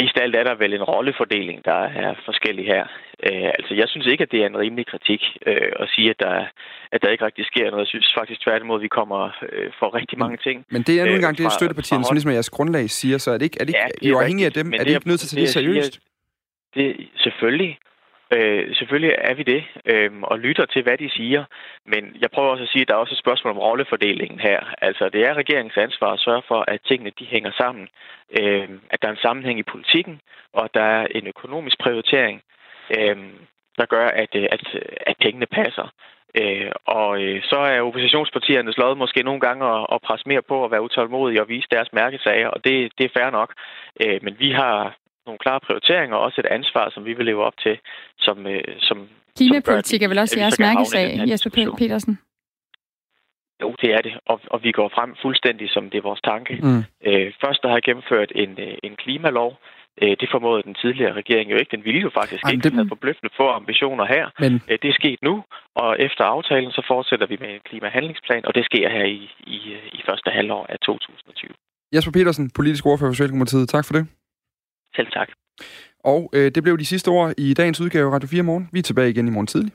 Mest 0.00 0.16
alt 0.24 0.36
er 0.36 0.44
der 0.44 0.54
vel 0.54 0.72
en 0.74 0.82
rollefordeling, 0.82 1.64
der 1.64 1.80
er 2.02 2.14
forskellig 2.24 2.64
her. 2.72 2.84
Øh, 3.26 3.48
altså, 3.58 3.72
jeg 3.74 3.88
synes 3.88 4.06
ikke, 4.06 4.22
at 4.24 4.32
det 4.32 4.40
er 4.42 4.46
en 4.46 4.58
rimelig 4.64 4.86
kritik 4.86 5.22
øh, 5.46 5.72
at 5.82 5.88
sige, 5.94 6.10
at 6.10 6.18
der, 6.24 6.34
at 6.92 7.02
der 7.02 7.08
ikke 7.10 7.24
rigtig 7.24 7.46
sker 7.46 7.70
noget. 7.70 7.84
Jeg 7.84 7.92
synes 7.94 8.14
faktisk 8.18 8.40
tværtimod, 8.40 8.76
at 8.76 8.82
vi 8.82 8.88
kommer 8.88 9.20
øh, 9.52 9.70
for 9.78 9.94
rigtig 9.94 10.18
mange 10.18 10.38
ting. 10.46 10.56
Men 10.74 10.82
det 10.82 11.00
er 11.00 11.04
nu 11.04 11.14
engang 11.14 11.40
øh, 11.40 11.44
det, 11.44 11.52
støttepartierne, 11.52 12.04
som 12.04 12.14
ligesom 12.14 12.32
jeres 12.32 12.50
grundlag 12.50 12.90
siger, 12.90 13.18
så 13.18 13.30
er 13.30 13.38
det 13.38 13.44
ikke, 13.44 13.58
er 13.60 13.64
det 13.64 13.74
ikke 13.74 13.80
ja, 13.80 14.08
det 14.08 14.10
er 14.10 14.20
afhængigt 14.20 14.46
af 14.46 14.54
dem? 14.60 14.66
Er 14.72 14.84
det 14.84 14.92
ikke 14.94 15.08
nødt 15.08 15.20
til 15.20 15.26
at 15.26 15.30
tage 15.30 15.40
det, 15.40 15.48
det 15.48 15.58
seriøst? 15.58 15.92
Siger, 15.92 16.02
det, 16.76 17.08
selvfølgelig. 17.16 17.78
Øh, 18.32 18.74
selvfølgelig 18.76 19.14
er 19.18 19.34
vi 19.34 19.42
det, 19.42 19.64
øh, 19.84 20.10
og 20.22 20.38
lytter 20.38 20.66
til, 20.66 20.82
hvad 20.82 20.98
de 20.98 21.10
siger. 21.10 21.44
Men 21.86 22.16
jeg 22.20 22.30
prøver 22.30 22.50
også 22.50 22.64
at 22.64 22.68
sige, 22.68 22.82
at 22.82 22.88
der 22.88 22.94
er 22.94 22.98
også 22.98 23.14
et 23.14 23.24
spørgsmål 23.24 23.52
om 23.52 23.58
rollefordelingen 23.58 24.40
her. 24.40 24.60
Altså, 24.78 25.08
det 25.08 25.26
er 25.26 25.34
regeringens 25.34 25.76
ansvar 25.76 26.12
at 26.12 26.20
sørge 26.20 26.42
for, 26.48 26.64
at 26.68 26.80
tingene 26.88 27.12
de 27.18 27.24
hænger 27.24 27.52
sammen. 27.52 27.88
Øh, 28.38 28.68
at 28.90 29.02
der 29.02 29.08
er 29.08 29.12
en 29.12 29.26
sammenhæng 29.26 29.58
i 29.58 29.70
politikken, 29.72 30.20
og 30.52 30.64
at 30.64 30.74
der 30.74 30.82
er 30.82 31.06
en 31.10 31.26
økonomisk 31.26 31.78
prioritering, 31.78 32.42
øh, 32.98 33.16
der 33.78 33.86
gør, 33.86 34.06
at, 34.06 34.34
øh, 34.34 34.46
at, 34.50 34.62
at 35.06 35.16
pengene 35.20 35.46
passer. 35.46 35.92
Øh, 36.40 36.70
og 36.86 37.22
øh, 37.22 37.42
så 37.42 37.56
er 37.56 37.80
oppositionspartiernes 37.80 38.76
lod 38.78 38.96
måske 38.96 39.22
nogle 39.22 39.40
gange 39.40 39.64
at, 39.66 39.86
at 39.92 40.02
presse 40.02 40.28
mere 40.28 40.42
på 40.42 40.64
at 40.64 40.70
være 40.70 40.82
utålmodige 40.82 41.42
og 41.42 41.48
vise 41.48 41.68
deres 41.70 41.92
mærkesager, 41.92 42.48
og 42.48 42.64
det, 42.64 42.92
det 42.98 43.04
er 43.04 43.20
fair 43.20 43.30
nok. 43.30 43.54
Øh, 44.02 44.18
men 44.22 44.36
vi 44.38 44.50
har 44.50 44.96
nogle 45.26 45.38
klare 45.38 45.60
prioriteringer 45.66 46.16
og 46.16 46.22
også 46.22 46.40
et 46.40 46.50
ansvar, 46.58 46.90
som 46.94 47.04
vi 47.04 47.12
vil 47.12 47.26
leve 47.26 47.44
op 47.44 47.56
til. 47.64 47.78
Som, 48.18 48.46
øh, 48.46 48.64
som, 48.78 49.08
Klimapolitik 49.36 50.02
er 50.02 50.08
vel 50.08 50.18
også 50.18 50.38
jeres 50.40 50.58
mærkesag, 50.58 51.06
Jesper 51.30 51.50
Petersen? 51.78 52.18
Jo, 53.62 53.74
det 53.82 53.90
er 53.96 54.02
det, 54.06 54.12
og, 54.26 54.40
og 54.54 54.58
vi 54.62 54.72
går 54.72 54.88
frem 54.96 55.10
fuldstændig, 55.22 55.70
som 55.70 55.90
det 55.90 55.98
er 55.98 56.02
vores 56.10 56.20
tanke. 56.20 56.54
Mm. 56.62 56.82
Øh, 57.08 57.32
først 57.44 57.62
der 57.62 57.68
har 57.68 57.76
jeg 57.76 57.82
gennemført 57.82 58.32
en, 58.34 58.50
øh, 58.66 58.74
en 58.82 58.94
klimalov. 59.02 59.50
Øh, 60.02 60.14
det 60.20 60.28
formåede 60.34 60.62
den 60.62 60.74
tidligere 60.82 61.12
regering 61.12 61.50
jo 61.52 61.56
ikke. 61.56 61.76
Den 61.76 61.84
ville 61.84 62.00
jo 62.00 62.10
faktisk 62.20 62.42
Jamen, 62.42 62.54
ikke. 62.54 62.68
Den 62.68 62.76
havde 62.76 62.88
forbløffende 62.94 63.32
få 63.40 63.46
ambitioner 63.60 64.06
her. 64.14 64.24
Men... 64.42 64.52
Øh, 64.70 64.78
det 64.82 64.88
er 64.90 64.96
sket 65.02 65.18
nu, 65.22 65.34
og 65.82 65.90
efter 66.06 66.24
aftalen 66.24 66.70
så 66.72 66.82
fortsætter 66.92 67.26
vi 67.26 67.36
med 67.40 67.50
en 67.54 67.60
klimahandlingsplan, 67.68 68.46
og 68.48 68.54
det 68.54 68.64
sker 68.64 68.86
her 68.96 69.04
i, 69.04 69.20
i, 69.56 69.58
i 69.98 70.00
første 70.08 70.30
halvår 70.30 70.66
af 70.68 70.78
2020. 70.78 71.50
Jesper 71.94 72.12
Petersen, 72.12 72.50
politisk 72.58 72.86
ordfører 72.86 73.10
for 73.10 73.14
Socialdemokratiet. 73.14 73.68
Tak 73.68 73.84
for 73.86 73.94
det. 73.96 74.04
Selv 74.96 75.06
tak. 75.12 75.28
Og 76.04 76.30
øh, 76.32 76.50
det 76.54 76.62
blev 76.62 76.78
de 76.78 76.86
sidste 76.86 77.08
ord 77.08 77.34
i 77.38 77.54
dagens 77.54 77.80
udgave 77.80 78.12
Radio 78.14 78.28
4 78.28 78.42
Morgen. 78.42 78.68
Vi 78.72 78.78
er 78.78 78.82
tilbage 78.82 79.10
igen 79.10 79.28
i 79.28 79.30
morgen 79.30 79.46
tidlig. 79.46 79.72